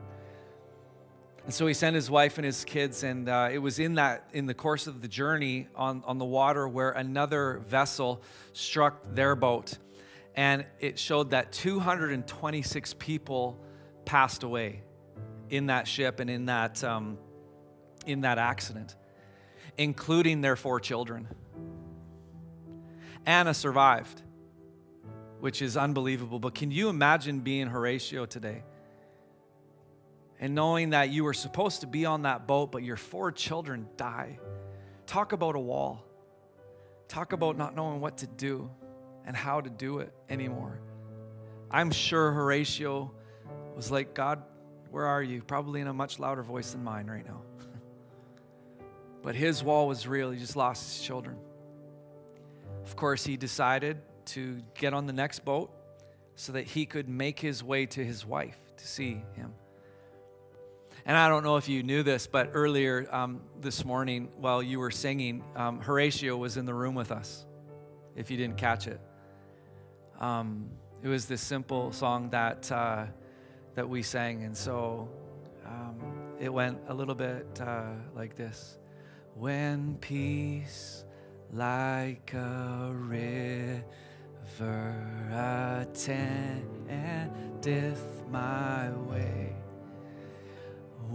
And 1.45 1.53
so 1.53 1.67
he 1.67 1.75
sent 1.75 1.95
his 1.95 2.11
wife 2.11 2.39
and 2.39 2.45
his 2.45 2.65
kids, 2.65 3.03
and 3.03 3.29
uh, 3.29 3.51
it 3.53 3.59
was 3.59 3.79
in 3.79 3.97
that 3.97 4.29
in 4.33 4.47
the 4.47 4.55
course 4.55 4.87
of 4.87 5.03
the 5.03 5.09
journey 5.09 5.69
on, 5.77 6.03
on 6.07 6.17
the 6.17 6.25
water 6.25 6.67
where 6.67 6.91
another 6.91 7.61
vessel 7.69 8.23
struck 8.55 9.15
their 9.15 9.37
boat, 9.37 9.77
and 10.35 10.65
it 10.81 10.99
showed 10.99 11.31
that 11.31 11.53
226 11.53 12.95
people 12.99 13.61
passed 14.07 14.43
away 14.43 14.83
in 15.51 15.67
that 15.67 15.87
ship 15.87 16.19
and 16.19 16.31
in 16.31 16.47
that, 16.47 16.83
um, 16.83 17.19
in 18.07 18.23
that 18.23 18.39
accident, 18.39 18.97
including 19.77 20.41
their 20.41 20.57
four 20.57 20.81
children. 20.81 21.29
Anna 23.27 23.53
survived, 23.53 24.23
which 25.41 25.61
is 25.61 25.77
unbelievable. 25.77 26.39
But 26.39 26.55
can 26.55 26.71
you 26.71 26.89
imagine 26.89 27.41
being 27.41 27.67
Horatio 27.67 28.25
today? 28.25 28.63
And 30.41 30.55
knowing 30.55 30.91
that 30.91 31.11
you 31.11 31.25
were 31.25 31.35
supposed 31.35 31.83
to 31.83 31.87
be 31.87 32.07
on 32.07 32.23
that 32.23 32.47
boat, 32.47 32.73
but 32.73 32.83
your 32.83 32.97
four 32.97 33.33
children 33.33 33.89
die. 33.97 34.39
Talk 35.07 35.33
about 35.33 35.55
a 35.55 35.61
wall. 35.61 36.05
Talk 37.09 37.33
about 37.33 37.57
not 37.57 37.75
knowing 37.75 38.01
what 38.01 38.19
to 38.19 38.27
do 38.27 38.71
and 39.27 39.37
how 39.37 39.61
to 39.61 39.71
do 39.71 39.99
it 39.99 40.13
anymore. 40.29 40.81
I'm 41.71 41.91
sure 41.91 42.33
Horatio 42.33 43.13
was 43.75 43.91
like, 43.91 44.15
God, 44.15 44.43
where 44.91 45.07
are 45.07 45.23
you? 45.23 45.43
Probably 45.43 45.81
in 45.81 45.87
a 45.87 45.93
much 45.93 46.19
louder 46.19 46.43
voice 46.43 46.73
than 46.73 46.85
mine 46.85 47.07
right 47.07 47.27
now. 47.27 47.43
but 49.23 49.35
his 49.35 49.63
wall 49.63 49.89
was 49.89 50.07
real. 50.07 50.31
He 50.31 50.39
just 50.39 50.57
lost 50.57 50.97
his 50.97 51.05
children. 51.05 51.37
Of 52.85 52.97
course, 52.97 53.25
he 53.25 53.37
decided 53.37 53.99
to 54.27 54.63
get 54.75 54.95
on 54.95 55.07
the 55.07 55.13
next 55.13 55.45
boat 55.45 55.71
so 56.37 56.53
that 56.53 56.65
he 56.65 56.87
could 56.87 57.09
make 57.09 57.39
his 57.39 57.63
way 57.63 57.87
to 57.87 58.05
his 58.05 58.27
wife 58.27 58.59
to 58.77 58.87
see 58.87 59.23
him. 59.35 59.53
And 61.07 61.19
I 61.19 61.29
don't 61.29 61.45
know 61.45 61.57
if 61.57 61.69
you 61.69 61.83
knew 61.83 62.03
this, 62.03 62.27
but 62.27 62.53
earlier 62.55 63.07
um, 63.13 63.43
this 63.61 63.85
morning 63.85 64.31
while 64.39 64.63
you 64.63 64.79
were 64.79 64.91
singing, 64.91 65.45
um, 65.55 65.81
Horatio 65.81 66.35
was 66.35 66.57
in 66.57 66.65
the 66.65 66.73
room 66.73 66.95
with 66.95 67.13
us, 67.13 67.45
if 68.17 68.31
you 68.31 68.39
didn't 68.39 68.57
catch 68.57 68.87
it. 68.87 69.01
Um, 70.19 70.71
it 71.03 71.09
was 71.09 71.27
this 71.27 71.43
simple 71.43 71.93
song 71.93 72.31
that, 72.31 72.73
uh, 72.73 73.05
that 73.75 73.87
we 73.87 74.03
sang. 74.03 74.45
And 74.45 74.57
so 74.57 75.11
um, 75.67 75.97
it 76.41 76.51
went 76.51 76.79
a 76.89 76.95
little 76.95 77.15
bit 77.15 77.61
uh, 77.61 77.91
like 78.15 78.35
this 78.35 78.79
When 79.35 79.99
peace 80.01 81.05
like 81.53 82.33
a 82.33 82.93
river 82.95 83.85
attendeth 85.31 86.73
my 88.31 88.91
way 88.91 89.54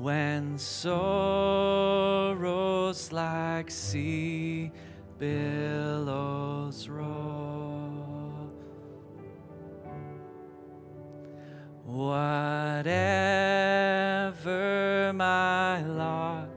when 0.01 0.57
sorrows 0.57 1.11
like 3.11 3.69
sea 3.69 4.71
billows 5.17 6.87
roll. 6.87 8.49
Whatever 11.85 12.31
my 15.13 15.81
lot, 15.83 16.47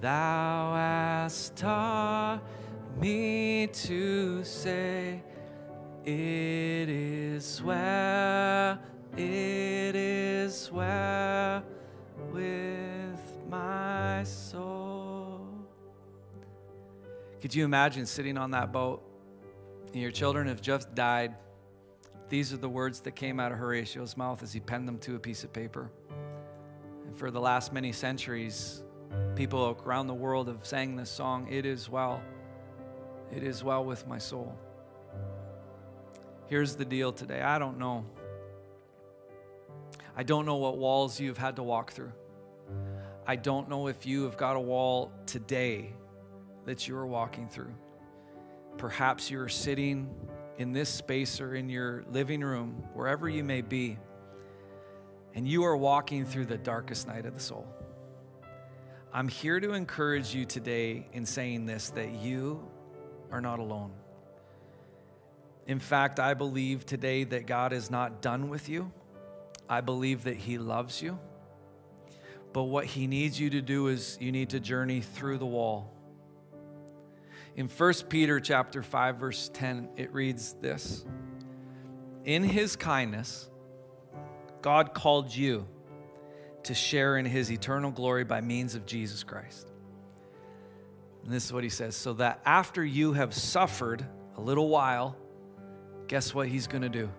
thou 0.00 0.72
hast 0.74 1.54
taught 1.56 2.40
me 2.98 3.66
to 3.66 4.42
say, 4.42 5.22
It 6.06 6.88
is 6.88 7.62
well, 7.62 8.78
it 9.18 9.94
is 9.94 10.72
well 10.72 11.62
Could 17.44 17.54
you 17.54 17.66
imagine 17.66 18.06
sitting 18.06 18.38
on 18.38 18.52
that 18.52 18.72
boat 18.72 19.02
and 19.92 20.00
your 20.00 20.10
children 20.10 20.48
have 20.48 20.62
just 20.62 20.94
died? 20.94 21.34
These 22.30 22.54
are 22.54 22.56
the 22.56 22.70
words 22.70 23.00
that 23.00 23.16
came 23.16 23.38
out 23.38 23.52
of 23.52 23.58
Horatio's 23.58 24.16
mouth 24.16 24.42
as 24.42 24.50
he 24.50 24.60
penned 24.60 24.88
them 24.88 24.96
to 25.00 25.16
a 25.16 25.18
piece 25.18 25.44
of 25.44 25.52
paper. 25.52 25.90
And 27.04 27.14
for 27.14 27.30
the 27.30 27.42
last 27.42 27.70
many 27.70 27.92
centuries, 27.92 28.82
people 29.36 29.76
around 29.84 30.06
the 30.06 30.14
world 30.14 30.48
have 30.48 30.64
sang 30.64 30.96
this 30.96 31.10
song, 31.10 31.46
It 31.52 31.66
is 31.66 31.86
well. 31.86 32.22
It 33.30 33.42
is 33.42 33.62
well 33.62 33.84
with 33.84 34.08
my 34.08 34.16
soul. 34.16 34.58
Here's 36.46 36.76
the 36.76 36.86
deal 36.86 37.12
today 37.12 37.42
I 37.42 37.58
don't 37.58 37.78
know. 37.78 38.06
I 40.16 40.22
don't 40.22 40.46
know 40.46 40.56
what 40.56 40.78
walls 40.78 41.20
you've 41.20 41.36
had 41.36 41.56
to 41.56 41.62
walk 41.62 41.92
through. 41.92 42.12
I 43.26 43.36
don't 43.36 43.68
know 43.68 43.88
if 43.88 44.06
you 44.06 44.24
have 44.24 44.38
got 44.38 44.56
a 44.56 44.60
wall 44.60 45.12
today 45.26 45.92
that 46.66 46.88
you 46.88 46.96
are 46.96 47.06
walking 47.06 47.48
through. 47.48 47.74
Perhaps 48.78 49.30
you're 49.30 49.48
sitting 49.48 50.12
in 50.58 50.72
this 50.72 50.88
space 50.88 51.40
or 51.40 51.54
in 51.54 51.68
your 51.68 52.04
living 52.10 52.40
room, 52.40 52.84
wherever 52.92 53.28
you 53.28 53.44
may 53.44 53.60
be, 53.60 53.98
and 55.34 55.48
you 55.48 55.64
are 55.64 55.76
walking 55.76 56.24
through 56.24 56.46
the 56.46 56.58
darkest 56.58 57.06
night 57.06 57.26
of 57.26 57.34
the 57.34 57.40
soul. 57.40 57.66
I'm 59.12 59.28
here 59.28 59.60
to 59.60 59.72
encourage 59.72 60.34
you 60.34 60.44
today 60.44 61.08
in 61.12 61.26
saying 61.26 61.66
this 61.66 61.90
that 61.90 62.10
you 62.10 62.68
are 63.30 63.40
not 63.40 63.58
alone. 63.58 63.92
In 65.66 65.78
fact, 65.78 66.20
I 66.20 66.34
believe 66.34 66.84
today 66.84 67.24
that 67.24 67.46
God 67.46 67.72
is 67.72 67.90
not 67.90 68.20
done 68.20 68.48
with 68.48 68.68
you. 68.68 68.92
I 69.68 69.80
believe 69.80 70.24
that 70.24 70.36
He 70.36 70.58
loves 70.58 71.00
you. 71.00 71.18
But 72.54 72.64
what 72.64 72.86
he 72.86 73.08
needs 73.08 73.38
you 73.38 73.50
to 73.50 73.60
do 73.60 73.88
is 73.88 74.16
you 74.20 74.30
need 74.30 74.50
to 74.50 74.60
journey 74.60 75.00
through 75.00 75.38
the 75.38 75.46
wall. 75.46 75.92
In 77.56 77.68
1 77.68 77.94
Peter 78.08 78.40
chapter 78.40 78.82
5 78.82 79.16
verse 79.16 79.50
10 79.52 79.90
it 79.96 80.12
reads 80.12 80.54
this. 80.54 81.04
In 82.24 82.42
his 82.42 82.76
kindness 82.76 83.48
God 84.62 84.94
called 84.94 85.34
you 85.34 85.66
to 86.64 86.74
share 86.74 87.18
in 87.18 87.26
his 87.26 87.52
eternal 87.52 87.90
glory 87.90 88.24
by 88.24 88.40
means 88.40 88.74
of 88.74 88.86
Jesus 88.86 89.22
Christ. 89.22 89.70
And 91.22 91.32
this 91.32 91.44
is 91.44 91.52
what 91.52 91.62
he 91.62 91.70
says, 91.70 91.94
so 91.94 92.14
that 92.14 92.40
after 92.44 92.84
you 92.84 93.12
have 93.12 93.34
suffered 93.34 94.04
a 94.36 94.40
little 94.40 94.68
while, 94.68 95.16
guess 96.06 96.34
what 96.34 96.48
he's 96.48 96.66
going 96.66 96.82
to 96.82 96.88
do? 96.88 97.10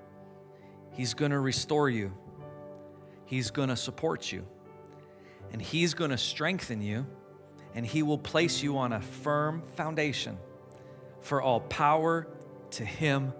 He's 0.91 1.13
going 1.13 1.31
to 1.31 1.39
restore 1.39 1.89
you. 1.89 2.11
He's 3.25 3.51
going 3.51 3.69
to 3.69 3.75
support 3.75 4.31
you 4.31 4.45
and 5.51 5.61
He's 5.61 5.93
going 5.93 6.11
to 6.11 6.17
strengthen 6.17 6.81
you, 6.81 7.05
and 7.75 7.85
He 7.85 8.01
will 8.01 8.17
place 8.17 8.63
you 8.63 8.77
on 8.77 8.93
a 8.93 9.01
firm 9.01 9.61
foundation 9.75 10.37
for 11.21 11.41
all 11.41 11.59
power 11.59 12.27
to 12.71 12.85
Him 12.85 13.33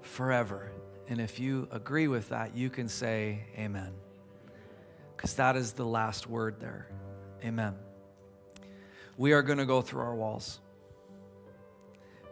forever. 0.00 0.70
And 1.08 1.20
if 1.20 1.40
you 1.40 1.68
agree 1.70 2.08
with 2.08 2.30
that, 2.30 2.56
you 2.56 2.70
can 2.70 2.88
say 2.88 3.40
amen. 3.56 3.92
Because 5.16 5.34
that 5.34 5.56
is 5.56 5.72
the 5.72 5.84
last 5.84 6.28
word 6.28 6.60
there. 6.60 6.88
Amen. 7.44 7.74
We 9.16 9.32
are 9.32 9.42
going 9.42 9.58
to 9.58 9.66
go 9.66 9.82
through 9.82 10.02
our 10.02 10.14
walls. 10.14 10.60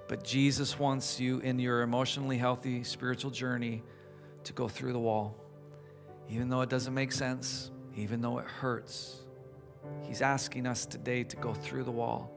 But 0.09 0.23
Jesus 0.23 0.79
wants 0.79 1.19
you 1.19 1.41
in 1.41 1.59
your 1.59 1.83
emotionally 1.83 2.39
healthy 2.39 2.85
spiritual 2.85 3.33
journey 3.33 3.83
to 4.45 4.53
go 4.53 4.69
through 4.69 4.93
the 4.93 5.01
wall. 5.01 5.37
Even 6.31 6.49
though 6.49 6.61
it 6.61 6.69
doesn't 6.69 6.95
make 6.95 7.11
sense, 7.11 7.73
even 7.97 8.21
though 8.21 8.39
it 8.39 8.47
hurts. 8.47 9.26
He's 10.03 10.23
asking 10.23 10.67
us 10.67 10.87
today 10.87 11.25
to 11.25 11.37
go 11.37 11.53
through 11.53 11.85
the 11.85 11.91
wall. 11.91 12.31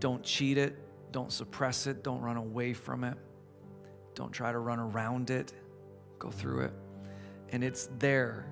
Don't 0.00 0.22
cheat 0.22 0.58
it, 0.58 0.76
don't 1.12 1.32
suppress 1.32 1.86
it, 1.86 2.04
don't 2.04 2.20
run 2.20 2.36
away 2.36 2.72
from 2.72 3.04
it, 3.04 3.16
don't 4.14 4.32
try 4.32 4.52
to 4.52 4.58
run 4.58 4.78
around 4.78 5.30
it. 5.30 5.52
Go 6.18 6.30
through 6.30 6.64
it. 6.64 6.72
And 7.50 7.62
it's 7.62 7.88
there 7.98 8.46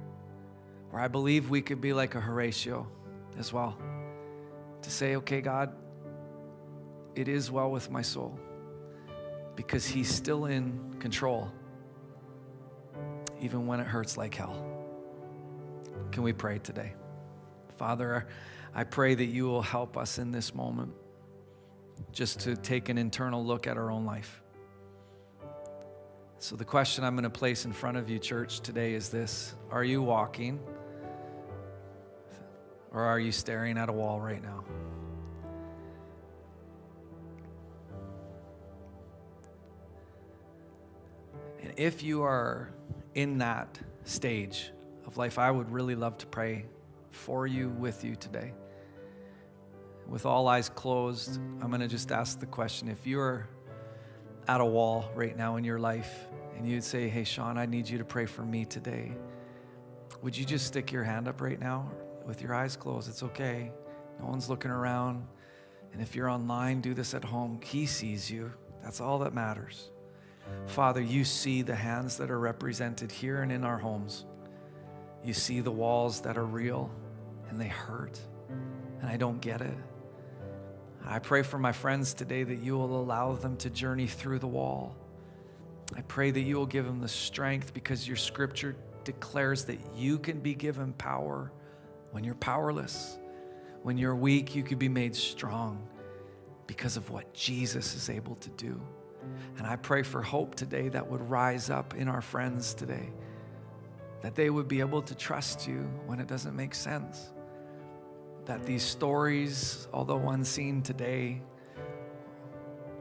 where 0.90 1.02
I 1.02 1.09
believe 1.09 1.50
we 1.50 1.61
could 1.61 1.80
be 1.80 1.92
like 1.92 2.14
a 2.14 2.20
Horatio 2.20 2.86
as 3.38 3.52
well 3.52 3.76
to 4.82 4.90
say, 4.90 5.16
okay, 5.16 5.40
God, 5.40 5.72
it 7.14 7.28
is 7.28 7.50
well 7.50 7.70
with 7.70 7.90
my 7.90 8.02
soul 8.02 8.38
because 9.57 9.86
He's 9.86 10.09
still 10.09 10.44
in 10.44 10.94
control, 11.00 11.50
even 13.40 13.66
when 13.66 13.80
it 13.80 13.86
hurts 13.86 14.16
like 14.16 14.34
hell. 14.34 14.64
Can 16.12 16.22
we 16.22 16.32
pray 16.32 16.59
today? 16.59 16.92
Father, 17.76 18.26
I 18.74 18.84
pray 18.84 19.14
that 19.14 19.26
you 19.26 19.44
will 19.44 19.62
help 19.62 19.96
us 19.96 20.18
in 20.18 20.30
this 20.30 20.54
moment 20.54 20.92
just 22.12 22.40
to 22.40 22.56
take 22.56 22.88
an 22.88 22.98
internal 22.98 23.44
look 23.44 23.66
at 23.66 23.76
our 23.76 23.90
own 23.90 24.04
life. 24.04 24.42
So, 26.38 26.56
the 26.56 26.64
question 26.64 27.04
I'm 27.04 27.14
going 27.14 27.24
to 27.24 27.30
place 27.30 27.64
in 27.64 27.72
front 27.72 27.96
of 27.96 28.10
you, 28.10 28.18
church, 28.18 28.60
today 28.60 28.94
is 28.94 29.08
this 29.08 29.54
Are 29.70 29.84
you 29.84 30.02
walking 30.02 30.60
or 32.92 33.02
are 33.02 33.18
you 33.18 33.32
staring 33.32 33.78
at 33.78 33.88
a 33.88 33.92
wall 33.92 34.20
right 34.20 34.42
now? 34.42 34.64
And 41.62 41.72
if 41.76 42.02
you 42.02 42.22
are 42.22 42.70
in 43.14 43.38
that 43.38 43.78
stage, 44.04 44.70
of 45.06 45.16
life, 45.16 45.38
I 45.38 45.50
would 45.50 45.70
really 45.70 45.94
love 45.94 46.18
to 46.18 46.26
pray 46.26 46.66
for 47.16 47.46
you, 47.46 47.70
with 47.70 48.04
you 48.04 48.14
today. 48.14 48.52
With 50.08 50.26
all 50.26 50.46
eyes 50.46 50.68
closed, 50.68 51.40
I'm 51.60 51.68
going 51.68 51.80
to 51.80 51.88
just 51.88 52.12
ask 52.12 52.38
the 52.38 52.46
question 52.46 52.88
if 52.88 53.06
you're 53.06 53.48
at 54.46 54.60
a 54.60 54.64
wall 54.64 55.10
right 55.14 55.36
now 55.36 55.56
in 55.56 55.64
your 55.64 55.78
life 55.78 56.26
and 56.56 56.68
you'd 56.68 56.84
say, 56.84 57.08
Hey, 57.08 57.24
Sean, 57.24 57.58
I 57.58 57.66
need 57.66 57.88
you 57.88 57.98
to 57.98 58.04
pray 58.04 58.26
for 58.26 58.42
me 58.42 58.64
today. 58.64 59.16
would 60.22 60.36
you 60.36 60.44
just 60.44 60.66
stick 60.66 60.92
your 60.92 61.02
hand 61.02 61.26
up 61.26 61.40
right 61.40 61.58
now 61.58 61.90
with 62.24 62.40
your 62.40 62.54
eyes 62.54 62.76
closed? 62.76 63.08
It's 63.08 63.22
okay. 63.22 63.72
No 64.20 64.26
one's 64.26 64.48
looking 64.48 64.70
around. 64.70 65.26
And 65.92 66.00
if 66.00 66.14
you're 66.14 66.28
online, 66.28 66.80
do 66.80 66.94
this 66.94 67.14
at 67.14 67.24
home. 67.24 67.60
He 67.62 67.86
sees 67.86 68.30
you. 68.30 68.52
That's 68.82 69.00
all 69.00 69.18
that 69.20 69.34
matters. 69.34 69.90
Father, 70.66 71.00
you 71.00 71.24
see 71.24 71.62
the 71.62 71.74
hands 71.74 72.16
that 72.18 72.30
are 72.30 72.38
represented 72.38 73.10
here 73.10 73.42
and 73.42 73.50
in 73.50 73.64
our 73.64 73.78
homes. 73.78 74.24
You 75.24 75.34
see 75.34 75.60
the 75.60 75.72
walls 75.72 76.20
that 76.20 76.38
are 76.38 76.44
real 76.44 76.90
and 77.49 77.61
they 77.61 77.68
hurt. 77.68 78.18
And 79.01 79.11
I 79.11 79.16
don't 79.16 79.40
get 79.40 79.61
it. 79.61 79.76
I 81.05 81.20
pray 81.20 81.42
for 81.42 81.59
my 81.59 81.72
friends 81.72 82.14
today 82.14 82.42
that 82.42 82.59
you 82.59 82.76
will 82.76 83.01
allow 83.01 83.34
them 83.34 83.57
to 83.59 83.70
journey 83.70 84.09
through 84.09 84.40
the 84.40 84.49
wall. 84.49 84.97
I 85.94 86.01
pray 86.03 86.32
that 86.32 86.40
you 86.40 86.57
will 86.57 86.66
give 86.66 86.84
them 86.84 87.01
the 87.01 87.09
strength 87.09 87.72
because 87.72 88.09
your 88.09 88.16
scripture 88.16 88.76
declares 89.05 89.64
that 89.66 89.78
you 89.94 90.18
can 90.18 90.40
be 90.40 90.55
given 90.55 90.92
power 90.94 91.53
when 92.11 92.24
you're 92.24 92.34
powerless. 92.34 93.18
When 93.82 93.97
you're 93.97 94.16
weak, 94.16 94.57
you 94.57 94.64
can 94.64 94.78
be 94.78 94.88
made 94.88 95.14
strong 95.14 95.86
because 96.66 96.97
of 96.97 97.11
what 97.11 97.32
Jesus 97.32 97.94
is 97.94 98.11
able 98.11 98.34
to 98.36 98.51
do. 98.51 98.80
And 99.59 99.66
I 99.66 99.76
pray 99.76 100.03
for 100.03 100.22
hope 100.22 100.57
today 100.57 100.88
that 100.88 101.09
would 101.09 101.30
rise 101.30 101.70
up 101.70 101.94
in 101.94 102.09
our 102.09 102.20
friends 102.20 102.74
today, 102.74 103.12
that 104.22 104.34
they 104.34 104.51
would 104.51 104.66
be 104.66 104.80
able 104.80 105.03
to 105.03 105.14
trust 105.14 105.68
you 105.68 105.88
when 106.07 106.18
it 106.18 106.26
doesn't 106.26 106.57
make 106.57 106.74
sense. 106.74 107.30
That 108.47 108.64
these 108.64 108.82
stories, 108.82 109.88
although 109.92 110.28
unseen 110.28 110.82
today, 110.82 111.42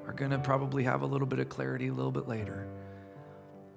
are 0.06 0.14
going 0.14 0.32
to 0.32 0.40
probably 0.40 0.84
have 0.84 1.02
a 1.02 1.06
little 1.06 1.28
bit 1.28 1.40
of 1.40 1.50
clarity 1.50 1.88
a 1.88 1.94
little 1.94 2.12
bit 2.12 2.28
later. 2.28 2.68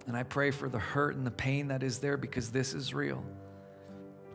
And 0.07 0.17
I 0.17 0.23
pray 0.23 0.51
for 0.51 0.69
the 0.69 0.79
hurt 0.79 1.17
and 1.17 1.27
the 1.27 1.31
pain 1.31 1.69
that 1.69 1.83
is 1.83 1.99
there 1.99 2.17
because 2.17 2.51
this 2.51 2.73
is 2.73 2.95
real. 2.95 3.23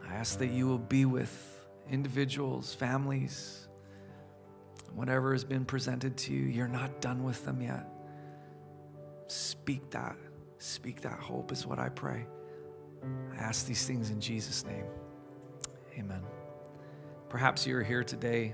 I 0.08 0.14
ask 0.14 0.38
that 0.40 0.52
you 0.52 0.68
will 0.68 0.78
be 0.78 1.06
with 1.06 1.60
individuals, 1.90 2.74
families, 2.74 3.68
whatever 4.94 5.32
has 5.32 5.44
been 5.44 5.66
presented 5.66 6.16
to 6.18 6.34
you, 6.34 6.44
you're 6.44 6.68
not 6.68 7.02
done 7.02 7.24
with 7.24 7.44
them 7.46 7.62
yet. 7.62 7.88
Speak 9.28 9.90
that. 9.92 10.16
Speak 10.60 11.02
that 11.02 11.20
hope, 11.20 11.52
is 11.52 11.66
what 11.66 11.80
I 11.80 11.90
pray. 11.90 12.26
I 13.34 13.36
ask 13.38 13.66
these 13.66 13.86
things 13.86 14.12
in 14.12 14.22
Jesus' 14.22 14.66
name. 14.66 14.86
Amen. 15.98 16.22
Perhaps 17.34 17.66
you're 17.66 17.82
here 17.82 18.04
today 18.04 18.54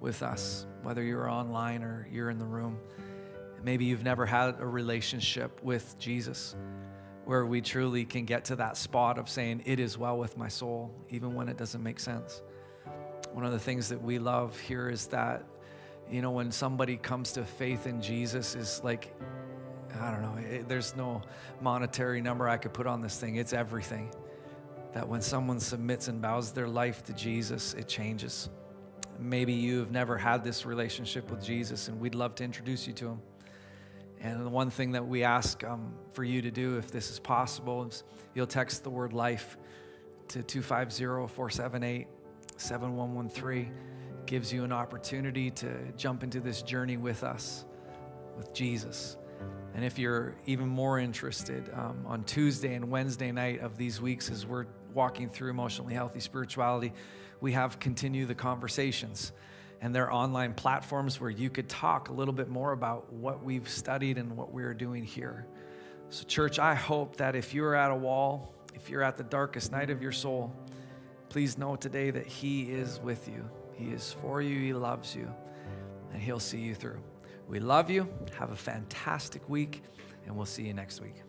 with 0.00 0.24
us, 0.24 0.66
whether 0.82 1.04
you're 1.04 1.30
online 1.30 1.84
or 1.84 2.08
you're 2.10 2.30
in 2.30 2.38
the 2.40 2.44
room. 2.44 2.76
Maybe 3.62 3.84
you've 3.84 4.02
never 4.02 4.26
had 4.26 4.58
a 4.58 4.66
relationship 4.66 5.62
with 5.62 5.96
Jesus 6.00 6.56
where 7.26 7.46
we 7.46 7.60
truly 7.60 8.04
can 8.04 8.24
get 8.24 8.46
to 8.46 8.56
that 8.56 8.76
spot 8.76 9.18
of 9.18 9.28
saying, 9.28 9.62
It 9.66 9.78
is 9.78 9.96
well 9.96 10.18
with 10.18 10.36
my 10.36 10.48
soul, 10.48 10.92
even 11.10 11.32
when 11.32 11.48
it 11.48 11.56
doesn't 11.56 11.80
make 11.80 12.00
sense. 12.00 12.42
One 13.34 13.44
of 13.44 13.52
the 13.52 13.58
things 13.60 13.88
that 13.90 14.02
we 14.02 14.18
love 14.18 14.58
here 14.58 14.90
is 14.90 15.06
that, 15.06 15.44
you 16.10 16.20
know, 16.20 16.32
when 16.32 16.50
somebody 16.50 16.96
comes 16.96 17.30
to 17.34 17.44
faith 17.44 17.86
in 17.86 18.02
Jesus, 18.02 18.56
is 18.56 18.80
like, 18.82 19.14
I 20.00 20.10
don't 20.10 20.22
know, 20.22 20.38
it, 20.38 20.68
there's 20.68 20.96
no 20.96 21.22
monetary 21.60 22.20
number 22.20 22.48
I 22.48 22.56
could 22.56 22.72
put 22.72 22.88
on 22.88 23.00
this 23.00 23.16
thing. 23.16 23.36
It's 23.36 23.52
everything. 23.52 24.10
That 24.92 25.08
when 25.08 25.20
someone 25.20 25.60
submits 25.60 26.08
and 26.08 26.20
bows 26.20 26.52
their 26.52 26.68
life 26.68 27.04
to 27.04 27.12
Jesus, 27.12 27.74
it 27.74 27.88
changes. 27.88 28.48
Maybe 29.18 29.52
you've 29.52 29.90
never 29.90 30.16
had 30.16 30.44
this 30.44 30.64
relationship 30.64 31.30
with 31.30 31.42
Jesus, 31.42 31.88
and 31.88 32.00
we'd 32.00 32.14
love 32.14 32.34
to 32.36 32.44
introduce 32.44 32.86
you 32.86 32.92
to 32.94 33.08
him. 33.08 33.22
And 34.20 34.44
the 34.44 34.50
one 34.50 34.70
thing 34.70 34.92
that 34.92 35.06
we 35.06 35.22
ask 35.22 35.62
um, 35.64 35.92
for 36.12 36.24
you 36.24 36.42
to 36.42 36.50
do, 36.50 36.76
if 36.76 36.90
this 36.90 37.10
is 37.10 37.18
possible, 37.18 37.84
is 37.84 38.02
you'll 38.34 38.46
text 38.46 38.82
the 38.82 38.90
word 38.90 39.12
life 39.12 39.56
to 40.28 40.42
250 40.42 41.34
478 41.34 42.06
7113 42.56 43.72
gives 44.26 44.52
you 44.52 44.62
an 44.62 44.72
opportunity 44.72 45.50
to 45.50 45.72
jump 45.96 46.22
into 46.22 46.38
this 46.40 46.60
journey 46.60 46.96
with 46.96 47.24
us, 47.24 47.64
with 48.36 48.52
Jesus. 48.52 49.16
And 49.74 49.84
if 49.84 49.98
you're 49.98 50.34
even 50.44 50.68
more 50.68 50.98
interested, 50.98 51.70
um, 51.72 52.04
on 52.06 52.24
Tuesday 52.24 52.74
and 52.74 52.90
Wednesday 52.90 53.32
night 53.32 53.60
of 53.60 53.78
these 53.78 54.00
weeks, 54.00 54.30
as 54.30 54.44
we're 54.44 54.66
walking 54.98 55.28
through 55.28 55.48
emotionally 55.48 55.94
healthy 55.94 56.18
spirituality, 56.18 56.92
we 57.40 57.52
have 57.52 57.78
continue 57.78 58.26
the 58.26 58.34
conversations. 58.34 59.30
And 59.80 59.94
there 59.94 60.06
are 60.06 60.12
online 60.12 60.54
platforms 60.54 61.20
where 61.20 61.30
you 61.30 61.50
could 61.50 61.68
talk 61.68 62.08
a 62.08 62.12
little 62.12 62.34
bit 62.34 62.48
more 62.48 62.72
about 62.72 63.12
what 63.12 63.44
we've 63.44 63.68
studied 63.68 64.18
and 64.18 64.36
what 64.36 64.52
we're 64.52 64.74
doing 64.74 65.04
here. 65.04 65.46
So, 66.10 66.24
church, 66.24 66.58
I 66.58 66.74
hope 66.74 67.16
that 67.18 67.36
if 67.36 67.54
you're 67.54 67.76
at 67.76 67.92
a 67.92 67.94
wall, 67.94 68.52
if 68.74 68.90
you're 68.90 69.04
at 69.04 69.16
the 69.16 69.22
darkest 69.22 69.70
night 69.70 69.88
of 69.88 70.02
your 70.02 70.10
soul, 70.10 70.52
please 71.28 71.56
know 71.56 71.76
today 71.76 72.10
that 72.10 72.26
He 72.26 72.62
is 72.62 72.98
with 73.00 73.28
you. 73.28 73.48
He 73.74 73.90
is 73.90 74.16
for 74.20 74.42
you, 74.42 74.58
He 74.58 74.72
loves 74.72 75.14
you, 75.14 75.32
and 76.12 76.20
He'll 76.20 76.40
see 76.40 76.58
you 76.58 76.74
through. 76.74 77.00
We 77.46 77.60
love 77.60 77.88
you. 77.88 78.08
Have 78.36 78.50
a 78.50 78.56
fantastic 78.56 79.48
week, 79.48 79.84
and 80.26 80.34
we'll 80.34 80.44
see 80.44 80.66
you 80.66 80.74
next 80.74 81.00
week. 81.00 81.27